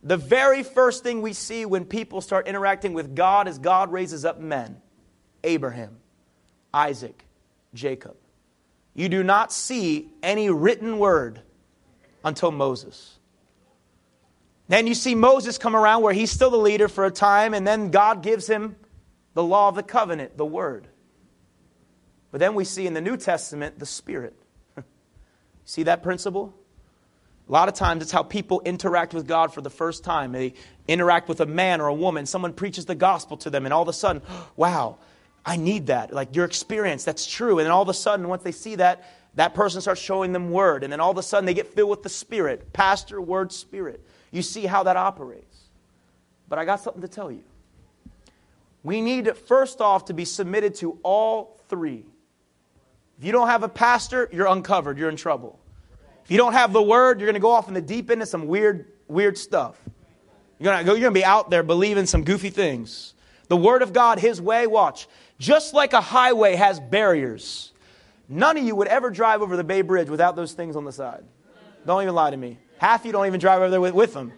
The 0.04 0.18
very 0.18 0.64
first 0.64 1.02
thing 1.02 1.22
we 1.22 1.32
see 1.32 1.66
when 1.66 1.86
people 1.86 2.20
start 2.20 2.50
interacting 2.50 2.92
with 2.92 3.16
God 3.16 3.48
is 3.48 3.58
God 3.58 3.90
raises 3.94 4.26
up 4.26 4.38
men 4.38 4.82
Abraham, 5.46 5.96
Isaac, 6.74 7.24
Jacob. 7.74 8.18
You 8.98 9.10
do 9.10 9.24
not 9.24 9.54
see 9.54 10.10
any 10.24 10.50
written 10.50 10.98
word 10.98 11.40
until 12.26 12.52
Moses. 12.52 13.20
Then 14.68 14.88
you 14.88 14.96
see 14.96 15.14
Moses 15.14 15.60
come 15.60 15.76
around 15.76 16.02
where 16.02 16.14
he's 16.14 16.32
still 16.32 16.50
the 16.50 16.58
leader 16.58 16.88
for 16.88 17.06
a 17.06 17.12
time, 17.12 17.54
and 17.54 17.66
then 17.66 17.92
God 17.92 18.24
gives 18.24 18.48
him 18.48 18.76
the 19.36 19.44
law 19.44 19.70
of 19.70 19.76
the 19.76 19.84
covenant, 19.84 20.36
the 20.36 20.48
word. 20.48 20.88
But 22.32 22.40
then 22.40 22.56
we 22.56 22.66
see 22.66 22.88
in 22.88 22.96
the 22.96 23.02
New 23.02 23.18
Testament 23.18 23.78
the 23.78 23.86
Spirit. 23.86 24.36
see 25.66 25.84
that 25.84 26.02
principle? 26.02 26.56
A 27.48 27.52
lot 27.52 27.68
of 27.68 27.76
times 27.76 28.02
it's 28.02 28.12
how 28.12 28.24
people 28.24 28.64
interact 28.66 29.14
with 29.14 29.28
God 29.28 29.54
for 29.54 29.62
the 29.62 29.70
first 29.70 30.04
time. 30.04 30.32
They 30.32 30.56
interact 30.88 31.30
with 31.30 31.40
a 31.40 31.46
man 31.46 31.82
or 31.82 31.88
a 31.88 31.94
woman. 31.94 32.26
Someone 32.26 32.52
preaches 32.52 32.88
the 32.88 32.96
gospel 32.96 33.38
to 33.38 33.52
them, 33.52 33.66
and 33.66 33.74
all 33.74 33.84
of 33.84 33.90
a 33.90 33.94
sudden, 33.94 34.24
wow, 34.56 34.98
I 35.48 35.56
need 35.56 35.88
that. 35.88 36.14
Like 36.14 36.36
your 36.36 36.44
experience, 36.44 37.06
that's 37.06 37.26
true. 37.26 37.58
And 37.58 37.66
then 37.66 37.72
all 37.72 37.82
of 37.82 37.88
a 37.88 37.94
sudden, 37.94 38.28
once 38.28 38.44
they 38.44 38.52
see 38.52 38.76
that, 38.76 39.06
that 39.36 39.54
person 39.54 39.80
starts 39.80 40.02
showing 40.02 40.34
them 40.34 40.52
word. 40.52 40.84
And 40.84 40.92
then 40.92 41.00
all 41.00 41.10
of 41.10 41.18
a 41.18 41.24
sudden, 41.24 41.46
they 41.46 41.54
get 41.54 41.68
filled 41.68 41.90
with 41.90 42.04
the 42.04 42.10
Spirit 42.10 42.74
pastor, 42.74 43.22
word, 43.22 43.54
Spirit. 43.54 44.06
You 44.32 44.42
see 44.42 44.66
how 44.66 44.84
that 44.84 44.98
operates. 44.98 45.70
But 46.50 46.60
I 46.60 46.66
got 46.66 46.82
something 46.82 47.02
to 47.02 47.08
tell 47.08 47.32
you. 47.32 47.44
We 48.84 49.00
need, 49.00 49.38
first 49.38 49.80
off, 49.80 50.06
to 50.06 50.14
be 50.14 50.26
submitted 50.26 50.76
to 50.76 51.00
all 51.02 51.62
three. 51.70 52.04
If 53.18 53.24
you 53.24 53.32
don't 53.32 53.48
have 53.48 53.64
a 53.64 53.70
pastor, 53.70 54.30
you're 54.34 54.48
uncovered, 54.48 54.98
you're 54.98 55.10
in 55.10 55.16
trouble. 55.16 55.60
If 56.26 56.32
you 56.32 56.38
don't 56.38 56.54
have 56.54 56.74
the 56.74 56.84
word, 56.84 57.22
you're 57.22 57.28
going 57.28 57.36
to 57.36 57.40
go 57.40 57.52
off 57.52 57.70
in 57.70 57.74
the 57.74 57.82
deep 57.82 58.12
end 58.12 58.22
of 58.22 58.28
some 58.28 58.48
weird, 58.48 58.92
weird 59.08 59.38
stuff. 59.38 59.80
You're 60.60 60.74
going 60.74 60.86
to 60.86 60.92
you're 60.92 61.00
going 61.00 61.14
to 61.14 61.20
be 61.20 61.26
out 61.26 61.50
there 61.50 61.64
believing 61.64 62.06
some 62.06 62.26
goofy 62.26 62.50
things. 62.50 63.14
The 63.48 63.58
word 63.58 63.82
of 63.82 63.94
God, 63.94 64.20
his 64.20 64.42
way, 64.42 64.68
watch. 64.68 65.08
Just 65.40 65.74
like 65.74 65.94
a 65.94 66.02
highway 66.02 66.56
has 66.56 66.80
barriers, 66.80 67.74
none 68.28 68.58
of 68.58 68.64
you 68.64 68.76
would 68.76 68.88
ever 68.88 69.10
drive 69.10 69.42
over 69.42 69.56
the 69.56 69.64
Bay 69.64 69.82
Bridge 69.82 70.10
without 70.10 70.36
those 70.36 70.54
things 70.54 70.76
on 70.76 70.84
the 70.84 70.92
side. 70.92 71.24
Don't 71.86 72.02
even 72.02 72.16
lie 72.16 72.32
to 72.32 72.38
me. 72.38 72.58
Half 72.80 73.02
of 73.02 73.06
you 73.06 73.12
don't 73.12 73.28
even 73.28 73.40
drive 73.40 73.62
over 73.62 73.70
there 73.70 73.82
with, 73.82 73.94
with 73.94 74.14
them. 74.14 74.34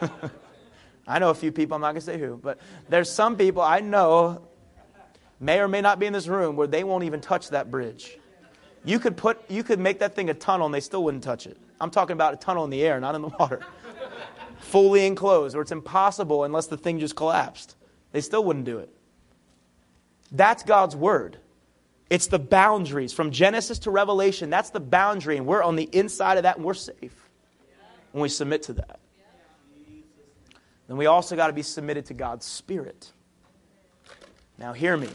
I 1.06 1.18
know 1.18 1.30
a 1.30 1.34
few 1.34 1.50
people, 1.50 1.74
I'm 1.74 1.80
not 1.80 1.92
going 1.92 2.00
to 2.00 2.06
say 2.06 2.18
who, 2.18 2.36
but 2.36 2.58
there's 2.88 3.10
some 3.10 3.36
people 3.36 3.62
I 3.62 3.80
know 3.80 4.48
may 5.40 5.60
or 5.60 5.68
may 5.68 5.80
not 5.80 5.98
be 5.98 6.06
in 6.06 6.12
this 6.12 6.26
room 6.26 6.56
where 6.56 6.66
they 6.66 6.84
won't 6.84 7.04
even 7.04 7.20
touch 7.20 7.48
that 7.50 7.70
bridge. 7.70 8.18
You 8.84 8.98
could 8.98 9.16
put 9.16 9.38
you 9.50 9.62
could 9.62 9.78
make 9.78 9.98
that 10.00 10.14
thing 10.14 10.30
a 10.30 10.34
tunnel 10.34 10.66
and 10.66 10.74
they 10.74 10.80
still 10.80 11.02
wouldn't 11.04 11.24
touch 11.24 11.46
it. 11.46 11.56
I'm 11.80 11.90
talking 11.90 12.14
about 12.14 12.34
a 12.34 12.36
tunnel 12.36 12.64
in 12.64 12.70
the 12.70 12.82
air, 12.82 13.00
not 13.00 13.14
in 13.14 13.22
the 13.22 13.28
water. 13.28 13.60
Fully 14.58 15.06
enclosed, 15.06 15.56
or 15.56 15.62
it's 15.62 15.72
impossible 15.72 16.44
unless 16.44 16.66
the 16.66 16.76
thing 16.76 16.98
just 16.98 17.16
collapsed. 17.16 17.76
They 18.12 18.20
still 18.20 18.44
wouldn't 18.44 18.64
do 18.64 18.78
it. 18.78 18.92
That's 20.30 20.62
God's 20.62 20.94
word. 20.94 21.38
It's 22.10 22.26
the 22.26 22.38
boundaries 22.38 23.12
from 23.12 23.30
Genesis 23.30 23.80
to 23.80 23.90
Revelation. 23.90 24.50
That's 24.50 24.70
the 24.70 24.80
boundary, 24.80 25.36
and 25.36 25.46
we're 25.46 25.62
on 25.62 25.76
the 25.76 25.88
inside 25.92 26.38
of 26.38 26.44
that, 26.44 26.56
and 26.56 26.64
we're 26.64 26.74
safe 26.74 27.28
when 28.12 28.22
we 28.22 28.28
submit 28.28 28.62
to 28.64 28.74
that. 28.74 29.00
Then 30.86 30.96
we 30.96 31.06
also 31.06 31.36
got 31.36 31.48
to 31.48 31.52
be 31.52 31.62
submitted 31.62 32.06
to 32.06 32.14
God's 32.14 32.46
Spirit. 32.46 33.12
Now, 34.56 34.72
hear 34.72 34.96
me. 34.96 35.10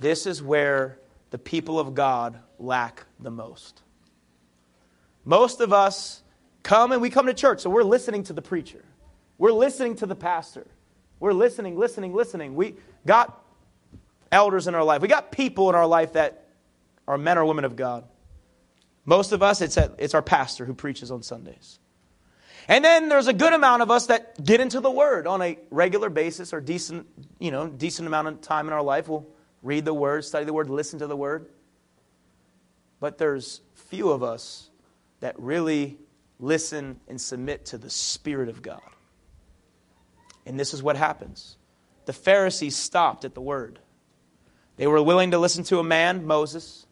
This 0.00 0.26
is 0.26 0.42
where 0.42 0.98
the 1.30 1.38
people 1.38 1.78
of 1.78 1.94
God 1.94 2.40
lack 2.58 3.06
the 3.20 3.30
most. 3.30 3.82
Most 5.24 5.60
of 5.60 5.72
us 5.72 6.22
come 6.62 6.90
and 6.90 7.00
we 7.00 7.10
come 7.10 7.26
to 7.26 7.34
church, 7.34 7.60
so 7.60 7.70
we're 7.70 7.84
listening 7.84 8.24
to 8.24 8.32
the 8.32 8.42
preacher. 8.42 8.84
We're 9.38 9.52
listening 9.52 9.94
to 9.96 10.06
the 10.06 10.16
pastor. 10.16 10.66
We're 11.20 11.32
listening, 11.32 11.78
listening, 11.78 12.12
listening. 12.12 12.54
We 12.56 12.74
got 13.06 13.44
elders 14.30 14.66
in 14.66 14.74
our 14.74 14.84
life. 14.84 15.02
We 15.02 15.08
got 15.08 15.32
people 15.32 15.68
in 15.68 15.74
our 15.74 15.86
life 15.86 16.14
that 16.14 16.46
are 17.06 17.18
men 17.18 17.38
or 17.38 17.44
women 17.44 17.64
of 17.64 17.76
God. 17.76 18.04
Most 19.04 19.32
of 19.32 19.42
us, 19.42 19.62
it's, 19.62 19.76
it's 19.76 20.14
our 20.14 20.22
pastor 20.22 20.64
who 20.66 20.74
preaches 20.74 21.10
on 21.10 21.22
Sundays. 21.22 21.78
And 22.68 22.84
then 22.84 23.08
there's 23.08 23.26
a 23.26 23.32
good 23.32 23.54
amount 23.54 23.80
of 23.80 23.90
us 23.90 24.06
that 24.06 24.44
get 24.44 24.60
into 24.60 24.80
the 24.80 24.90
Word 24.90 25.26
on 25.26 25.40
a 25.40 25.58
regular 25.70 26.10
basis 26.10 26.52
or 26.52 26.60
decent, 26.60 27.06
you 27.38 27.50
know, 27.50 27.66
decent 27.66 28.06
amount 28.06 28.28
of 28.28 28.40
time 28.42 28.66
in 28.66 28.74
our 28.74 28.82
life. 28.82 29.08
We'll 29.08 29.26
read 29.62 29.86
the 29.86 29.94
Word, 29.94 30.24
study 30.26 30.44
the 30.44 30.52
Word, 30.52 30.68
listen 30.68 30.98
to 30.98 31.06
the 31.06 31.16
Word. 31.16 31.48
But 33.00 33.16
there's 33.16 33.62
few 33.74 34.10
of 34.10 34.22
us 34.22 34.68
that 35.20 35.38
really 35.38 35.98
listen 36.38 37.00
and 37.08 37.18
submit 37.18 37.64
to 37.66 37.78
the 37.78 37.88
Spirit 37.88 38.50
of 38.50 38.60
God. 38.60 38.82
And 40.44 40.60
this 40.60 40.74
is 40.74 40.82
what 40.82 40.96
happens. 40.96 41.56
The 42.04 42.12
Pharisees 42.12 42.76
stopped 42.76 43.24
at 43.24 43.34
the 43.34 43.40
Word. 43.40 43.78
They 44.78 44.86
were 44.86 45.02
willing 45.02 45.32
to 45.32 45.38
listen 45.38 45.64
to 45.64 45.80
a 45.80 45.84
man, 45.84 46.24
Moses. 46.24 46.86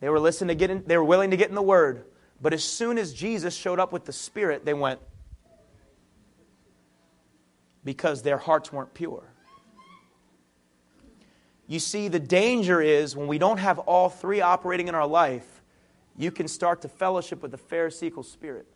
They 0.00 0.10
were, 0.10 0.20
listening 0.20 0.48
to 0.48 0.54
get 0.54 0.70
in, 0.70 0.84
they 0.86 0.98
were 0.98 1.04
willing 1.04 1.30
to 1.30 1.36
get 1.36 1.48
in 1.48 1.54
the 1.54 1.62
Word. 1.62 2.04
But 2.42 2.52
as 2.52 2.62
soon 2.62 2.98
as 2.98 3.14
Jesus 3.14 3.54
showed 3.54 3.80
up 3.80 3.92
with 3.92 4.04
the 4.04 4.12
Spirit, 4.12 4.66
they 4.66 4.74
went, 4.74 5.00
because 7.84 8.22
their 8.22 8.36
hearts 8.36 8.72
weren't 8.72 8.92
pure. 8.92 9.22
You 11.68 11.78
see, 11.78 12.08
the 12.08 12.20
danger 12.20 12.82
is 12.82 13.16
when 13.16 13.28
we 13.28 13.38
don't 13.38 13.58
have 13.58 13.78
all 13.78 14.08
three 14.08 14.40
operating 14.40 14.88
in 14.88 14.94
our 14.94 15.06
life, 15.06 15.62
you 16.16 16.30
can 16.30 16.48
start 16.48 16.82
to 16.82 16.88
fellowship 16.88 17.40
with 17.40 17.52
the 17.52 17.58
Pharisaical 17.58 18.24
spirit. 18.24 18.66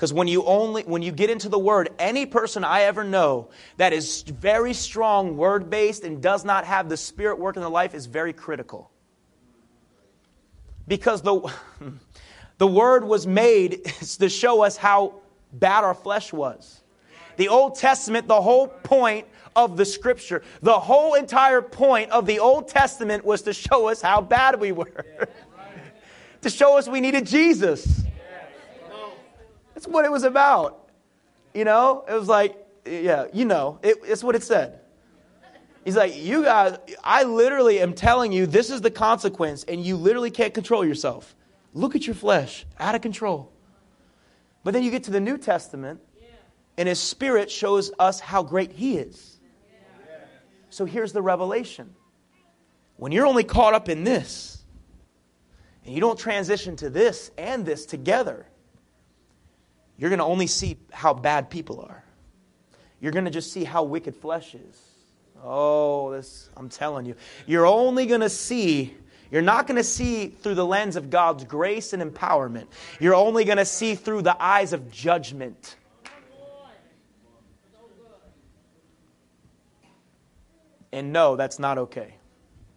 Because 0.00 0.14
when 0.14 0.28
you 0.28 0.44
only 0.44 0.82
when 0.84 1.02
you 1.02 1.12
get 1.12 1.28
into 1.28 1.50
the 1.50 1.58
word, 1.58 1.90
any 1.98 2.24
person 2.24 2.64
I 2.64 2.84
ever 2.84 3.04
know 3.04 3.50
that 3.76 3.92
is 3.92 4.22
very 4.22 4.72
strong 4.72 5.36
word 5.36 5.68
based 5.68 6.04
and 6.04 6.22
does 6.22 6.42
not 6.42 6.64
have 6.64 6.88
the 6.88 6.96
spirit 6.96 7.38
work 7.38 7.56
in 7.56 7.60
their 7.60 7.68
life 7.68 7.94
is 7.94 8.06
very 8.06 8.32
critical. 8.32 8.90
Because 10.88 11.20
the 11.20 11.52
the 12.56 12.66
word 12.66 13.04
was 13.04 13.26
made 13.26 13.84
to 14.20 14.30
show 14.30 14.62
us 14.62 14.78
how 14.78 15.16
bad 15.52 15.84
our 15.84 15.92
flesh 15.92 16.32
was. 16.32 16.80
The 17.36 17.48
Old 17.48 17.74
Testament, 17.74 18.26
the 18.26 18.40
whole 18.40 18.68
point 18.68 19.26
of 19.54 19.76
the 19.76 19.84
scripture, 19.84 20.42
the 20.62 20.80
whole 20.80 21.12
entire 21.12 21.60
point 21.60 22.10
of 22.10 22.24
the 22.24 22.38
Old 22.38 22.68
Testament 22.68 23.22
was 23.22 23.42
to 23.42 23.52
show 23.52 23.88
us 23.88 24.00
how 24.00 24.22
bad 24.22 24.58
we 24.58 24.72
were. 24.72 25.28
to 26.40 26.48
show 26.48 26.78
us 26.78 26.88
we 26.88 27.02
needed 27.02 27.26
Jesus. 27.26 28.04
That's 29.80 29.88
what 29.90 30.04
it 30.04 30.10
was 30.10 30.24
about. 30.24 30.90
You 31.54 31.64
know, 31.64 32.04
it 32.06 32.12
was 32.12 32.28
like, 32.28 32.54
yeah, 32.84 33.28
you 33.32 33.46
know, 33.46 33.78
it, 33.82 33.96
it's 34.04 34.22
what 34.22 34.36
it 34.36 34.42
said. 34.42 34.80
He's 35.86 35.96
like, 35.96 36.14
you 36.18 36.44
guys, 36.44 36.76
I 37.02 37.22
literally 37.22 37.80
am 37.80 37.94
telling 37.94 38.30
you 38.30 38.44
this 38.44 38.68
is 38.68 38.82
the 38.82 38.90
consequence, 38.90 39.64
and 39.64 39.82
you 39.82 39.96
literally 39.96 40.30
can't 40.30 40.52
control 40.52 40.84
yourself. 40.84 41.34
Look 41.72 41.96
at 41.96 42.06
your 42.06 42.14
flesh, 42.14 42.66
out 42.78 42.94
of 42.94 43.00
control. 43.00 43.52
But 44.64 44.74
then 44.74 44.82
you 44.82 44.90
get 44.90 45.04
to 45.04 45.12
the 45.12 45.18
New 45.18 45.38
Testament, 45.38 46.02
and 46.76 46.86
his 46.86 47.00
spirit 47.00 47.50
shows 47.50 47.90
us 47.98 48.20
how 48.20 48.42
great 48.42 48.72
he 48.72 48.98
is. 48.98 49.40
So 50.68 50.84
here's 50.84 51.14
the 51.14 51.22
revelation. 51.22 51.94
When 52.98 53.12
you're 53.12 53.26
only 53.26 53.44
caught 53.44 53.72
up 53.72 53.88
in 53.88 54.04
this, 54.04 54.62
and 55.86 55.94
you 55.94 56.02
don't 56.02 56.18
transition 56.18 56.76
to 56.76 56.90
this 56.90 57.30
and 57.38 57.64
this 57.64 57.86
together, 57.86 58.46
you're 60.00 60.08
going 60.08 60.18
to 60.18 60.24
only 60.24 60.46
see 60.46 60.78
how 60.90 61.12
bad 61.12 61.50
people 61.50 61.80
are. 61.86 62.02
You're 63.00 63.12
going 63.12 63.26
to 63.26 63.30
just 63.30 63.52
see 63.52 63.64
how 63.64 63.82
wicked 63.82 64.16
flesh 64.16 64.54
is. 64.54 64.82
Oh, 65.44 66.10
this, 66.10 66.48
I'm 66.56 66.70
telling 66.70 67.04
you. 67.04 67.14
You're 67.46 67.66
only 67.66 68.06
going 68.06 68.22
to 68.22 68.30
see, 68.30 68.94
you're 69.30 69.42
not 69.42 69.66
going 69.66 69.76
to 69.76 69.84
see 69.84 70.28
through 70.28 70.54
the 70.54 70.64
lens 70.64 70.96
of 70.96 71.10
God's 71.10 71.44
grace 71.44 71.92
and 71.92 72.02
empowerment. 72.02 72.66
You're 72.98 73.14
only 73.14 73.44
going 73.44 73.58
to 73.58 73.64
see 73.66 73.94
through 73.94 74.22
the 74.22 74.42
eyes 74.42 74.72
of 74.72 74.90
judgment. 74.90 75.76
And 80.92 81.12
no, 81.12 81.36
that's 81.36 81.58
not 81.58 81.76
okay. 81.76 82.14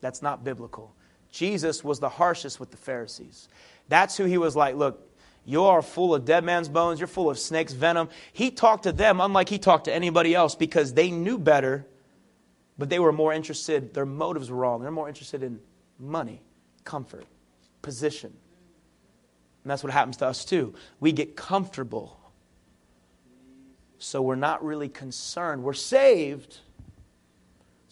That's 0.02 0.22
not 0.22 0.44
biblical. 0.44 0.94
Jesus 1.32 1.86
was 1.86 2.02
the 2.02 2.10
harshest 2.10 2.60
with 2.60 2.70
the 2.70 2.78
Pharisees. 2.78 3.48
That's 3.88 4.18
who 4.18 4.26
he 4.26 4.38
was 4.38 4.58
like, 4.58 4.76
look, 4.76 5.10
you 5.46 5.64
are 5.64 5.82
full 5.82 6.16
of 6.16 6.26
dead 6.26 6.44
man's 6.44 6.70
bones. 6.70 7.00
You're 7.00 7.08
full 7.08 7.30
of 7.30 7.38
snake's 7.38 7.74
venom. 7.74 8.10
He 8.32 8.50
talked 8.52 8.84
to 8.84 8.91
them 8.91 9.20
unlike 9.20 9.50
he 9.50 9.60
talked 9.60 9.86
to 9.86 9.94
anybody 9.94 10.34
else 10.34 10.56
because 10.56 10.94
they 10.94 11.12
knew 11.12 11.38
better, 11.38 11.86
but 12.78 12.89
they 12.89 13.00
were 13.00 13.12
more 13.12 13.34
interested, 13.34 13.94
their 13.94 14.06
motives 14.06 14.50
were 14.50 14.58
wrong. 14.58 14.82
They're 14.82 14.91
more 14.91 15.08
interested 15.10 15.44
in 15.44 15.60
money, 16.00 16.41
comfort, 16.86 17.26
position. 17.82 18.34
And 19.64 19.72
that's 19.72 19.84
what 19.84 19.94
happens 19.94 20.18
to 20.18 20.28
us 20.28 20.46
too. 20.46 20.74
We 21.00 21.12
get 21.12 21.36
comfortable. 21.36 22.20
So 23.98 24.22
we're 24.22 24.36
not 24.36 24.64
really 24.64 24.89
concerned. 24.89 25.64
We're 25.64 25.74
saved 25.74 26.60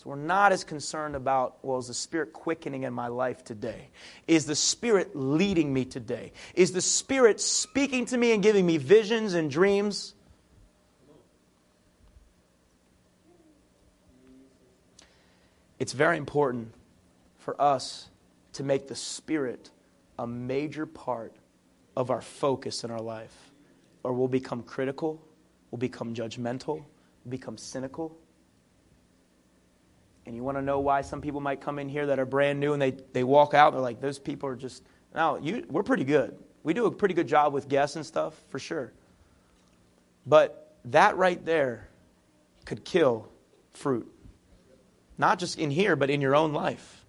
so 0.01 0.09
we're 0.09 0.15
not 0.15 0.51
as 0.51 0.63
concerned 0.63 1.15
about, 1.15 1.57
well, 1.61 1.77
is 1.77 1.85
the 1.85 1.93
Spirit 1.93 2.33
quickening 2.33 2.83
in 2.83 2.93
my 2.93 3.07
life 3.07 3.43
today? 3.43 3.89
Is 4.27 4.47
the 4.47 4.55
Spirit 4.55 5.15
leading 5.15 5.71
me 5.71 5.85
today? 5.85 6.31
Is 6.55 6.71
the 6.71 6.81
Spirit 6.81 7.39
speaking 7.39 8.05
to 8.07 8.17
me 8.17 8.31
and 8.31 8.41
giving 8.41 8.65
me 8.65 8.77
visions 8.77 9.35
and 9.35 9.51
dreams? 9.51 10.15
It's 15.77 15.93
very 15.93 16.17
important 16.17 16.73
for 17.37 17.61
us 17.61 18.09
to 18.53 18.63
make 18.63 18.87
the 18.87 18.95
Spirit 18.95 19.69
a 20.17 20.25
major 20.25 20.87
part 20.87 21.35
of 21.95 22.09
our 22.09 22.21
focus 22.21 22.83
in 22.83 22.89
our 22.89 23.01
life, 23.01 23.51
or 24.01 24.13
we'll 24.13 24.27
become 24.27 24.63
critical, 24.63 25.21
we'll 25.69 25.77
become 25.77 26.15
judgmental, 26.15 26.77
we'll 27.23 27.29
become 27.29 27.55
cynical 27.55 28.17
And 30.25 30.35
you 30.35 30.43
want 30.43 30.57
to 30.57 30.61
know 30.61 30.79
why 30.79 31.01
some 31.01 31.21
people 31.21 31.41
might 31.41 31.61
come 31.61 31.79
in 31.79 31.89
here 31.89 32.05
that 32.07 32.19
are 32.19 32.25
brand 32.25 32.59
new 32.59 32.73
and 32.73 32.81
they, 32.81 32.91
they 33.13 33.23
walk 33.23 33.53
out, 33.53 33.73
they're 33.73 33.81
like, 33.81 33.99
those 34.01 34.19
people 34.19 34.49
are 34.49 34.55
just, 34.55 34.83
no, 35.15 35.37
you, 35.37 35.65
we're 35.69 35.83
pretty 35.83 36.03
good. 36.03 36.37
We 36.63 36.73
do 36.73 36.85
a 36.85 36.91
pretty 36.91 37.15
good 37.15 37.27
job 37.27 37.53
with 37.53 37.67
guests 37.67 37.95
and 37.95 38.05
stuff, 38.05 38.39
for 38.49 38.59
sure. 38.59 38.93
But 40.25 40.75
that 40.85 41.17
right 41.17 41.43
there 41.43 41.87
could 42.65 42.85
kill 42.85 43.27
fruit. 43.73 44.11
Not 45.17 45.39
just 45.39 45.57
in 45.57 45.71
here, 45.71 45.95
but 45.95 46.09
in 46.09 46.21
your 46.21 46.35
own 46.35 46.53
life. 46.53 47.03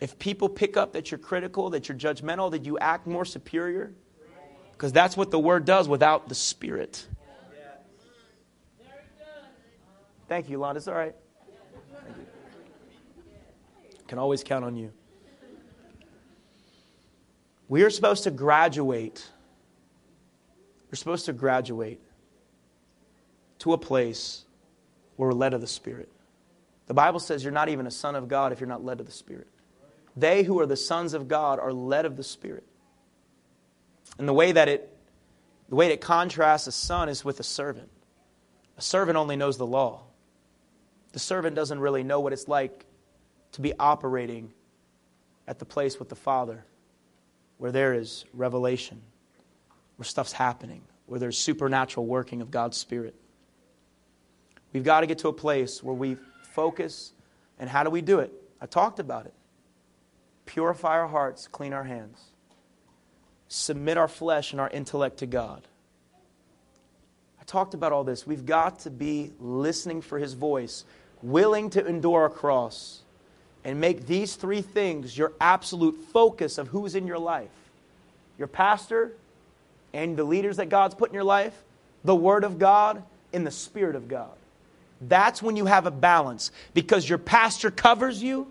If 0.00 0.18
people 0.18 0.48
pick 0.48 0.76
up 0.76 0.92
that 0.94 1.10
you're 1.10 1.18
critical, 1.18 1.70
that 1.70 1.88
you're 1.88 1.98
judgmental, 1.98 2.50
that 2.52 2.64
you 2.64 2.78
act 2.78 3.06
more 3.06 3.24
superior, 3.24 3.92
because 4.72 4.92
that's 4.92 5.16
what 5.16 5.30
the 5.30 5.38
word 5.38 5.64
does 5.64 5.88
without 5.88 6.28
the 6.28 6.34
spirit. 6.34 7.04
Thank 10.28 10.48
you, 10.48 10.58
Lon. 10.58 10.76
It's 10.76 10.88
all 10.88 10.94
right. 10.94 11.14
Can 14.08 14.18
always 14.18 14.42
count 14.42 14.64
on 14.64 14.74
you. 14.74 14.92
We 17.68 17.82
are 17.82 17.90
supposed 17.90 18.24
to 18.24 18.30
graduate. 18.30 19.24
We're 20.90 20.96
supposed 20.96 21.26
to 21.26 21.34
graduate 21.34 22.00
to 23.58 23.74
a 23.74 23.78
place 23.78 24.44
where 25.16 25.28
we're 25.28 25.34
led 25.34 25.52
of 25.52 25.60
the 25.60 25.66
Spirit. 25.66 26.10
The 26.86 26.94
Bible 26.94 27.20
says 27.20 27.44
you're 27.44 27.52
not 27.52 27.68
even 27.68 27.86
a 27.86 27.90
son 27.90 28.16
of 28.16 28.28
God 28.28 28.52
if 28.52 28.60
you're 28.60 28.68
not 28.68 28.82
led 28.82 29.00
of 29.00 29.04
the 29.04 29.12
Spirit. 29.12 29.48
They 30.16 30.42
who 30.42 30.58
are 30.60 30.66
the 30.66 30.76
sons 30.76 31.12
of 31.12 31.28
God 31.28 31.58
are 31.58 31.72
led 31.72 32.06
of 32.06 32.16
the 32.16 32.24
Spirit. 32.24 32.64
And 34.18 34.26
the 34.26 34.32
way 34.32 34.52
that 34.52 34.68
it 34.68 34.94
the 35.68 35.74
way 35.74 35.88
it 35.88 36.00
contrasts 36.00 36.66
a 36.66 36.72
son 36.72 37.10
is 37.10 37.26
with 37.26 37.40
a 37.40 37.42
servant. 37.42 37.90
A 38.78 38.80
servant 38.80 39.18
only 39.18 39.36
knows 39.36 39.58
the 39.58 39.66
law. 39.66 40.04
The 41.12 41.18
servant 41.18 41.54
doesn't 41.54 41.78
really 41.78 42.02
know 42.02 42.20
what 42.20 42.32
it's 42.32 42.48
like 42.48 42.86
to 43.52 43.60
be 43.60 43.72
operating 43.78 44.52
at 45.46 45.58
the 45.58 45.64
place 45.64 45.98
with 45.98 46.08
the 46.08 46.16
Father 46.16 46.64
where 47.58 47.72
there 47.72 47.94
is 47.94 48.24
revelation, 48.32 49.00
where 49.96 50.04
stuff's 50.04 50.32
happening, 50.32 50.82
where 51.06 51.18
there's 51.18 51.36
supernatural 51.36 52.06
working 52.06 52.40
of 52.40 52.50
God's 52.50 52.76
Spirit. 52.76 53.14
We've 54.72 54.84
got 54.84 55.00
to 55.00 55.06
get 55.06 55.18
to 55.18 55.28
a 55.28 55.32
place 55.32 55.82
where 55.82 55.94
we 55.94 56.16
focus. 56.42 57.12
And 57.58 57.68
how 57.68 57.82
do 57.82 57.90
we 57.90 58.00
do 58.00 58.20
it? 58.20 58.32
I 58.60 58.66
talked 58.66 59.00
about 59.00 59.26
it. 59.26 59.34
Purify 60.46 60.98
our 60.98 61.08
hearts, 61.08 61.46
clean 61.46 61.72
our 61.72 61.84
hands, 61.84 62.22
submit 63.48 63.98
our 63.98 64.08
flesh 64.08 64.52
and 64.52 64.60
our 64.60 64.70
intellect 64.70 65.18
to 65.18 65.26
God. 65.26 65.66
I 67.40 67.44
talked 67.44 67.74
about 67.74 67.92
all 67.92 68.04
this. 68.04 68.26
We've 68.26 68.46
got 68.46 68.80
to 68.80 68.90
be 68.90 69.32
listening 69.38 70.00
for 70.00 70.18
His 70.18 70.34
voice, 70.34 70.84
willing 71.22 71.70
to 71.70 71.86
endure 71.86 72.26
a 72.26 72.30
cross, 72.30 73.02
and 73.64 73.80
make 73.80 74.06
these 74.06 74.36
three 74.36 74.62
things 74.62 75.16
your 75.16 75.32
absolute 75.40 75.98
focus 76.12 76.58
of 76.58 76.68
who's 76.68 76.94
in 76.94 77.06
your 77.06 77.18
life 77.18 77.50
your 78.38 78.48
pastor 78.48 79.12
and 79.92 80.16
the 80.16 80.24
leaders 80.24 80.58
that 80.58 80.68
God's 80.68 80.94
put 80.94 81.10
in 81.10 81.14
your 81.14 81.24
life, 81.24 81.54
the 82.04 82.14
Word 82.14 82.44
of 82.44 82.58
God, 82.58 83.02
and 83.32 83.44
the 83.44 83.50
Spirit 83.50 83.96
of 83.96 84.08
God. 84.08 84.30
That's 85.00 85.42
when 85.42 85.56
you 85.56 85.66
have 85.66 85.86
a 85.86 85.90
balance 85.90 86.50
because 86.72 87.08
your 87.08 87.18
pastor 87.18 87.70
covers 87.70 88.22
you. 88.22 88.46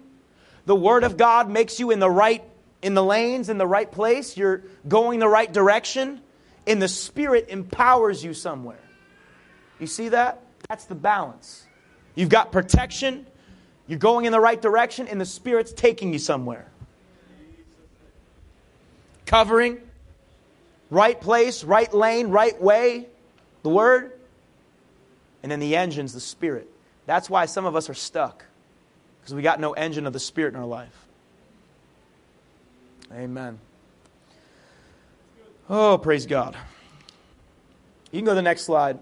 The 0.65 0.75
Word 0.75 1.03
of 1.05 1.15
God 1.15 1.49
makes 1.49 1.79
you 1.79 1.91
in 1.91 1.99
the 1.99 2.09
right 2.09 2.43
in 2.81 2.93
the 2.93 3.03
lanes, 3.03 3.49
in 3.49 3.57
the 3.57 3.67
right 3.67 3.91
place. 3.91 4.37
You're 4.37 4.61
going 4.87 5.19
the 5.19 5.27
right 5.27 5.51
direction. 5.51 6.21
And 6.67 6.81
the 6.81 6.87
Spirit 6.87 7.47
empowers 7.49 8.23
you 8.23 8.33
somewhere. 8.33 8.79
You 9.79 9.87
see 9.87 10.09
that? 10.09 10.41
That's 10.69 10.85
the 10.85 10.95
balance. 10.95 11.65
You've 12.13 12.29
got 12.29 12.51
protection, 12.51 13.25
you're 13.87 13.99
going 13.99 14.25
in 14.25 14.31
the 14.31 14.39
right 14.39 14.61
direction, 14.61 15.07
and 15.07 15.19
the 15.19 15.25
Spirit's 15.25 15.71
taking 15.71 16.13
you 16.13 16.19
somewhere. 16.19 16.67
Covering, 19.25 19.79
right 20.89 21.19
place, 21.19 21.63
right 21.63 21.93
lane, 21.93 22.27
right 22.27 22.61
way, 22.61 23.07
the 23.63 23.69
Word. 23.69 24.13
And 25.43 25.51
then 25.51 25.59
the 25.59 25.75
engine's 25.75 26.13
the 26.13 26.19
Spirit. 26.19 26.69
That's 27.05 27.29
why 27.29 27.45
some 27.45 27.65
of 27.65 27.75
us 27.75 27.89
are 27.89 27.93
stuck, 27.93 28.43
because 29.21 29.33
we 29.33 29.41
got 29.41 29.59
no 29.59 29.73
engine 29.73 30.05
of 30.05 30.13
the 30.13 30.19
Spirit 30.19 30.53
in 30.53 30.59
our 30.59 30.65
life. 30.65 31.05
Amen. 33.13 33.59
Oh, 35.69 35.97
praise 35.97 36.25
God. 36.25 36.57
You 38.11 38.19
can 38.19 38.25
go 38.25 38.31
to 38.31 38.35
the 38.35 38.41
next 38.41 38.63
slide 38.63 38.99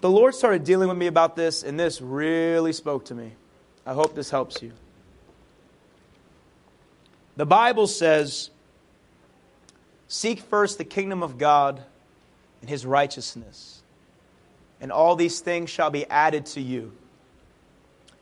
the 0.00 0.10
Lord 0.10 0.34
started 0.34 0.64
dealing 0.64 0.88
with 0.88 0.98
me 0.98 1.06
about 1.06 1.36
this, 1.36 1.62
and 1.62 1.78
this 1.78 2.00
really 2.00 2.72
spoke 2.72 3.06
to 3.06 3.14
me. 3.14 3.32
I 3.86 3.94
hope 3.94 4.14
this 4.14 4.30
helps 4.30 4.62
you. 4.62 4.72
The 7.36 7.46
Bible 7.46 7.86
says, 7.86 8.50
Seek 10.08 10.40
first 10.40 10.78
the 10.78 10.84
kingdom 10.84 11.22
of 11.22 11.38
God 11.38 11.82
and 12.60 12.68
his 12.68 12.84
righteousness, 12.84 13.82
and 14.80 14.90
all 14.90 15.16
these 15.16 15.40
things 15.40 15.70
shall 15.70 15.90
be 15.90 16.06
added 16.06 16.46
to 16.46 16.60
you. 16.60 16.92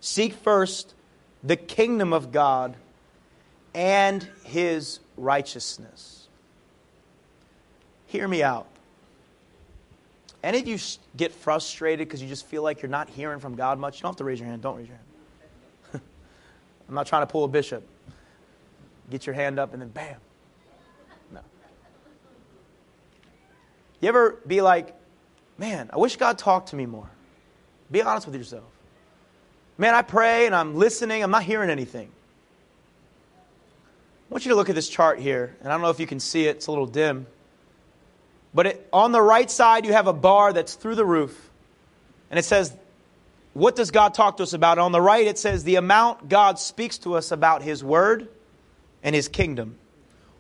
Seek 0.01 0.35
first 0.35 0.95
the 1.43 1.57
kingdom 1.57 2.12
of 2.12 2.33
God 2.33 2.77
and 3.74 4.29
his 4.45 5.01
righteousness. 5.16 6.29
Hear 8.07 8.27
me 8.29 8.43
out. 8.43 8.66
Any 10.47 10.61
of 10.61 10.68
you 10.68 10.78
get 11.16 11.32
frustrated 11.32 12.07
because 12.07 12.22
you 12.22 12.28
just 12.28 12.47
feel 12.47 12.62
like 12.62 12.80
you're 12.80 12.88
not 12.88 13.11
hearing 13.11 13.40
from 13.40 13.57
God 13.57 13.80
much? 13.80 13.97
You 13.97 14.03
don't 14.03 14.11
have 14.11 14.16
to 14.18 14.24
raise 14.24 14.38
your 14.38 14.49
hand. 14.49 14.62
Don't 14.62 14.76
raise 14.76 14.86
your 14.86 14.97
hand. 14.97 16.05
I'm 16.88 16.94
not 16.94 17.09
trying 17.09 17.22
to 17.22 17.26
pull 17.26 17.42
a 17.42 17.49
bishop. 17.49 17.84
Get 19.11 19.26
your 19.26 19.34
hand 19.34 19.59
up 19.59 19.72
and 19.72 19.82
then 19.82 19.88
bam. 19.88 20.20
No. 21.32 21.40
You 24.01 24.09
ever 24.09 24.38
be 24.47 24.61
like, 24.61 24.94
man, 25.59 25.90
I 25.92 25.99
wish 25.99 26.14
God 26.14 26.38
talked 26.38 26.68
to 26.68 26.76
me 26.76 26.86
more? 26.86 27.11
Be 27.90 28.03
honest 28.03 28.28
with 28.28 28.36
yourself. 28.36 28.70
Man, 29.78 29.97
I 29.97 30.03
pray 30.03 30.47
and 30.47 30.55
I'm 30.55 30.76
listening, 30.76 31.24
I'm 31.24 31.32
not 31.32 31.42
hearing 31.42 31.70
anything. 31.70 32.09
I 33.36 34.32
want 34.32 34.44
you 34.44 34.51
to 34.51 34.57
look 34.57 34.68
at 34.68 34.76
this 34.76 34.88
chart 34.88 35.18
here, 35.18 35.57
and 35.59 35.72
I 35.72 35.72
don't 35.72 35.82
know 35.82 35.90
if 35.90 35.99
you 35.99 36.07
can 36.07 36.20
see 36.20 36.47
it, 36.47 36.55
it's 36.55 36.68
a 36.68 36.70
little 36.70 36.86
dim. 36.86 37.26
But 38.57 38.66
it, 38.66 38.88
on 38.90 39.12
the 39.12 39.20
right 39.20 39.50
side, 39.50 39.84
you 39.84 39.92
have 39.92 40.07
a 40.07 40.14
bar 40.14 40.54
that's 40.54 40.76
through 40.76 40.94
the 40.94 41.04
roof. 41.04 41.50
And 42.30 42.38
it 42.38 42.44
says, 42.44 42.74
What 43.52 43.76
does 43.76 43.90
God 43.90 44.14
talk 44.14 44.38
to 44.38 44.44
us 44.44 44.54
about? 44.54 44.78
On 44.78 44.92
the 44.92 45.00
right, 45.00 45.26
it 45.26 45.38
says, 45.38 45.62
The 45.62 45.74
amount 45.74 46.30
God 46.30 46.59
speaks 46.59 46.96
to 46.98 47.16
us 47.16 47.32
about 47.32 47.61
His 47.61 47.84
Word 47.84 48.28
and 49.02 49.14
His 49.14 49.28
kingdom. 49.28 49.76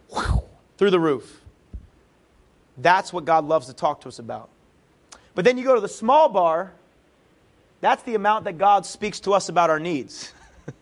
Whew, 0.08 0.42
through 0.78 0.92
the 0.92 0.98
roof. 0.98 1.42
That's 2.78 3.12
what 3.12 3.26
God 3.26 3.44
loves 3.44 3.66
to 3.66 3.74
talk 3.74 4.00
to 4.00 4.08
us 4.08 4.18
about. 4.18 4.48
But 5.34 5.44
then 5.44 5.58
you 5.58 5.64
go 5.64 5.74
to 5.74 5.80
the 5.82 5.88
small 5.88 6.30
bar, 6.30 6.72
that's 7.82 8.02
the 8.04 8.14
amount 8.14 8.46
that 8.46 8.56
God 8.56 8.86
speaks 8.86 9.20
to 9.20 9.34
us 9.34 9.50
about 9.50 9.68
our 9.68 9.78
needs. 9.78 10.32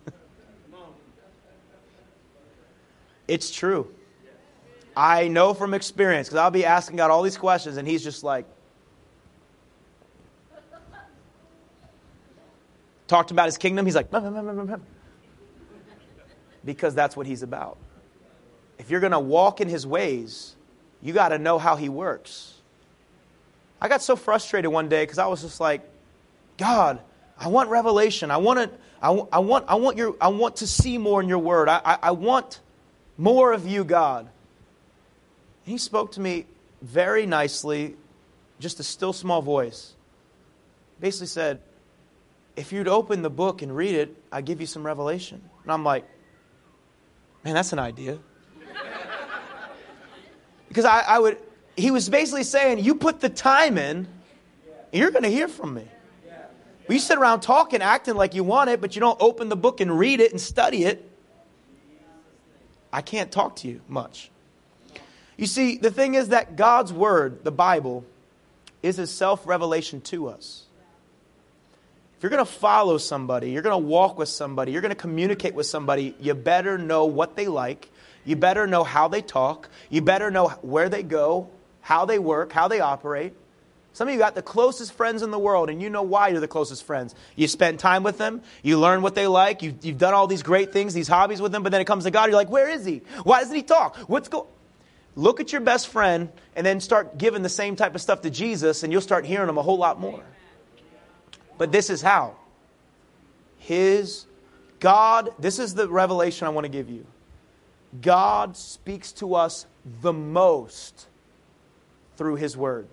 it's 3.26 3.50
true. 3.50 3.92
I 4.96 5.28
know 5.28 5.54
from 5.54 5.74
experience 5.74 6.28
because 6.28 6.38
I'll 6.38 6.50
be 6.50 6.64
asking 6.64 6.96
God 6.96 7.10
all 7.10 7.22
these 7.22 7.36
questions, 7.36 7.76
and 7.76 7.86
He's 7.86 8.02
just 8.02 8.22
like, 8.22 8.46
talked 13.06 13.30
about 13.30 13.46
His 13.46 13.58
kingdom. 13.58 13.86
He's 13.86 13.96
like, 13.96 14.10
because 16.64 16.94
that's 16.94 17.16
what 17.16 17.26
He's 17.26 17.42
about. 17.42 17.76
If 18.78 18.90
you're 18.90 19.00
going 19.00 19.12
to 19.12 19.20
walk 19.20 19.60
in 19.60 19.68
His 19.68 19.86
ways, 19.86 20.54
you 21.02 21.12
got 21.12 21.30
to 21.30 21.38
know 21.38 21.58
how 21.58 21.76
He 21.76 21.88
works. 21.88 22.54
I 23.80 23.88
got 23.88 24.02
so 24.02 24.16
frustrated 24.16 24.70
one 24.70 24.88
day 24.88 25.02
because 25.02 25.18
I 25.18 25.26
was 25.26 25.42
just 25.42 25.60
like, 25.60 25.82
God, 26.56 27.00
I 27.38 27.48
want 27.48 27.68
revelation. 27.68 28.30
I 28.30 28.36
want 28.36 28.58
to. 28.60 28.70
I, 29.02 29.10
I, 29.10 29.38
want, 29.40 29.66
I, 29.68 29.74
want 29.74 29.98
your, 29.98 30.16
I 30.18 30.28
want 30.28 30.56
to 30.56 30.66
see 30.66 30.96
more 30.96 31.20
in 31.20 31.28
your 31.28 31.40
word. 31.40 31.68
I, 31.68 31.82
I, 31.84 31.98
I 32.04 32.10
want 32.12 32.60
more 33.18 33.52
of 33.52 33.66
you, 33.66 33.84
God. 33.84 34.30
He 35.64 35.78
spoke 35.78 36.12
to 36.12 36.20
me 36.20 36.46
very 36.82 37.26
nicely, 37.26 37.96
just 38.60 38.80
a 38.80 38.82
still 38.82 39.12
small 39.12 39.42
voice. 39.42 39.94
Basically 41.00 41.26
said, 41.26 41.60
If 42.56 42.72
you'd 42.72 42.88
open 42.88 43.22
the 43.22 43.30
book 43.30 43.62
and 43.62 43.74
read 43.74 43.94
it, 43.94 44.14
I'd 44.30 44.44
give 44.44 44.60
you 44.60 44.66
some 44.66 44.84
revelation. 44.84 45.42
And 45.62 45.72
I'm 45.72 45.84
like, 45.84 46.04
Man, 47.44 47.54
that's 47.54 47.72
an 47.72 47.78
idea. 47.78 48.18
because 50.68 50.84
I, 50.84 51.00
I 51.00 51.18
would, 51.18 51.38
he 51.76 51.90
was 51.90 52.08
basically 52.08 52.44
saying, 52.44 52.78
You 52.78 52.94
put 52.94 53.20
the 53.20 53.30
time 53.30 53.78
in, 53.78 54.06
you're 54.92 55.10
going 55.10 55.24
to 55.24 55.30
hear 55.30 55.48
from 55.48 55.74
me. 55.74 55.88
But 56.86 56.92
you 56.92 57.00
sit 57.00 57.16
around 57.16 57.40
talking, 57.40 57.80
acting 57.80 58.14
like 58.14 58.34
you 58.34 58.44
want 58.44 58.68
it, 58.68 58.80
but 58.80 58.94
you 58.94 59.00
don't 59.00 59.20
open 59.20 59.48
the 59.48 59.56
book 59.56 59.80
and 59.80 59.98
read 59.98 60.20
it 60.20 60.32
and 60.32 60.40
study 60.40 60.84
it. 60.84 61.10
I 62.92 63.00
can't 63.00 63.32
talk 63.32 63.56
to 63.56 63.68
you 63.68 63.80
much. 63.88 64.30
You 65.36 65.46
see, 65.46 65.78
the 65.78 65.90
thing 65.90 66.14
is 66.14 66.28
that 66.28 66.56
God's 66.56 66.92
Word, 66.92 67.44
the 67.44 67.50
Bible, 67.50 68.04
is 68.82 68.96
His 68.96 69.10
self 69.10 69.46
revelation 69.46 70.00
to 70.02 70.28
us. 70.28 70.64
If 72.16 72.22
you're 72.22 72.30
going 72.30 72.44
to 72.44 72.50
follow 72.50 72.98
somebody, 72.98 73.50
you're 73.50 73.62
going 73.62 73.82
to 73.82 73.86
walk 73.86 74.16
with 74.16 74.28
somebody, 74.28 74.72
you're 74.72 74.80
going 74.80 74.90
to 74.90 74.96
communicate 74.96 75.54
with 75.54 75.66
somebody, 75.66 76.14
you 76.20 76.34
better 76.34 76.78
know 76.78 77.06
what 77.06 77.36
they 77.36 77.48
like. 77.48 77.90
You 78.24 78.36
better 78.36 78.66
know 78.66 78.84
how 78.84 79.08
they 79.08 79.20
talk. 79.20 79.68
You 79.90 80.00
better 80.00 80.30
know 80.30 80.48
where 80.62 80.88
they 80.88 81.02
go, 81.02 81.50
how 81.82 82.06
they 82.06 82.18
work, 82.18 82.52
how 82.52 82.68
they 82.68 82.80
operate. 82.80 83.34
Some 83.92 84.08
of 84.08 84.14
you 84.14 84.18
got 84.18 84.34
the 84.34 84.42
closest 84.42 84.92
friends 84.94 85.22
in 85.22 85.30
the 85.30 85.38
world, 85.38 85.70
and 85.70 85.80
you 85.80 85.88
know 85.88 86.02
why 86.02 86.28
you're 86.28 86.40
the 86.40 86.48
closest 86.48 86.82
friends. 86.84 87.14
You 87.36 87.46
spend 87.46 87.78
time 87.78 88.02
with 88.02 88.18
them, 88.18 88.42
you 88.62 88.80
learn 88.80 89.02
what 89.02 89.14
they 89.14 89.28
like, 89.28 89.62
you, 89.62 89.74
have 89.84 89.98
done 89.98 90.14
all 90.14 90.26
these 90.26 90.42
great 90.42 90.72
things, 90.72 90.94
these 90.94 91.06
hobbies 91.06 91.40
with 91.40 91.52
them, 91.52 91.62
but 91.62 91.70
then 91.70 91.80
it 91.80 91.84
comes 91.84 92.02
to 92.04 92.10
God, 92.10 92.28
you're 92.28 92.34
like, 92.34 92.50
where 92.50 92.68
is 92.68 92.84
he? 92.84 93.02
Why 93.22 93.40
doesn't 93.40 93.54
he 93.54 93.62
talk? 93.62 93.96
What's 94.08 94.28
going 94.28 94.48
Look 95.16 95.40
at 95.40 95.52
your 95.52 95.60
best 95.60 95.88
friend 95.88 96.30
and 96.56 96.66
then 96.66 96.80
start 96.80 97.18
giving 97.18 97.42
the 97.42 97.48
same 97.48 97.76
type 97.76 97.94
of 97.94 98.00
stuff 98.00 98.22
to 98.22 98.30
Jesus, 98.30 98.82
and 98.82 98.92
you'll 98.92 99.02
start 99.02 99.24
hearing 99.24 99.48
him 99.48 99.58
a 99.58 99.62
whole 99.62 99.78
lot 99.78 100.00
more. 100.00 100.22
But 101.56 101.70
this 101.70 101.90
is 101.90 102.02
how. 102.02 102.36
His 103.58 104.26
God, 104.80 105.32
this 105.38 105.58
is 105.58 105.74
the 105.74 105.88
revelation 105.88 106.46
I 106.46 106.50
want 106.50 106.64
to 106.64 106.68
give 106.68 106.90
you. 106.90 107.06
God 108.00 108.56
speaks 108.56 109.12
to 109.12 109.34
us 109.34 109.66
the 110.02 110.12
most 110.12 111.06
through 112.16 112.36
His 112.36 112.56
Word. 112.56 112.88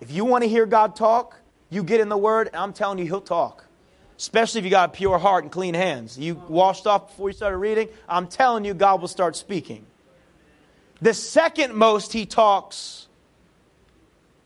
If 0.00 0.10
you 0.10 0.24
want 0.24 0.44
to 0.44 0.48
hear 0.48 0.66
God 0.66 0.96
talk, 0.96 1.36
you 1.70 1.82
get 1.82 2.00
in 2.00 2.08
the 2.08 2.16
Word, 2.16 2.48
and 2.48 2.56
I'm 2.56 2.72
telling 2.72 2.98
you, 2.98 3.04
He'll 3.06 3.20
talk. 3.20 3.64
Especially 4.20 4.58
if 4.58 4.66
you 4.66 4.70
got 4.70 4.90
a 4.90 4.92
pure 4.92 5.16
heart 5.16 5.44
and 5.44 5.50
clean 5.50 5.72
hands. 5.72 6.18
You 6.18 6.34
washed 6.34 6.86
off 6.86 7.08
before 7.08 7.30
you 7.30 7.32
started 7.32 7.56
reading, 7.56 7.88
I'm 8.06 8.26
telling 8.26 8.66
you, 8.66 8.74
God 8.74 9.00
will 9.00 9.08
start 9.08 9.34
speaking. 9.34 9.86
The 11.00 11.14
second 11.14 11.72
most 11.72 12.12
He 12.12 12.26
talks 12.26 13.08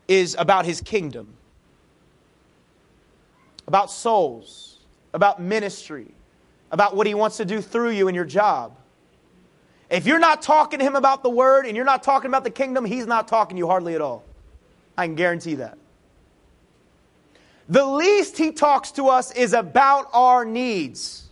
is 0.07 0.33
about 0.39 0.65
His 0.65 0.79
kingdom, 0.79 1.27
about 3.67 3.91
souls, 3.91 4.79
about 5.13 5.41
ministry, 5.41 6.07
about 6.71 6.95
what 6.95 7.05
He 7.05 7.13
wants 7.13 7.35
to 7.35 7.43
do 7.43 7.59
through 7.59 7.89
you 7.89 8.07
in 8.07 8.15
your 8.15 8.23
job. 8.23 8.77
If 9.89 10.05
you're 10.07 10.19
not 10.19 10.41
talking 10.41 10.79
to 10.79 10.85
Him 10.85 10.95
about 10.95 11.21
the 11.21 11.29
Word 11.29 11.65
and 11.65 11.75
you're 11.75 11.83
not 11.83 12.01
talking 12.01 12.29
about 12.29 12.45
the 12.45 12.49
kingdom, 12.49 12.85
He's 12.85 13.07
not 13.07 13.27
talking 13.27 13.57
to 13.57 13.59
you 13.59 13.67
hardly 13.67 13.93
at 13.93 13.99
all. 13.99 14.23
I 14.97 15.05
can 15.05 15.15
guarantee 15.15 15.55
that. 15.55 15.77
The 17.67 17.85
least 17.85 18.37
He 18.37 18.51
talks 18.51 18.91
to 18.93 19.07
us 19.07 19.31
is 19.31 19.53
about 19.53 20.09
our 20.13 20.45
needs. 20.45 21.23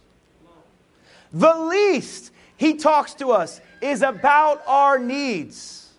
The 1.31 1.55
least 1.55 2.31
He 2.57 2.75
talks 2.75 3.13
to 3.15 3.31
us 3.31 3.61
is 3.81 4.01
about 4.01 4.63
our 4.67 4.97
needs. 4.97 5.89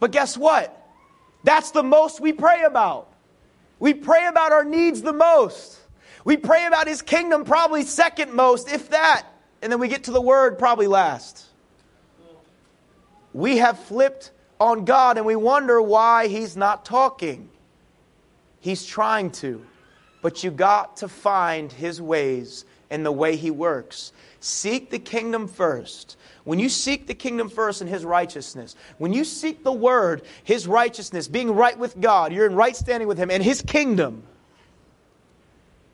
But 0.00 0.10
guess 0.10 0.36
what? 0.36 0.80
That's 1.44 1.70
the 1.70 1.82
most 1.82 2.20
we 2.20 2.32
pray 2.32 2.62
about. 2.64 3.08
We 3.78 3.94
pray 3.94 4.26
about 4.26 4.52
our 4.52 4.64
needs 4.64 5.02
the 5.02 5.12
most. 5.12 5.78
We 6.24 6.38
pray 6.38 6.64
about 6.66 6.88
his 6.88 7.02
kingdom 7.02 7.44
probably 7.44 7.82
second 7.82 8.32
most, 8.32 8.72
if 8.72 8.90
that. 8.90 9.26
And 9.60 9.70
then 9.70 9.78
we 9.78 9.88
get 9.88 10.04
to 10.04 10.10
the 10.10 10.20
word 10.20 10.58
probably 10.58 10.86
last. 10.86 11.44
We 13.34 13.58
have 13.58 13.78
flipped 13.78 14.30
on 14.58 14.84
God 14.84 15.18
and 15.18 15.26
we 15.26 15.36
wonder 15.36 15.82
why 15.82 16.28
he's 16.28 16.56
not 16.56 16.84
talking. 16.84 17.50
He's 18.64 18.86
trying 18.86 19.30
to. 19.32 19.62
But 20.22 20.42
you 20.42 20.50
got 20.50 20.96
to 20.96 21.08
find 21.08 21.70
his 21.70 22.00
ways 22.00 22.64
and 22.88 23.04
the 23.04 23.12
way 23.12 23.36
he 23.36 23.50
works. 23.50 24.14
Seek 24.40 24.88
the 24.88 24.98
kingdom 24.98 25.48
first. 25.48 26.16
When 26.44 26.58
you 26.58 26.70
seek 26.70 27.06
the 27.06 27.12
kingdom 27.12 27.50
first 27.50 27.82
and 27.82 27.90
his 27.90 28.06
righteousness, 28.06 28.74
when 28.96 29.12
you 29.12 29.22
seek 29.22 29.64
the 29.64 29.72
word, 29.72 30.22
his 30.44 30.66
righteousness, 30.66 31.28
being 31.28 31.50
right 31.54 31.78
with 31.78 32.00
God, 32.00 32.32
you're 32.32 32.46
in 32.46 32.54
right 32.54 32.74
standing 32.74 33.06
with 33.06 33.18
him 33.18 33.30
and 33.30 33.42
his 33.42 33.60
kingdom, 33.60 34.22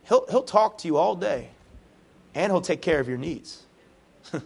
he'll, 0.05 0.25
he'll 0.31 0.45
talk 0.45 0.79
to 0.79 0.87
you 0.87 0.97
all 0.97 1.17
day 1.17 1.49
and 2.37 2.53
he'll 2.53 2.61
take 2.61 2.83
care 2.83 3.01
of 3.01 3.09
your 3.09 3.19
needs. 3.19 3.65
it 4.33 4.43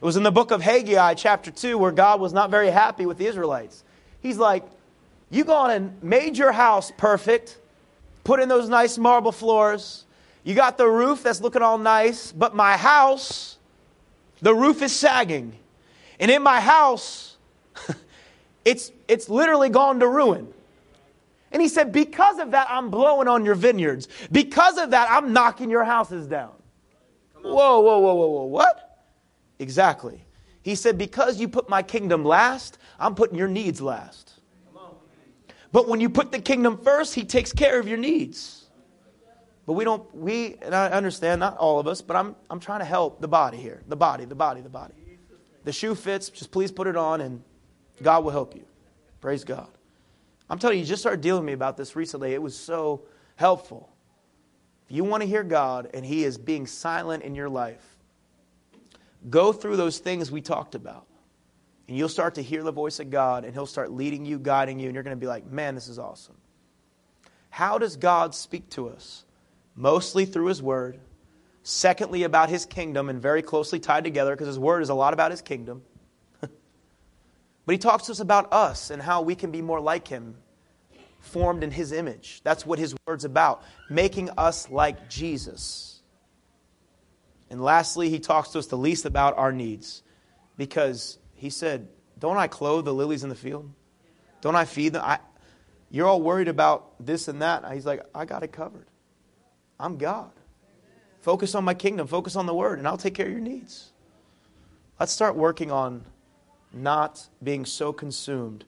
was 0.00 0.16
in 0.16 0.22
the 0.22 0.30
book 0.30 0.52
of 0.52 0.62
Haggai, 0.62 1.14
chapter 1.14 1.50
2, 1.50 1.76
where 1.76 1.90
God 1.90 2.20
was 2.20 2.32
not 2.32 2.52
very 2.52 2.70
happy 2.70 3.04
with 3.04 3.18
the 3.18 3.26
Israelites. 3.26 3.82
He's 4.20 4.38
like, 4.38 4.62
You 5.28 5.42
gone 5.42 5.72
and 5.72 6.00
made 6.04 6.38
your 6.38 6.52
house 6.52 6.92
perfect, 6.96 7.58
put 8.24 8.40
in 8.40 8.48
those 8.48 8.68
nice 8.68 8.98
marble 8.98 9.32
floors. 9.32 10.04
You 10.42 10.54
got 10.54 10.76
the 10.76 10.88
roof 10.88 11.22
that's 11.22 11.40
looking 11.40 11.62
all 11.62 11.78
nice, 11.78 12.32
but 12.32 12.54
my 12.54 12.76
house, 12.76 13.58
the 14.40 14.54
roof 14.54 14.82
is 14.82 14.94
sagging. 14.94 15.54
And 16.18 16.30
in 16.30 16.42
my 16.42 16.60
house, 16.60 17.36
it's, 18.64 18.92
it's 19.08 19.28
literally 19.28 19.68
gone 19.68 20.00
to 20.00 20.08
ruin. 20.08 20.52
And 21.52 21.62
he 21.62 21.68
said, 21.68 21.92
Because 21.92 22.38
of 22.38 22.50
that, 22.50 22.66
I'm 22.68 22.90
blowing 22.90 23.28
on 23.28 23.44
your 23.44 23.54
vineyards. 23.54 24.08
Because 24.32 24.76
of 24.76 24.90
that, 24.90 25.08
I'm 25.10 25.32
knocking 25.32 25.70
your 25.70 25.84
houses 25.84 26.26
down. 26.26 26.52
Whoa, 27.42 27.80
whoa, 27.80 27.98
whoa, 27.98 28.14
whoa, 28.14 28.26
whoa. 28.26 28.44
What? 28.44 29.06
Exactly. 29.58 30.24
He 30.62 30.74
said, 30.74 30.98
Because 30.98 31.38
you 31.38 31.48
put 31.48 31.68
my 31.68 31.82
kingdom 31.82 32.24
last, 32.24 32.78
I'm 32.98 33.14
putting 33.14 33.38
your 33.38 33.48
needs 33.48 33.80
last. 33.80 34.33
But 35.74 35.88
when 35.88 36.00
you 36.00 36.08
put 36.08 36.30
the 36.30 36.38
kingdom 36.38 36.78
first, 36.78 37.16
he 37.16 37.24
takes 37.24 37.52
care 37.52 37.80
of 37.80 37.88
your 37.88 37.98
needs. 37.98 38.66
But 39.66 39.72
we 39.72 39.82
don't, 39.82 40.14
we, 40.14 40.54
and 40.62 40.72
I 40.72 40.86
understand, 40.90 41.40
not 41.40 41.56
all 41.56 41.80
of 41.80 41.88
us, 41.88 42.00
but 42.00 42.14
I'm, 42.14 42.36
I'm 42.48 42.60
trying 42.60 42.78
to 42.78 42.84
help 42.84 43.20
the 43.20 43.26
body 43.26 43.56
here. 43.56 43.82
The 43.88 43.96
body, 43.96 44.24
the 44.24 44.36
body, 44.36 44.60
the 44.60 44.68
body. 44.68 44.94
The 45.64 45.72
shoe 45.72 45.96
fits, 45.96 46.28
just 46.28 46.52
please 46.52 46.70
put 46.70 46.86
it 46.86 46.96
on 46.96 47.22
and 47.22 47.42
God 48.00 48.22
will 48.22 48.30
help 48.30 48.54
you. 48.54 48.64
Praise 49.20 49.42
God. 49.42 49.66
I'm 50.48 50.60
telling 50.60 50.76
you, 50.76 50.84
you 50.84 50.88
just 50.88 51.02
started 51.02 51.20
dealing 51.20 51.42
with 51.42 51.48
me 51.48 51.54
about 51.54 51.76
this 51.76 51.96
recently. 51.96 52.34
It 52.34 52.40
was 52.40 52.56
so 52.56 53.02
helpful. 53.34 53.92
If 54.88 54.94
you 54.94 55.02
want 55.02 55.24
to 55.24 55.28
hear 55.28 55.42
God 55.42 55.90
and 55.92 56.04
He 56.04 56.22
is 56.22 56.38
being 56.38 56.68
silent 56.68 57.24
in 57.24 57.34
your 57.34 57.48
life, 57.48 57.84
go 59.28 59.52
through 59.52 59.76
those 59.76 59.98
things 59.98 60.30
we 60.30 60.40
talked 60.40 60.76
about. 60.76 61.08
And 61.88 61.96
you'll 61.96 62.08
start 62.08 62.36
to 62.36 62.42
hear 62.42 62.62
the 62.62 62.72
voice 62.72 63.00
of 63.00 63.10
God 63.10 63.44
and 63.44 63.52
He'll 63.52 63.66
start 63.66 63.90
leading 63.90 64.24
you, 64.24 64.38
guiding 64.38 64.78
you, 64.78 64.86
and 64.86 64.94
you're 64.94 65.02
going 65.02 65.16
to 65.16 65.20
be 65.20 65.26
like, 65.26 65.50
man, 65.50 65.74
this 65.74 65.88
is 65.88 65.98
awesome. 65.98 66.36
How 67.50 67.78
does 67.78 67.96
God 67.96 68.34
speak 68.34 68.70
to 68.70 68.88
us? 68.88 69.24
mostly 69.74 70.24
through 70.24 70.46
His 70.46 70.62
Word. 70.62 70.98
Secondly, 71.62 72.24
about 72.24 72.48
His 72.50 72.66
kingdom, 72.66 73.08
and 73.08 73.20
very 73.20 73.42
closely 73.42 73.80
tied 73.80 74.04
together 74.04 74.34
because 74.34 74.48
His 74.48 74.58
Word 74.58 74.82
is 74.82 74.90
a 74.90 74.94
lot 74.94 75.14
about 75.14 75.30
His 75.30 75.42
kingdom. 75.42 75.82
but 76.40 76.50
He 77.68 77.78
talks 77.78 78.06
to 78.06 78.12
us 78.12 78.20
about 78.20 78.52
us 78.52 78.90
and 78.90 79.00
how 79.00 79.22
we 79.22 79.34
can 79.34 79.50
be 79.50 79.62
more 79.62 79.80
like 79.80 80.06
Him, 80.08 80.36
formed 81.20 81.62
in 81.62 81.70
His 81.70 81.92
image. 81.92 82.40
That's 82.44 82.66
what 82.66 82.78
His 82.78 82.94
Word's 83.06 83.24
about, 83.24 83.62
making 83.88 84.30
us 84.36 84.70
like 84.70 85.08
Jesus. 85.08 86.02
And 87.50 87.62
lastly, 87.62 88.10
He 88.10 88.18
talks 88.18 88.50
to 88.50 88.58
us 88.58 88.66
the 88.66 88.78
least 88.78 89.06
about 89.06 89.38
our 89.38 89.52
needs 89.52 90.02
because 90.56 91.18
He 91.44 91.50
said, 91.50 91.88
Don't 92.18 92.38
I 92.38 92.46
clothe 92.46 92.86
the 92.86 92.94
lilies 92.94 93.22
in 93.22 93.28
the 93.28 93.34
field? 93.34 93.70
Don't 94.40 94.56
I 94.56 94.64
feed 94.64 94.94
them? 94.94 95.02
I, 95.04 95.18
you're 95.90 96.06
all 96.06 96.22
worried 96.22 96.48
about 96.48 96.94
this 96.98 97.28
and 97.28 97.42
that. 97.42 97.70
He's 97.70 97.84
like, 97.84 98.00
I 98.14 98.24
got 98.24 98.42
it 98.42 98.50
covered. 98.50 98.86
I'm 99.78 99.98
God. 99.98 100.30
Focus 101.20 101.54
on 101.54 101.62
my 101.62 101.74
kingdom, 101.74 102.06
focus 102.06 102.34
on 102.34 102.46
the 102.46 102.54
word, 102.54 102.78
and 102.78 102.88
I'll 102.88 102.96
take 102.96 103.12
care 103.12 103.26
of 103.26 103.32
your 103.32 103.42
needs. 103.42 103.92
Let's 104.98 105.12
start 105.12 105.36
working 105.36 105.70
on 105.70 106.06
not 106.72 107.28
being 107.42 107.66
so 107.66 107.92
consumed 107.92 108.64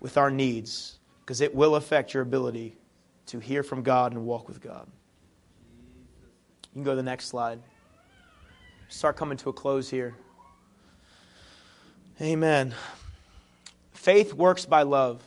with 0.00 0.18
our 0.18 0.30
needs 0.30 0.98
because 1.20 1.40
it 1.40 1.54
will 1.54 1.76
affect 1.76 2.12
your 2.12 2.22
ability 2.22 2.76
to 3.24 3.38
hear 3.38 3.62
from 3.62 3.82
God 3.82 4.12
and 4.12 4.26
walk 4.26 4.48
with 4.48 4.60
God. 4.60 4.86
You 6.64 6.74
can 6.74 6.82
go 6.82 6.90
to 6.90 6.96
the 6.96 7.02
next 7.02 7.28
slide. 7.28 7.58
Start 8.90 9.16
coming 9.16 9.38
to 9.38 9.48
a 9.48 9.52
close 9.54 9.88
here. 9.88 10.14
Amen. 12.20 12.74
Faith 13.92 14.34
works 14.34 14.66
by 14.66 14.82
love. 14.82 15.22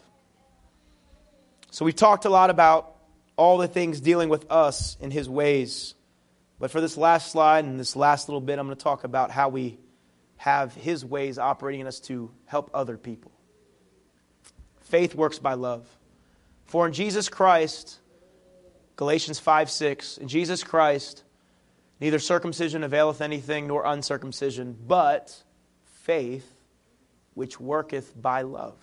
So 1.71 1.83
we've 1.83 1.95
talked 1.95 2.25
a 2.25 2.29
lot 2.29 2.49
about 2.49 2.95
all 3.36 3.57
the 3.57 3.67
things 3.67 3.99
dealing 3.99 4.29
with 4.29 4.49
us 4.51 4.95
in 5.01 5.11
his 5.11 5.27
ways. 5.27 5.95
But 6.59 6.71
for 6.71 6.79
this 6.79 6.95
last 6.95 7.31
slide 7.31 7.65
and 7.65 7.79
this 7.79 7.95
last 7.95 8.29
little 8.29 8.39
bit, 8.39 8.59
I'm 8.59 8.67
going 8.67 8.77
to 8.77 8.83
talk 8.83 9.03
about 9.03 9.31
how 9.31 9.49
we 9.49 9.77
have 10.38 10.73
his 10.73 11.03
ways 11.03 11.38
operating 11.38 11.81
in 11.81 11.88
us 11.88 11.99
to 12.01 12.31
help 12.45 12.69
other 12.73 12.97
people. 12.97 13.31
Faith 14.81 15.15
works 15.15 15.39
by 15.39 15.55
love. 15.55 15.88
For 16.65 16.86
in 16.88 16.93
Jesus 16.93 17.29
Christ, 17.29 17.99
Galatians 18.95 19.39
5 19.39 19.69
6, 19.69 20.17
in 20.19 20.27
Jesus 20.27 20.63
Christ, 20.63 21.23
neither 21.99 22.19
circumcision 22.19 22.83
availeth 22.83 23.21
anything 23.21 23.67
nor 23.67 23.86
uncircumcision, 23.86 24.77
but 24.88 25.43
faith 26.03 26.54
which 27.36 27.59
worketh 27.59 28.19
by 28.19 28.41
love. 28.41 28.75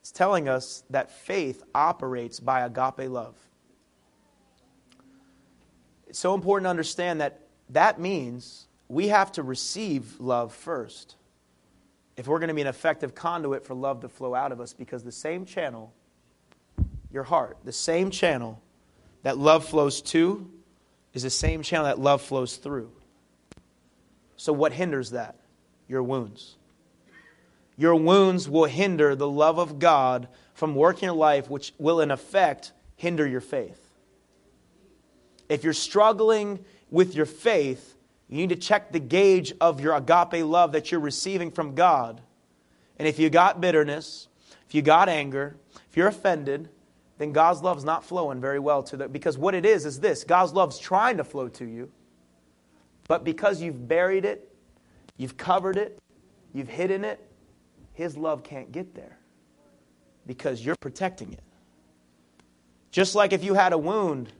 It's 0.00 0.10
telling 0.10 0.48
us 0.48 0.82
that 0.90 1.10
faith 1.10 1.62
operates 1.74 2.40
by 2.40 2.60
agape 2.60 3.10
love. 3.10 3.36
It's 6.06 6.18
so 6.18 6.34
important 6.34 6.64
to 6.64 6.70
understand 6.70 7.20
that 7.20 7.40
that 7.70 8.00
means 8.00 8.66
we 8.88 9.08
have 9.08 9.30
to 9.32 9.42
receive 9.42 10.18
love 10.18 10.54
first 10.54 11.16
if 12.16 12.26
we're 12.26 12.38
going 12.38 12.48
to 12.48 12.54
be 12.54 12.62
an 12.62 12.66
effective 12.66 13.14
conduit 13.14 13.66
for 13.66 13.74
love 13.74 14.00
to 14.00 14.08
flow 14.08 14.34
out 14.34 14.50
of 14.50 14.60
us 14.60 14.72
because 14.72 15.04
the 15.04 15.12
same 15.12 15.44
channel 15.44 15.92
your 17.10 17.24
heart. 17.24 17.58
The 17.64 17.72
same 17.72 18.10
channel 18.10 18.60
that 19.22 19.38
love 19.38 19.64
flows 19.64 20.02
to 20.02 20.50
is 21.14 21.22
the 21.22 21.30
same 21.30 21.62
channel 21.62 21.86
that 21.86 21.98
love 21.98 22.22
flows 22.22 22.56
through. 22.56 22.90
So, 24.36 24.52
what 24.52 24.72
hinders 24.72 25.10
that? 25.10 25.36
Your 25.88 26.02
wounds. 26.02 26.56
Your 27.78 27.94
wounds 27.94 28.50
will 28.50 28.64
hinder 28.64 29.14
the 29.14 29.28
love 29.28 29.58
of 29.58 29.78
God 29.78 30.28
from 30.52 30.74
working 30.74 31.06
your 31.06 31.14
life, 31.14 31.48
which 31.48 31.72
will, 31.78 32.00
in 32.00 32.10
effect, 32.10 32.72
hinder 32.96 33.26
your 33.26 33.40
faith. 33.40 33.94
If 35.48 35.62
you're 35.62 35.72
struggling 35.72 36.58
with 36.90 37.14
your 37.14 37.24
faith, 37.24 37.96
you 38.28 38.36
need 38.36 38.48
to 38.48 38.56
check 38.56 38.90
the 38.90 38.98
gauge 38.98 39.54
of 39.60 39.80
your 39.80 39.94
agape 39.94 40.44
love 40.44 40.72
that 40.72 40.90
you're 40.90 41.00
receiving 41.00 41.52
from 41.52 41.76
God. 41.76 42.20
And 42.98 43.06
if 43.06 43.20
you 43.20 43.30
got 43.30 43.60
bitterness, 43.60 44.26
if 44.66 44.74
you 44.74 44.82
got 44.82 45.08
anger, 45.08 45.56
if 45.88 45.96
you're 45.96 46.08
offended, 46.08 46.68
then 47.18 47.32
God's 47.32 47.62
love's 47.62 47.84
not 47.84 48.04
flowing 48.04 48.40
very 48.40 48.58
well 48.58 48.82
to 48.84 48.96
the 48.96 49.08
because 49.08 49.38
what 49.38 49.54
it 49.54 49.64
is 49.64 49.86
is 49.86 50.00
this 50.00 50.24
God's 50.24 50.52
love's 50.52 50.78
trying 50.78 51.16
to 51.18 51.24
flow 51.24 51.48
to 51.48 51.64
you, 51.64 51.90
but 53.06 53.24
because 53.24 53.62
you've 53.62 53.86
buried 53.86 54.24
it, 54.24 54.52
you've 55.16 55.36
covered 55.36 55.76
it, 55.76 55.98
you've 56.52 56.68
hidden 56.68 57.04
it, 57.04 57.27
his 57.98 58.16
love 58.16 58.44
can't 58.44 58.70
get 58.70 58.94
there 58.94 59.18
because 60.24 60.64
you're 60.64 60.76
protecting 60.76 61.32
it. 61.32 61.42
Just 62.92 63.16
like 63.16 63.32
if 63.32 63.42
you 63.42 63.54
had 63.54 63.72
a 63.72 63.78
wound 63.78 64.32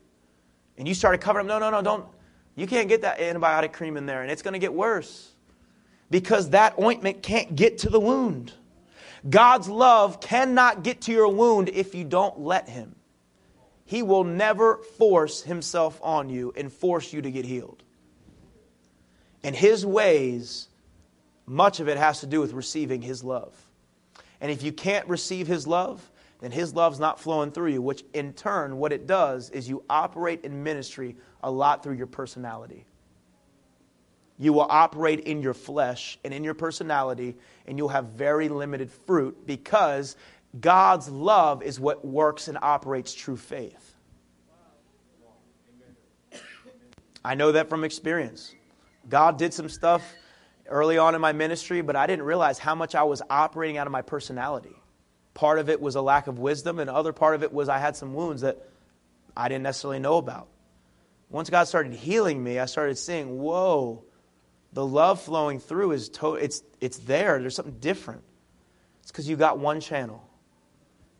and 0.77 0.87
you 0.87 0.95
started 0.95 1.21
covering 1.21 1.51
up, 1.51 1.61
no, 1.61 1.69
no, 1.69 1.77
no, 1.77 1.83
don't, 1.83 2.07
you 2.55 2.69
can't 2.69 2.89
get 2.89 3.03
that 3.03 3.19
antibiotic 3.19 3.73
cream 3.73 3.97
in 3.97 4.07
there 4.07 4.23
and 4.23 4.31
it's 4.31 4.43
going 4.43 4.53
to 4.53 4.61
get 4.61 4.73
worse 4.73 5.33
because 6.09 6.51
that 6.51 6.79
ointment 6.79 7.21
can't 7.21 7.57
get 7.57 7.79
to 7.79 7.91
the 7.91 7.99
wound. 7.99 8.53
God's 9.29 9.69
love 9.69 10.21
cannot 10.21 10.85
get 10.85 11.01
to 11.03 11.13
your 11.13 11.27
wound 11.27 11.69
if 11.71 11.97
you 11.97 12.05
don't 12.05 12.39
let 12.39 12.69
Him. 12.69 12.95
He 13.85 14.05
will 14.05 14.23
never 14.23 14.77
force 14.77 15.43
Himself 15.43 15.99
on 16.01 16.31
you 16.31 16.53
and 16.57 16.73
force 16.73 17.13
you 17.13 17.23
to 17.23 17.31
get 17.33 17.45
healed. 17.45 17.83
And 19.43 19.57
His 19.57 19.85
ways, 19.85 20.68
much 21.49 21.81
of 21.81 21.89
it 21.89 21.97
has 21.97 22.21
to 22.21 22.27
do 22.27 22.41
with 22.41 22.53
receiving 22.53 23.03
His 23.03 23.25
love. 23.25 23.55
And 24.41 24.51
if 24.51 24.63
you 24.63 24.73
can't 24.73 25.07
receive 25.09 25.47
His 25.47 25.67
love, 25.67 26.11
then 26.41 26.51
His 26.51 26.75
love's 26.75 27.01
not 27.01 27.19
flowing 27.19 27.51
through 27.51 27.73
you, 27.73 27.83
which 27.83 28.05
in 28.13 28.33
turn, 28.33 28.77
what 28.77 28.93
it 28.93 29.07
does 29.07 29.51
is 29.51 29.69
you 29.69 29.83
operate 29.91 30.45
in 30.45 30.63
ministry 30.63 31.17
a 31.43 31.51
lot 31.51 31.83
through 31.83 31.95
your 31.95 32.07
personality 32.07 32.85
you 34.39 34.53
will 34.53 34.67
operate 34.71 35.21
in 35.21 35.43
your 35.43 35.55
flesh 35.55 36.19
and 36.25 36.33
in 36.33 36.45
your 36.45 36.55
personality, 36.55 37.37
and 37.67 37.77
you'll 37.77 37.89
have 37.89 38.07
very 38.07 38.49
limited 38.49 38.91
fruit 38.91 39.47
because 39.47 40.17
God's 40.61 41.09
love 41.09 41.63
is 41.63 41.81
what 41.81 42.05
works 42.05 42.49
and 42.49 42.57
operates 42.63 43.13
true 43.13 43.37
faith. 43.37 43.97
I 47.25 47.35
know 47.35 47.53
that 47.53 47.69
from 47.69 47.83
experience. 47.83 48.55
God 49.09 49.39
did 49.39 49.53
some 49.53 49.69
stuff 49.69 50.15
early 50.69 50.99
on 50.99 51.15
in 51.15 51.21
my 51.21 51.33
ministry, 51.33 51.81
but 51.83 51.97
I 51.97 52.07
didn't 52.07 52.25
realize 52.25 52.59
how 52.59 52.75
much 52.75 52.95
I 52.95 53.03
was 53.05 53.23
operating 53.29 53.77
out 53.79 53.87
of 53.87 53.93
my 53.93 54.03
personality. 54.03 54.75
Part 55.35 55.59
of 55.59 55.69
it 55.69 55.81
was 55.81 55.95
a 55.95 56.03
lack 56.03 56.27
of 56.27 56.39
wisdom, 56.39 56.79
and 56.79 56.91
other 56.91 57.13
part 57.13 57.35
of 57.35 57.43
it 57.43 57.53
was 57.53 57.69
I 57.69 57.79
had 57.79 57.97
some 57.97 58.15
wounds 58.15 58.43
that 58.43 58.69
I 59.37 59.49
didn't 59.49 59.63
necessarily 59.63 59.99
know 59.99 60.17
about. 60.17 60.49
Once 61.31 61.51
God 61.51 61.69
started 61.69 61.93
healing 61.93 62.43
me, 62.43 62.59
I 62.59 62.67
started 62.67 62.97
seeing, 62.97 63.39
whoa, 63.39 64.05
the 64.73 64.85
love 64.85 65.21
flowing 65.21 65.61
through 65.61 65.93
is 65.93 66.09
to- 66.11 66.35
it's, 66.35 66.63
it's 66.81 66.99
there. 66.99 67.39
There's 67.39 67.55
something 67.55 67.79
different. 67.79 68.23
It's 69.03 69.11
because 69.11 69.29
you 69.29 69.37
got 69.37 69.59
one 69.59 69.81
channel. 69.81 70.27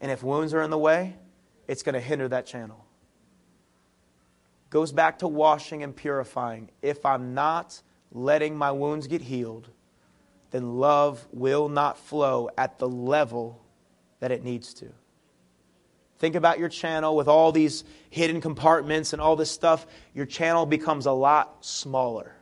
And 0.01 0.11
if 0.11 0.23
wounds 0.23 0.55
are 0.55 0.63
in 0.63 0.71
the 0.71 0.79
way, 0.79 1.17
it's 1.67 1.83
going 1.83 1.95
to 1.95 2.01
hinder 2.01 2.29
that 2.29 2.47
channel. 2.47 2.85
Goes 4.71 4.93
back 4.93 5.21
to 5.21 5.29
washing 5.29 5.83
and 5.83 5.95
purifying. 5.95 6.71
If 6.83 7.07
I'm 7.07 7.35
not 7.35 7.81
letting 8.13 8.57
my 8.57 8.71
wounds 8.73 9.07
get 9.07 9.23
healed, 9.23 9.69
then 10.51 10.79
love 10.79 11.27
will 11.33 11.69
not 11.69 11.99
flow 11.99 12.49
at 12.57 12.79
the 12.79 12.89
level 12.89 13.61
that 14.21 14.33
it 14.33 14.43
needs 14.43 14.75
to. 14.75 14.89
Think 16.19 16.35
about 16.35 16.59
your 16.59 16.69
channel 16.69 17.15
with 17.15 17.29
all 17.29 17.53
these 17.53 17.85
hidden 18.11 18.41
compartments 18.41 19.13
and 19.13 19.23
all 19.23 19.37
this 19.37 19.51
stuff. 19.51 19.87
Your 20.15 20.27
channel 20.27 20.67
becomes 20.67 21.07
a 21.07 21.13
lot 21.13 21.65
smaller 21.65 22.35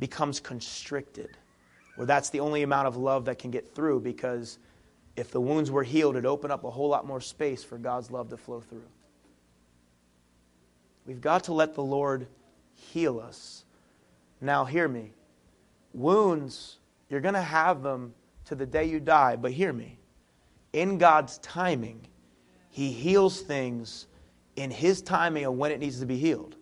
becomes 0.00 0.40
constricted, 0.40 1.36
where 1.94 2.06
that's 2.06 2.30
the 2.30 2.40
only 2.40 2.62
amount 2.62 2.88
of 2.88 2.96
love 2.96 3.26
that 3.26 3.38
can 3.38 3.52
get 3.52 3.74
through 3.74 4.00
because 4.00 4.58
if 5.14 5.30
the 5.30 5.40
wounds 5.40 5.70
were 5.70 5.84
healed, 5.84 6.16
it'd 6.16 6.26
open 6.26 6.50
up 6.50 6.64
a 6.64 6.70
whole 6.70 6.88
lot 6.88 7.06
more 7.06 7.20
space 7.20 7.62
for 7.62 7.76
God's 7.78 8.10
love 8.10 8.30
to 8.30 8.36
flow 8.36 8.60
through. 8.60 8.82
We've 11.06 11.20
got 11.20 11.44
to 11.44 11.52
let 11.52 11.74
the 11.74 11.82
Lord 11.82 12.26
heal 12.74 13.20
us. 13.20 13.64
Now, 14.40 14.64
hear 14.64 14.88
me. 14.88 15.12
Wounds, 15.92 16.78
you're 17.08 17.20
going 17.20 17.34
to 17.34 17.42
have 17.42 17.82
them 17.82 18.14
to 18.46 18.54
the 18.54 18.66
day 18.66 18.84
you 18.84 19.00
die, 19.00 19.36
but 19.36 19.52
hear 19.52 19.72
me. 19.72 19.98
In 20.72 20.98
God's 20.98 21.38
timing, 21.38 22.06
He 22.70 22.92
heals 22.92 23.40
things 23.40 24.06
in 24.56 24.70
His 24.70 25.02
timing 25.02 25.44
of 25.44 25.54
when 25.54 25.72
it 25.72 25.80
needs 25.80 26.00
to 26.00 26.06
be 26.06 26.16
healed. 26.16 26.56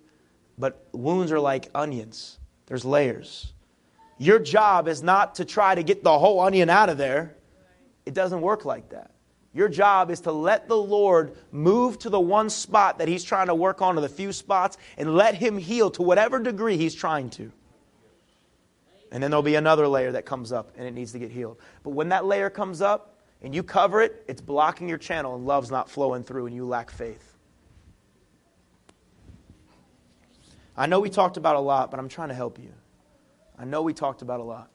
But 0.58 0.86
wounds 0.92 1.30
are 1.30 1.40
like 1.40 1.70
onions. 1.74 2.38
There's 2.66 2.84
layers. 2.84 3.52
Your 4.18 4.38
job 4.40 4.88
is 4.88 5.02
not 5.02 5.36
to 5.36 5.44
try 5.44 5.74
to 5.74 5.82
get 5.82 6.02
the 6.02 6.18
whole 6.18 6.40
onion 6.40 6.68
out 6.68 6.88
of 6.88 6.98
there. 6.98 7.36
It 8.04 8.14
doesn't 8.14 8.40
work 8.40 8.64
like 8.64 8.88
that. 8.90 9.12
Your 9.54 9.68
job 9.68 10.10
is 10.10 10.20
to 10.22 10.32
let 10.32 10.68
the 10.68 10.76
Lord 10.76 11.36
move 11.52 11.98
to 12.00 12.10
the 12.10 12.20
one 12.20 12.50
spot 12.50 12.98
that 12.98 13.08
He's 13.08 13.24
trying 13.24 13.46
to 13.46 13.54
work 13.54 13.80
on, 13.80 13.94
to 13.94 14.00
the 14.00 14.08
few 14.08 14.32
spots, 14.32 14.76
and 14.96 15.14
let 15.14 15.34
Him 15.34 15.56
heal 15.56 15.90
to 15.92 16.02
whatever 16.02 16.38
degree 16.38 16.76
He's 16.76 16.94
trying 16.94 17.30
to. 17.30 17.52
And 19.10 19.22
then 19.22 19.30
there'll 19.30 19.42
be 19.42 19.54
another 19.54 19.88
layer 19.88 20.12
that 20.12 20.26
comes 20.26 20.52
up 20.52 20.72
and 20.76 20.86
it 20.86 20.92
needs 20.92 21.12
to 21.12 21.18
get 21.18 21.30
healed. 21.30 21.58
But 21.82 21.90
when 21.90 22.10
that 22.10 22.24
layer 22.24 22.50
comes 22.50 22.82
up 22.82 23.18
and 23.42 23.54
you 23.54 23.62
cover 23.62 24.02
it, 24.02 24.24
it's 24.28 24.40
blocking 24.40 24.88
your 24.88 24.98
channel 24.98 25.34
and 25.34 25.46
love's 25.46 25.70
not 25.70 25.88
flowing 25.88 26.22
through 26.22 26.46
and 26.46 26.54
you 26.54 26.66
lack 26.66 26.90
faith. 26.90 27.36
I 30.76 30.86
know 30.86 31.00
we 31.00 31.10
talked 31.10 31.36
about 31.36 31.56
a 31.56 31.60
lot, 31.60 31.90
but 31.90 31.98
I'm 31.98 32.08
trying 32.08 32.28
to 32.28 32.34
help 32.34 32.58
you. 32.58 32.72
I 33.58 33.64
know 33.64 33.82
we 33.82 33.92
talked 33.92 34.22
about 34.22 34.40
a 34.40 34.44
lot. 34.44 34.70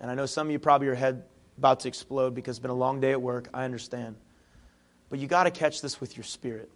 And 0.00 0.10
I 0.10 0.14
know 0.14 0.26
some 0.26 0.48
of 0.48 0.50
you 0.50 0.58
probably 0.58 0.86
your 0.86 0.96
head 0.96 1.24
about 1.56 1.80
to 1.80 1.88
explode 1.88 2.34
because 2.34 2.56
it's 2.56 2.62
been 2.62 2.70
a 2.70 2.74
long 2.74 3.00
day 3.00 3.12
at 3.12 3.22
work. 3.22 3.48
I 3.54 3.64
understand. 3.64 4.16
But 5.08 5.20
you 5.20 5.28
got 5.28 5.44
to 5.44 5.50
catch 5.50 5.80
this 5.80 6.00
with 6.00 6.16
your 6.16 6.24
spirit. 6.24 6.70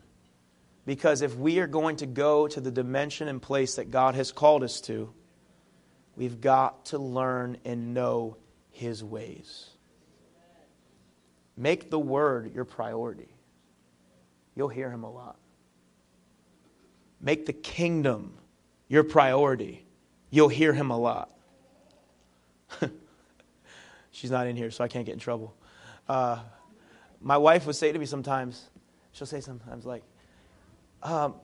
Because 0.87 1.21
if 1.23 1.37
we 1.37 1.59
are 1.59 1.67
going 1.67 1.97
to 1.97 2.07
go 2.07 2.47
to 2.49 2.61
the 2.61 2.71
dimension 2.71 3.29
and 3.29 3.43
place 3.43 3.75
that 3.75 3.91
God 3.91 4.15
has 4.15 4.33
called 4.33 4.63
us 4.63 4.81
to, 4.83 5.13
we've 6.21 6.41
got 6.41 6.85
to 6.87 6.99
learn 6.99 7.57
and 7.65 7.95
know 7.95 8.37
His 8.71 9.03
ways. 9.03 9.71
Make 11.57 11.91
the 11.91 11.99
Word 11.99 12.55
your 12.55 12.67
priority. 12.67 13.35
You'll 14.55 14.69
hear 14.69 14.91
Him 14.91 15.03
a 15.03 15.11
lot. 15.11 15.37
Make 17.21 17.47
the 17.47 17.55
kingdom 17.55 18.35
your 18.91 19.05
priority, 19.05 19.87
you'll 20.31 20.49
hear 20.49 20.75
him 20.75 20.91
a 20.91 20.99
lot. 20.99 21.31
She's 24.11 24.33
not 24.33 24.49
in 24.49 24.57
here, 24.57 24.73
so 24.73 24.83
I 24.83 24.89
can't 24.89 25.07
get 25.07 25.13
in 25.13 25.21
trouble. 25.21 25.55
Uh, 26.09 26.41
my 27.21 27.37
wife 27.39 27.67
would 27.67 27.77
say 27.77 27.93
to 27.93 27.99
me 27.99 28.05
sometimes, 28.05 28.69
she'll 29.13 29.29
say 29.29 29.41
sometimes, 29.41 29.87
like, 29.87 30.03
um, 31.05 31.37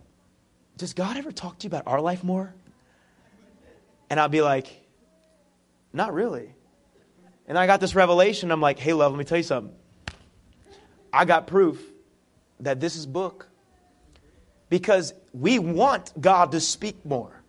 Does 0.76 0.92
God 0.92 1.16
ever 1.16 1.30
talk 1.30 1.58
to 1.60 1.64
you 1.64 1.68
about 1.68 1.86
our 1.86 2.00
life 2.00 2.24
more? 2.24 2.52
And 4.10 4.20
I'll 4.20 4.28
be 4.28 4.42
like, 4.42 4.68
Not 5.92 6.12
really. 6.12 6.54
And 7.48 7.56
I 7.56 7.66
got 7.66 7.80
this 7.80 7.94
revelation. 7.94 8.50
I'm 8.50 8.60
like, 8.60 8.78
Hey, 8.78 8.92
love, 8.92 9.12
let 9.12 9.18
me 9.18 9.24
tell 9.24 9.38
you 9.38 9.44
something. 9.44 9.74
I 11.12 11.24
got 11.24 11.46
proof 11.46 11.82
that 12.60 12.80
this 12.80 12.96
is 12.96 13.06
book 13.06 13.48
because 14.68 15.14
we 15.32 15.58
want 15.58 16.12
God 16.20 16.52
to 16.52 16.60
speak 16.60 17.04
more 17.04 17.42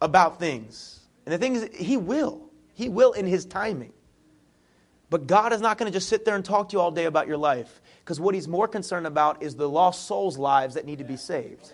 about 0.00 0.38
things. 0.38 1.00
And 1.24 1.32
the 1.32 1.38
thing 1.38 1.54
is, 1.56 1.68
He 1.74 1.96
will. 1.96 2.50
He 2.74 2.88
will 2.88 3.12
in 3.12 3.26
His 3.26 3.44
timing. 3.44 3.92
But 5.08 5.26
God 5.26 5.52
is 5.52 5.60
not 5.60 5.78
going 5.78 5.90
to 5.90 5.96
just 5.96 6.08
sit 6.08 6.24
there 6.24 6.34
and 6.34 6.44
talk 6.44 6.70
to 6.70 6.72
you 6.74 6.80
all 6.80 6.90
day 6.90 7.04
about 7.04 7.28
your 7.28 7.36
life. 7.36 7.80
Because 8.00 8.20
what 8.20 8.34
He's 8.34 8.48
more 8.48 8.68
concerned 8.68 9.06
about 9.06 9.42
is 9.42 9.56
the 9.56 9.68
lost 9.68 10.06
souls' 10.06 10.36
lives 10.36 10.74
that 10.74 10.84
need 10.84 10.98
to 10.98 11.04
be 11.04 11.16
saved. 11.16 11.72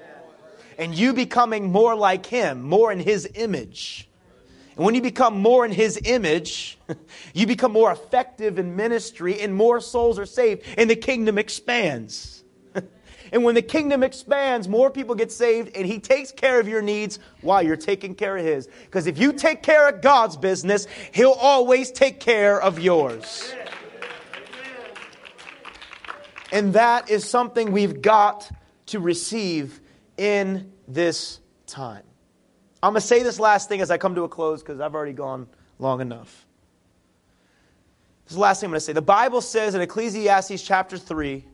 And 0.79 0.95
you 0.95 1.13
becoming 1.13 1.71
more 1.71 1.95
like 1.95 2.27
Him, 2.27 2.63
more 2.63 2.93
in 2.93 3.01
His 3.01 3.29
image. 3.35 4.09
And 4.77 4.85
when 4.85 4.95
you 4.95 5.03
become 5.03 5.39
more 5.39 5.65
in 5.65 5.73
His 5.73 6.01
image, 6.05 6.79
you 7.35 7.47
become 7.47 7.73
more 7.73 7.93
effective 7.93 8.59
in 8.59 8.75
ministry, 8.75 9.41
and 9.41 9.55
more 9.55 9.81
souls 9.81 10.19
are 10.19 10.27
saved, 10.27 10.63
and 10.79 10.89
the 10.89 10.97
kingdom 10.97 11.39
expands. 11.39 12.45
And 13.33 13.45
when 13.45 13.55
the 13.55 13.63
kingdom 13.63 14.03
expands, 14.03 14.69
more 14.69 14.91
people 14.91 15.15
get 15.15 15.33
saved, 15.33 15.75
and 15.75 15.87
He 15.87 15.99
takes 16.01 16.31
care 16.31 16.61
of 16.61 16.69
your 16.69 16.83
needs 16.83 17.19
while 17.41 17.63
you're 17.63 17.77
taking 17.77 18.15
care 18.15 18.37
of 18.37 18.45
His. 18.45 18.69
Because 18.85 19.07
if 19.07 19.17
you 19.17 19.33
take 19.33 19.63
care 19.63 19.89
of 19.89 20.03
God's 20.03 20.37
business, 20.37 20.87
He'll 21.13 21.31
always 21.31 21.91
take 21.91 22.21
care 22.21 22.61
of 22.61 22.79
yours. 22.79 23.55
And 26.53 26.75
that 26.75 27.09
is 27.09 27.25
something 27.25 27.73
we've 27.73 28.03
got 28.03 28.51
to 28.87 29.01
receive 29.01 29.81
in 30.17 30.73
this 30.89 31.41
time. 31.67 32.05
I'm 32.83 32.93
going 32.93 33.01
to 33.01 33.07
say 33.07 33.23
this 33.23 33.39
last 33.39 33.69
thing 33.69 33.81
as 33.81 33.91
I 33.91 33.99
come 33.99 34.15
to 34.17 34.23
a 34.25 34.29
close 34.29 34.63
because 34.63 34.81
I've 34.81 34.95
already 34.95 35.13
gone 35.13 35.47
long 35.79 36.01
enough. 36.01 36.47
This 38.25 38.33
is 38.33 38.37
the 38.37 38.41
last 38.41 38.61
thing 38.61 38.69
I'm 38.69 38.73
going 38.73 38.79
to 38.79 38.85
say. 38.85 38.93
The 38.93 39.03
Bible 39.03 39.41
says 39.41 39.75
in 39.75 39.81
Ecclesiastes 39.81 40.63
chapter 40.63 40.99
3 40.99 41.45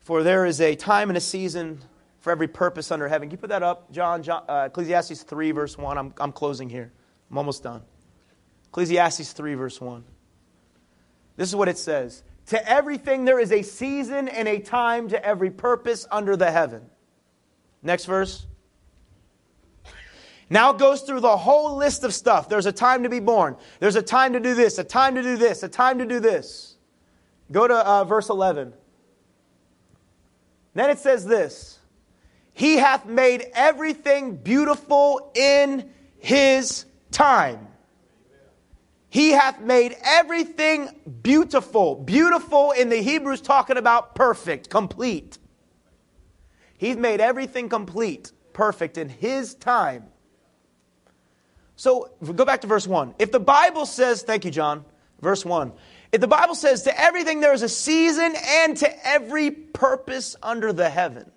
For 0.00 0.22
there 0.22 0.46
is 0.46 0.60
a 0.60 0.76
time 0.76 1.10
and 1.10 1.16
a 1.16 1.20
season 1.20 1.80
for 2.20 2.30
every 2.30 2.48
purpose 2.48 2.90
under 2.90 3.08
heaven. 3.08 3.28
Can 3.28 3.32
you 3.32 3.40
put 3.40 3.50
that 3.50 3.62
up, 3.62 3.90
John? 3.90 4.22
John 4.22 4.44
uh, 4.48 4.64
Ecclesiastes 4.66 5.22
3, 5.24 5.50
verse 5.50 5.76
1. 5.76 5.98
I'm, 5.98 6.14
I'm 6.18 6.32
closing 6.32 6.70
here. 6.70 6.92
I'm 7.30 7.38
almost 7.38 7.62
done. 7.62 7.82
Ecclesiastes 8.68 9.32
3, 9.32 9.54
verse 9.54 9.80
1. 9.80 10.04
This 11.36 11.48
is 11.48 11.56
what 11.56 11.68
it 11.68 11.78
says 11.78 12.22
To 12.46 12.68
everything 12.68 13.24
there 13.24 13.40
is 13.40 13.52
a 13.52 13.62
season 13.62 14.28
and 14.28 14.46
a 14.46 14.60
time 14.60 15.08
to 15.08 15.24
every 15.24 15.50
purpose 15.50 16.06
under 16.10 16.36
the 16.36 16.50
heaven. 16.50 16.82
Next 17.84 18.06
verse. 18.06 18.46
Now 20.50 20.70
it 20.70 20.78
goes 20.78 21.02
through 21.02 21.20
the 21.20 21.36
whole 21.36 21.76
list 21.76 22.02
of 22.02 22.12
stuff. 22.12 22.48
There's 22.48 22.66
a 22.66 22.72
time 22.72 23.02
to 23.02 23.08
be 23.08 23.20
born. 23.20 23.56
There's 23.78 23.96
a 23.96 24.02
time 24.02 24.32
to 24.32 24.40
do 24.40 24.54
this, 24.54 24.78
a 24.78 24.84
time 24.84 25.14
to 25.14 25.22
do 25.22 25.36
this, 25.36 25.62
a 25.62 25.68
time 25.68 25.98
to 25.98 26.06
do 26.06 26.18
this. 26.18 26.76
Go 27.52 27.68
to 27.68 27.74
uh, 27.74 28.04
verse 28.04 28.30
11. 28.30 28.72
Then 30.74 30.90
it 30.90 30.98
says 30.98 31.26
this 31.26 31.78
He 32.52 32.76
hath 32.76 33.06
made 33.06 33.46
everything 33.54 34.36
beautiful 34.36 35.30
in 35.34 35.90
his 36.18 36.86
time. 37.10 37.68
He 39.08 39.30
hath 39.30 39.60
made 39.60 39.96
everything 40.02 40.88
beautiful. 41.22 41.94
Beautiful 41.94 42.72
in 42.72 42.88
the 42.88 42.96
Hebrews 42.96 43.42
talking 43.42 43.76
about 43.76 44.14
perfect, 44.14 44.70
complete. 44.70 45.38
He's 46.76 46.96
made 46.96 47.20
everything 47.20 47.68
complete, 47.68 48.32
perfect 48.52 48.98
in 48.98 49.08
his 49.08 49.54
time. 49.54 50.04
So 51.76 52.10
go 52.22 52.44
back 52.44 52.60
to 52.62 52.66
verse 52.66 52.86
1. 52.86 53.14
If 53.18 53.32
the 53.32 53.40
Bible 53.40 53.86
says, 53.86 54.22
thank 54.22 54.44
you, 54.44 54.50
John, 54.50 54.84
verse 55.20 55.44
1. 55.44 55.72
If 56.12 56.20
the 56.20 56.28
Bible 56.28 56.54
says 56.54 56.84
to 56.84 57.00
everything 57.00 57.40
there 57.40 57.52
is 57.52 57.62
a 57.62 57.68
season 57.68 58.34
and 58.36 58.76
to 58.76 59.06
every 59.06 59.50
purpose 59.50 60.36
under 60.42 60.72
the 60.72 60.88
heaven, 60.88 61.30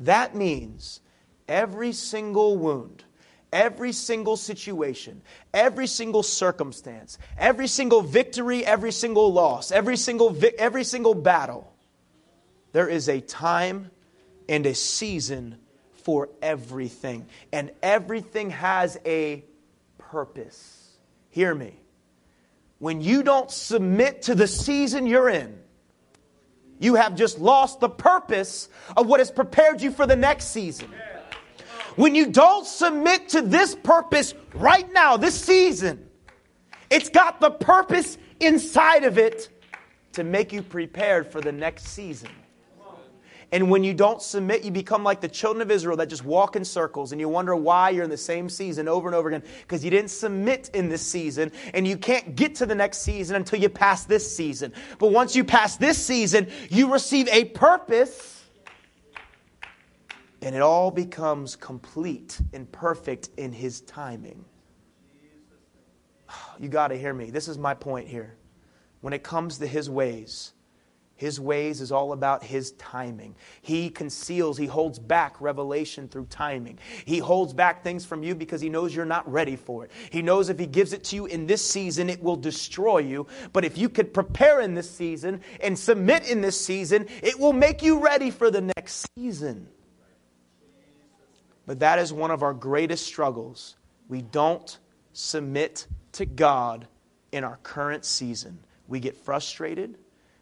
that 0.00 0.34
means 0.34 1.00
every 1.46 1.92
single 1.92 2.56
wound, 2.56 3.04
every 3.52 3.92
single 3.92 4.36
situation, 4.36 5.22
every 5.54 5.86
single 5.86 6.24
circumstance, 6.24 7.18
every 7.38 7.68
single 7.68 8.02
victory, 8.02 8.66
every 8.66 8.90
single 8.90 9.32
loss, 9.32 9.70
every 9.70 9.96
single, 9.96 10.30
vi- 10.30 10.52
every 10.58 10.82
single 10.82 11.14
battle, 11.14 11.72
there 12.72 12.88
is 12.88 13.08
a 13.08 13.20
time 13.20 13.90
and 14.48 14.66
a 14.66 14.74
season 14.74 15.58
for 16.02 16.28
everything. 16.40 17.26
And 17.52 17.70
everything 17.82 18.50
has 18.50 18.98
a 19.04 19.44
purpose. 19.98 20.90
Hear 21.30 21.54
me. 21.54 21.74
When 22.78 23.00
you 23.00 23.22
don't 23.22 23.50
submit 23.50 24.22
to 24.22 24.34
the 24.34 24.46
season 24.46 25.06
you're 25.06 25.28
in, 25.28 25.58
you 26.78 26.94
have 26.94 27.14
just 27.14 27.38
lost 27.38 27.80
the 27.80 27.88
purpose 27.88 28.68
of 28.96 29.06
what 29.06 29.20
has 29.20 29.30
prepared 29.30 29.80
you 29.80 29.90
for 29.90 30.06
the 30.06 30.16
next 30.16 30.48
season. 30.48 30.90
When 31.96 32.14
you 32.14 32.30
don't 32.30 32.66
submit 32.66 33.30
to 33.30 33.40
this 33.40 33.74
purpose 33.74 34.34
right 34.54 34.90
now, 34.92 35.16
this 35.16 35.40
season, 35.40 36.06
it's 36.90 37.08
got 37.08 37.40
the 37.40 37.50
purpose 37.50 38.18
inside 38.38 39.04
of 39.04 39.16
it 39.16 39.48
to 40.12 40.22
make 40.22 40.52
you 40.52 40.62
prepared 40.62 41.32
for 41.32 41.40
the 41.40 41.52
next 41.52 41.86
season. 41.88 42.30
And 43.56 43.70
when 43.70 43.82
you 43.82 43.94
don't 43.94 44.20
submit, 44.20 44.64
you 44.64 44.70
become 44.70 45.02
like 45.02 45.22
the 45.22 45.28
children 45.30 45.62
of 45.62 45.70
Israel 45.70 45.96
that 45.96 46.10
just 46.10 46.26
walk 46.26 46.56
in 46.56 46.62
circles 46.62 47.12
and 47.12 47.18
you 47.22 47.26
wonder 47.26 47.56
why 47.56 47.88
you're 47.88 48.04
in 48.04 48.10
the 48.10 48.16
same 48.18 48.50
season 48.50 48.86
over 48.86 49.08
and 49.08 49.14
over 49.14 49.28
again 49.28 49.42
because 49.62 49.82
you 49.82 49.90
didn't 49.90 50.10
submit 50.10 50.68
in 50.74 50.90
this 50.90 51.00
season 51.00 51.50
and 51.72 51.88
you 51.88 51.96
can't 51.96 52.36
get 52.36 52.54
to 52.56 52.66
the 52.66 52.74
next 52.74 52.98
season 52.98 53.34
until 53.34 53.58
you 53.58 53.70
pass 53.70 54.04
this 54.04 54.30
season. 54.30 54.74
But 54.98 55.10
once 55.10 55.34
you 55.34 55.42
pass 55.42 55.78
this 55.78 55.96
season, 55.96 56.50
you 56.68 56.92
receive 56.92 57.28
a 57.28 57.46
purpose 57.46 58.44
and 60.42 60.54
it 60.54 60.60
all 60.60 60.90
becomes 60.90 61.56
complete 61.56 62.38
and 62.52 62.70
perfect 62.70 63.30
in 63.38 63.54
His 63.54 63.80
timing. 63.80 64.44
You 66.58 66.68
got 66.68 66.88
to 66.88 66.98
hear 66.98 67.14
me. 67.14 67.30
This 67.30 67.48
is 67.48 67.56
my 67.56 67.72
point 67.72 68.06
here. 68.06 68.36
When 69.00 69.14
it 69.14 69.22
comes 69.22 69.56
to 69.58 69.66
His 69.66 69.88
ways, 69.88 70.52
his 71.16 71.40
ways 71.40 71.80
is 71.80 71.92
all 71.92 72.12
about 72.12 72.44
his 72.44 72.72
timing. 72.72 73.34
He 73.62 73.88
conceals, 73.88 74.58
he 74.58 74.66
holds 74.66 74.98
back 74.98 75.40
revelation 75.40 76.08
through 76.08 76.26
timing. 76.26 76.78
He 77.06 77.18
holds 77.18 77.54
back 77.54 77.82
things 77.82 78.04
from 78.04 78.22
you 78.22 78.34
because 78.34 78.60
he 78.60 78.68
knows 78.68 78.94
you're 78.94 79.06
not 79.06 79.30
ready 79.30 79.56
for 79.56 79.84
it. 79.84 79.90
He 80.10 80.20
knows 80.20 80.50
if 80.50 80.58
he 80.58 80.66
gives 80.66 80.92
it 80.92 81.04
to 81.04 81.16
you 81.16 81.26
in 81.26 81.46
this 81.46 81.64
season, 81.64 82.10
it 82.10 82.22
will 82.22 82.36
destroy 82.36 82.98
you. 82.98 83.26
But 83.54 83.64
if 83.64 83.78
you 83.78 83.88
could 83.88 84.12
prepare 84.12 84.60
in 84.60 84.74
this 84.74 84.90
season 84.90 85.40
and 85.60 85.78
submit 85.78 86.28
in 86.28 86.42
this 86.42 86.60
season, 86.60 87.06
it 87.22 87.38
will 87.40 87.54
make 87.54 87.82
you 87.82 87.98
ready 87.98 88.30
for 88.30 88.50
the 88.50 88.60
next 88.76 89.06
season. 89.16 89.68
But 91.64 91.80
that 91.80 91.98
is 91.98 92.12
one 92.12 92.30
of 92.30 92.42
our 92.42 92.54
greatest 92.54 93.06
struggles. 93.06 93.76
We 94.08 94.20
don't 94.20 94.78
submit 95.14 95.86
to 96.12 96.26
God 96.26 96.86
in 97.32 97.42
our 97.42 97.56
current 97.62 98.04
season. 98.04 98.58
We 98.86 99.00
get 99.00 99.16
frustrated 99.16 99.96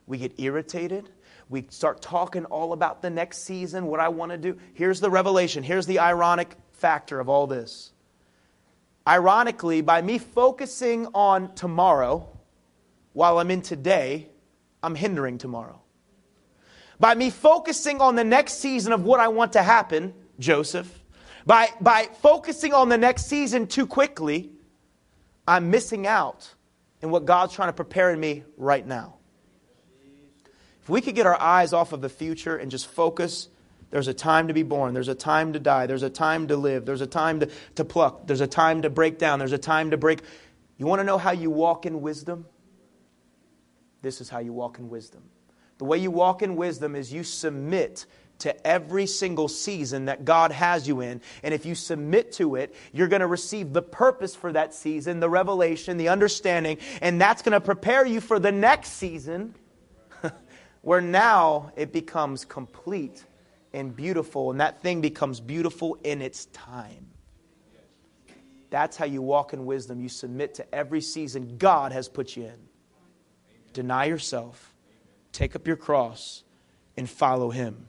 we 0.07 0.19
get 0.19 0.39
irritated. 0.39 1.09
We 1.49 1.67
start 1.71 2.03
talking 2.03 2.45
all 2.47 2.73
about 2.73 3.03
the 3.03 3.11
next 3.11 3.39
season, 3.45 3.87
what 3.87 4.01
I 4.01 4.09
want 4.09 4.33
to 4.33 4.39
do. 4.39 4.59
Here's 4.75 5.01
the 5.01 5.11
revelation. 5.11 5.63
Here's 5.63 5.87
the 5.87 5.99
ironic 5.99 6.57
factor 6.73 7.21
of 7.21 7.29
all 7.29 7.47
this. 7.47 7.93
Ironically, 9.07 9.83
by 9.83 10.01
me 10.01 10.19
focusing 10.19 11.07
on 11.15 11.55
tomorrow 11.55 12.29
while 13.13 13.39
I'm 13.39 13.51
in 13.51 13.63
today, 13.63 14.29
I'm 14.83 14.95
hindering 14.95 15.39
tomorrow. 15.39 15.81
By 16.99 17.15
me 17.15 17.31
focusing 17.31 18.01
on 18.01 18.17
the 18.17 18.25
next 18.25 18.55
season 18.55 18.93
of 18.93 19.05
what 19.05 19.21
I 19.21 19.29
want 19.29 19.53
to 19.55 19.63
happen, 19.63 20.15
Joseph, 20.39 21.03
by, 21.47 21.69
by 21.81 22.09
focusing 22.23 22.73
on 22.73 22.89
the 22.89 22.97
next 22.97 23.27
season 23.27 23.67
too 23.67 23.87
quickly, 23.87 24.51
I'm 25.47 25.71
missing 25.71 26.07
out 26.07 26.55
in 27.03 27.11
what 27.11 27.27
God's 27.27 27.55
trying 27.55 27.69
to 27.69 27.75
prepare 27.75 28.11
in 28.11 28.21
me 28.21 28.45
right 28.57 28.87
now. 28.87 29.17
If 30.85 30.91
we 30.91 31.01
could 31.01 31.15
get 31.15 31.25
our 31.25 31.41
eyes 31.41 31.73
off 31.73 31.95
of 31.95 32.03
the 32.03 32.11
future 32.11 32.59
and 32.59 32.71
just 32.71 32.87
focus, 32.87 33.49
there's 33.91 34.07
a 34.07 34.13
time 34.13 34.49
to 34.49 34.55
be 34.55 34.63
born, 34.63 34.93
there's 34.93 35.09
a 35.09 35.15
time 35.15 35.55
to 35.55 35.59
die, 35.59 35.87
there's 35.87 36.03
a 36.03 36.11
time 36.11 36.47
to 36.49 36.59
live, 36.59 36.85
there's 36.85 37.01
a 37.01 37.07
time 37.07 37.41
to, 37.41 37.49
to 37.77 37.87
pluck, 37.87 38.27
there's 38.27 38.43
a 38.43 38.47
time 38.47 38.83
to 38.83 38.91
break 38.91 39.19
down, 39.19 39.39
there's 39.39 39.53
a 39.53 39.59
time 39.59 39.93
to 39.93 39.97
break. 39.97 40.21
You 40.77 40.85
want 40.85 41.01
to 41.01 41.05
know 41.05 41.17
how 41.17 41.31
you 41.31 41.49
walk 41.49 41.87
in 41.87 42.03
wisdom? 42.03 42.45
This 44.03 44.21
is 44.21 44.29
how 44.29 44.41
you 44.41 44.53
walk 44.53 44.79
in 44.79 44.91
wisdom. 44.91 45.23
The 45.79 45.87
way 45.87 45.97
you 45.97 46.11
walk 46.11 46.43
in 46.43 46.55
wisdom 46.55 46.95
is 46.95 47.11
you 47.11 47.25
submit 47.25 48.05
to 48.41 48.67
every 48.67 49.07
single 49.07 49.49
season 49.49 50.05
that 50.05 50.27
God 50.27 50.53
has 50.53 50.87
you 50.87 51.01
in. 51.01 51.23
And 51.43 51.55
if 51.55 51.65
you 51.65 51.75
submit 51.75 52.33
to 52.33 52.57
it, 52.57 52.75
you're 52.93 53.09
going 53.09 53.21
to 53.21 53.27
receive 53.27 53.73
the 53.73 53.81
purpose 53.81 54.37
for 54.37 54.53
that 54.53 54.75
season, 54.75 55.21
the 55.21 55.31
revelation, 55.31 55.97
the 55.97 56.11
understanding, 56.11 56.77
and 57.01 57.19
that's 57.19 57.41
going 57.41 57.55
to 57.55 57.61
prepare 57.61 58.05
you 58.05 58.21
for 58.21 58.39
the 58.39 58.53
next 58.53 58.91
season 58.91 59.55
where 60.85 61.01
now 61.01 61.73
it 61.77 61.93
becomes 61.93 62.45
complete 62.45 63.25
and 63.73 63.97
beautiful, 63.97 64.51
and 64.51 64.61
that 64.61 64.83
thing 64.83 65.01
becomes 65.01 65.41
beautiful 65.41 65.99
in 66.05 66.21
its 66.21 66.45
time. 66.47 67.07
That's 68.69 68.97
how 68.97 69.07
you 69.07 69.23
walk 69.23 69.55
in 69.55 69.65
wisdom. 69.65 70.01
You 70.01 70.11
submit 70.11 70.55
to 70.57 70.75
every 70.75 71.01
season 71.01 71.57
God 71.57 71.93
has 71.93 72.07
put 72.07 72.37
you 72.37 72.45
in. 72.45 72.59
Deny 73.73 74.05
yourself, 74.05 74.75
take 75.33 75.57
up 75.57 75.67
your 75.67 75.77
cross, 75.77 76.45
and 76.99 77.09
follow 77.09 77.51
Him. 77.51 77.87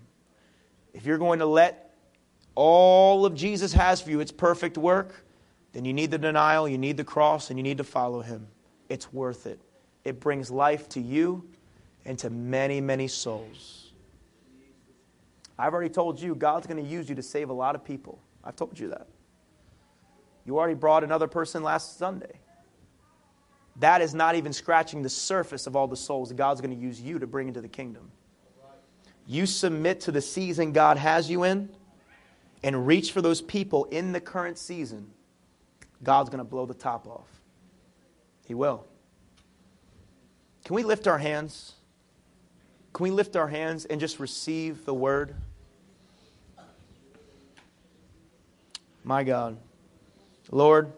If 0.93 1.05
you're 1.05 1.17
going 1.17 1.39
to 1.39 1.45
let 1.45 1.93
all 2.55 3.25
of 3.25 3.35
Jesus 3.35 3.73
has 3.73 4.01
for 4.01 4.09
you 4.09 4.21
its 4.21 4.31
perfect 4.31 4.77
work, 4.77 5.25
then 5.73 5.83
you 5.83 5.93
need 5.93 6.11
the 6.11 6.17
denial, 6.17 6.69
you 6.69 6.77
need 6.77 6.95
the 6.95 7.03
cross, 7.03 7.49
and 7.49 7.59
you 7.59 7.63
need 7.63 7.77
to 7.77 7.83
follow 7.83 8.21
Him. 8.21 8.47
It's 8.87 9.11
worth 9.11 9.47
it. 9.47 9.59
It 10.05 10.21
brings 10.21 10.49
life 10.49 10.87
to 10.89 11.01
you 11.01 11.49
into 12.05 12.29
many, 12.29 12.79
many 12.81 13.07
souls. 13.07 13.91
I've 15.57 15.73
already 15.73 15.89
told 15.89 16.19
you 16.19 16.35
God's 16.35 16.67
going 16.67 16.83
to 16.83 16.89
use 16.89 17.09
you 17.09 17.15
to 17.15 17.23
save 17.23 17.49
a 17.49 17.53
lot 17.53 17.75
of 17.75 17.83
people. 17.83 18.19
I've 18.43 18.55
told 18.55 18.77
you 18.79 18.89
that. 18.89 19.07
You 20.45 20.57
already 20.57 20.75
brought 20.75 21.03
another 21.03 21.27
person 21.27 21.63
last 21.63 21.97
Sunday. 21.97 22.39
That 23.77 24.01
is 24.01 24.13
not 24.13 24.35
even 24.35 24.53
scratching 24.53 25.01
the 25.01 25.09
surface 25.09 25.67
of 25.67 25.75
all 25.75 25.87
the 25.87 25.97
souls 25.97 26.29
that 26.29 26.35
God's 26.35 26.61
going 26.61 26.75
to 26.75 26.81
use 26.81 27.01
you 27.01 27.19
to 27.19 27.27
bring 27.27 27.47
into 27.47 27.61
the 27.61 27.67
kingdom. 27.67 28.11
You 29.27 29.45
submit 29.45 30.01
to 30.01 30.11
the 30.11 30.21
season 30.21 30.71
God 30.71 30.97
has 30.97 31.29
you 31.29 31.43
in 31.43 31.69
and 32.63 32.87
reach 32.87 33.11
for 33.11 33.21
those 33.21 33.41
people 33.41 33.85
in 33.85 34.11
the 34.11 34.21
current 34.21 34.57
season, 34.57 35.11
God's 36.03 36.29
going 36.29 36.39
to 36.39 36.43
blow 36.43 36.65
the 36.65 36.73
top 36.73 37.07
off. 37.07 37.27
He 38.47 38.53
will. 38.53 38.85
Can 40.63 40.75
we 40.75 40.83
lift 40.83 41.07
our 41.07 41.17
hands? 41.17 41.73
Can 42.95 43.03
we 43.03 43.11
lift 43.11 43.35
our 43.35 43.49
hands 43.49 43.83
and 43.83 43.99
just 43.99 44.21
receive 44.21 44.85
the 44.85 44.93
word? 44.93 45.35
My 49.03 49.25
God. 49.25 49.57
Lord, 50.49 50.93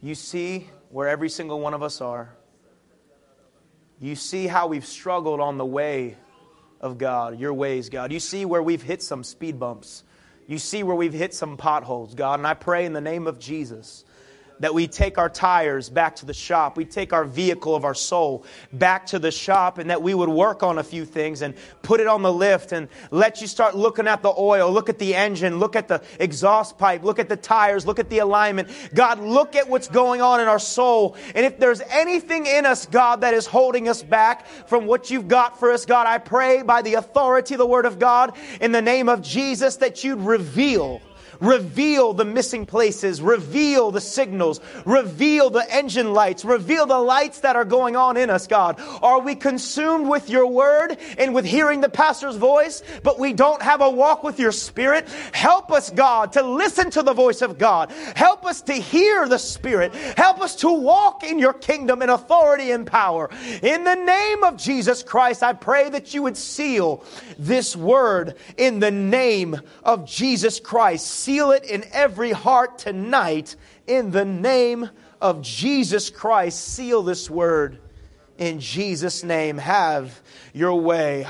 you 0.00 0.14
see 0.14 0.70
where 0.88 1.08
every 1.08 1.28
single 1.28 1.58
one 1.58 1.74
of 1.74 1.82
us 1.82 2.00
are. 2.00 2.32
You 4.00 4.14
see 4.14 4.46
how 4.46 4.68
we've 4.68 4.86
struggled 4.86 5.40
on 5.40 5.58
the 5.58 5.66
way 5.66 6.16
of 6.80 6.96
God, 6.96 7.40
your 7.40 7.54
ways, 7.54 7.88
God. 7.88 8.12
You 8.12 8.20
see 8.20 8.44
where 8.44 8.62
we've 8.62 8.80
hit 8.80 9.02
some 9.02 9.24
speed 9.24 9.58
bumps. 9.58 10.04
You 10.46 10.58
see 10.58 10.84
where 10.84 10.94
we've 10.94 11.12
hit 11.12 11.34
some 11.34 11.56
potholes, 11.56 12.14
God. 12.14 12.38
And 12.38 12.46
I 12.46 12.54
pray 12.54 12.86
in 12.86 12.92
the 12.92 13.00
name 13.00 13.26
of 13.26 13.40
Jesus 13.40 14.04
that 14.60 14.74
we 14.74 14.86
take 14.86 15.18
our 15.18 15.28
tires 15.28 15.88
back 15.88 16.16
to 16.16 16.26
the 16.26 16.34
shop. 16.34 16.76
We 16.76 16.84
take 16.84 17.12
our 17.12 17.24
vehicle 17.24 17.74
of 17.74 17.84
our 17.84 17.94
soul 17.94 18.44
back 18.72 19.06
to 19.06 19.18
the 19.18 19.30
shop 19.30 19.78
and 19.78 19.90
that 19.90 20.02
we 20.02 20.14
would 20.14 20.28
work 20.28 20.62
on 20.62 20.78
a 20.78 20.84
few 20.84 21.04
things 21.04 21.42
and 21.42 21.54
put 21.82 22.00
it 22.00 22.06
on 22.06 22.22
the 22.22 22.32
lift 22.32 22.72
and 22.72 22.88
let 23.10 23.40
you 23.40 23.46
start 23.46 23.74
looking 23.74 24.06
at 24.06 24.22
the 24.22 24.32
oil, 24.36 24.70
look 24.70 24.88
at 24.88 24.98
the 24.98 25.14
engine, 25.14 25.58
look 25.58 25.76
at 25.76 25.88
the 25.88 26.02
exhaust 26.18 26.78
pipe, 26.78 27.02
look 27.02 27.18
at 27.18 27.28
the 27.28 27.36
tires, 27.36 27.86
look 27.86 27.98
at 27.98 28.10
the 28.10 28.18
alignment. 28.18 28.68
God, 28.94 29.18
look 29.18 29.56
at 29.56 29.68
what's 29.68 29.88
going 29.88 30.20
on 30.20 30.40
in 30.40 30.48
our 30.48 30.58
soul. 30.58 31.16
And 31.34 31.44
if 31.44 31.58
there's 31.58 31.80
anything 31.80 32.46
in 32.46 32.66
us, 32.66 32.86
God, 32.86 33.22
that 33.22 33.34
is 33.34 33.46
holding 33.46 33.88
us 33.88 34.02
back 34.02 34.46
from 34.68 34.86
what 34.86 35.10
you've 35.10 35.28
got 35.28 35.58
for 35.58 35.72
us, 35.72 35.86
God, 35.86 36.06
I 36.06 36.18
pray 36.18 36.62
by 36.62 36.82
the 36.82 36.94
authority 36.94 37.54
of 37.54 37.58
the 37.58 37.66
Word 37.66 37.86
of 37.86 37.98
God 37.98 38.36
in 38.60 38.72
the 38.72 38.82
name 38.82 39.08
of 39.08 39.22
Jesus 39.22 39.76
that 39.76 40.04
you'd 40.04 40.20
reveal 40.20 41.00
Reveal 41.40 42.12
the 42.12 42.24
missing 42.24 42.66
places. 42.66 43.22
Reveal 43.22 43.90
the 43.90 44.00
signals. 44.00 44.60
Reveal 44.84 45.50
the 45.50 45.66
engine 45.74 46.12
lights. 46.12 46.44
Reveal 46.44 46.86
the 46.86 46.98
lights 46.98 47.40
that 47.40 47.56
are 47.56 47.64
going 47.64 47.96
on 47.96 48.16
in 48.16 48.30
us, 48.30 48.46
God. 48.46 48.80
Are 49.02 49.20
we 49.20 49.34
consumed 49.34 50.08
with 50.08 50.28
your 50.28 50.46
word 50.46 50.98
and 51.18 51.34
with 51.34 51.44
hearing 51.44 51.80
the 51.80 51.88
pastor's 51.88 52.36
voice, 52.36 52.82
but 53.02 53.18
we 53.18 53.32
don't 53.32 53.62
have 53.62 53.80
a 53.80 53.90
walk 53.90 54.22
with 54.22 54.38
your 54.38 54.52
spirit? 54.52 55.08
Help 55.32 55.72
us, 55.72 55.90
God, 55.90 56.32
to 56.32 56.42
listen 56.42 56.90
to 56.90 57.02
the 57.02 57.14
voice 57.14 57.42
of 57.42 57.58
God. 57.58 57.90
Help 58.16 58.44
us 58.44 58.62
to 58.62 58.74
hear 58.74 59.26
the 59.26 59.38
spirit. 59.38 59.94
Help 59.94 60.40
us 60.40 60.56
to 60.56 60.70
walk 60.70 61.24
in 61.24 61.38
your 61.38 61.52
kingdom 61.52 62.02
in 62.02 62.10
authority 62.10 62.70
and 62.70 62.86
power. 62.86 63.30
In 63.62 63.84
the 63.84 63.94
name 63.94 64.44
of 64.44 64.56
Jesus 64.56 65.02
Christ, 65.02 65.42
I 65.42 65.52
pray 65.52 65.88
that 65.90 66.12
you 66.12 66.22
would 66.22 66.36
seal 66.36 67.04
this 67.38 67.74
word 67.74 68.36
in 68.56 68.80
the 68.80 68.90
name 68.90 69.60
of 69.82 70.06
Jesus 70.06 70.60
Christ 70.60 71.06
seal 71.30 71.52
it 71.52 71.64
in 71.64 71.84
every 71.92 72.32
heart 72.32 72.76
tonight 72.76 73.54
in 73.86 74.10
the 74.10 74.24
name 74.24 74.90
of 75.20 75.40
Jesus 75.42 76.10
Christ. 76.10 76.58
Seal 76.58 77.04
this 77.04 77.30
word 77.30 77.78
in 78.36 78.58
Jesus' 78.58 79.22
name. 79.22 79.56
Have 79.56 80.20
your 80.52 80.74
way. 80.74 81.22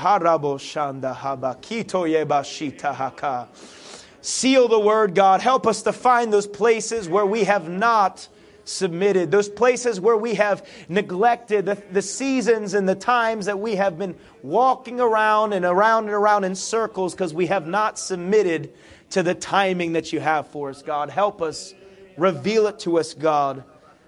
Seal 4.21 4.67
the 4.67 4.79
word, 4.79 5.13
God. 5.13 5.41
Help 5.41 5.67
us 5.67 5.83
to 5.83 5.93
find 5.93 6.33
those 6.33 6.47
places 6.47 7.07
where 7.07 7.27
we 7.27 7.43
have 7.43 7.69
not 7.69 8.27
submitted, 8.63 9.29
those 9.29 9.49
places 9.49 9.99
where 9.99 10.17
we 10.17 10.33
have 10.33 10.67
neglected 10.89 11.67
the, 11.67 11.83
the, 11.91 12.01
seasons 12.01 12.73
and 12.73 12.89
the 12.89 12.95
times 12.95 13.45
that 13.45 13.59
we 13.59 13.75
have 13.75 13.99
been 13.99 14.15
walking 14.41 14.99
around 14.99 15.53
and 15.53 15.63
around 15.63 16.05
and 16.05 16.13
around 16.13 16.43
in 16.43 16.55
circles 16.55 17.13
because 17.13 17.35
we 17.35 17.45
have 17.47 17.67
not 17.67 17.99
submitted 17.99 18.73
to 19.11 19.23
the 19.23 19.35
timing 19.35 19.93
that 19.93 20.11
you 20.11 20.19
have 20.19 20.47
for 20.47 20.69
us, 20.69 20.81
God. 20.81 21.09
Help 21.09 21.41
us. 21.41 21.73
Reveal 22.17 22.67
it 22.67 22.79
to 22.79 22.99
us, 22.99 23.13
God. 23.13 23.63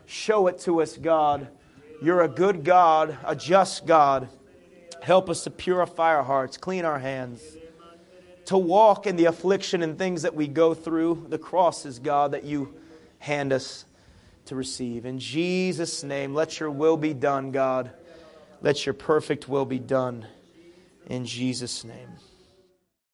Show 0.05 0.47
it 0.47 0.59
to 0.59 0.81
us, 0.81 0.97
God. 0.97 1.47
You're 2.01 2.21
a 2.21 2.27
good 2.27 2.63
God, 2.63 3.17
a 3.23 3.35
just 3.35 3.85
God. 3.85 4.27
Help 5.01 5.29
us 5.29 5.43
to 5.45 5.51
purify 5.51 6.15
our 6.15 6.23
hearts, 6.23 6.57
clean 6.57 6.85
our 6.85 6.99
hands, 6.99 7.41
to 8.45 8.57
walk 8.57 9.07
in 9.07 9.15
the 9.15 9.25
affliction 9.25 9.83
and 9.83 9.97
things 9.97 10.21
that 10.23 10.35
we 10.35 10.47
go 10.47 10.73
through, 10.73 11.25
the 11.29 11.37
crosses, 11.37 11.99
God, 11.99 12.31
that 12.31 12.43
you 12.43 12.73
hand 13.19 13.53
us 13.53 13.85
to 14.45 14.55
receive. 14.55 15.05
In 15.05 15.19
Jesus' 15.19 16.03
name, 16.03 16.33
let 16.33 16.59
your 16.59 16.71
will 16.71 16.97
be 16.97 17.13
done, 17.13 17.51
God. 17.51 17.91
Let 18.61 18.85
your 18.85 18.93
perfect 18.93 19.47
will 19.47 19.65
be 19.65 19.79
done. 19.79 20.25
In 21.07 21.25
Jesus' 21.25 21.83
name. 21.83 22.09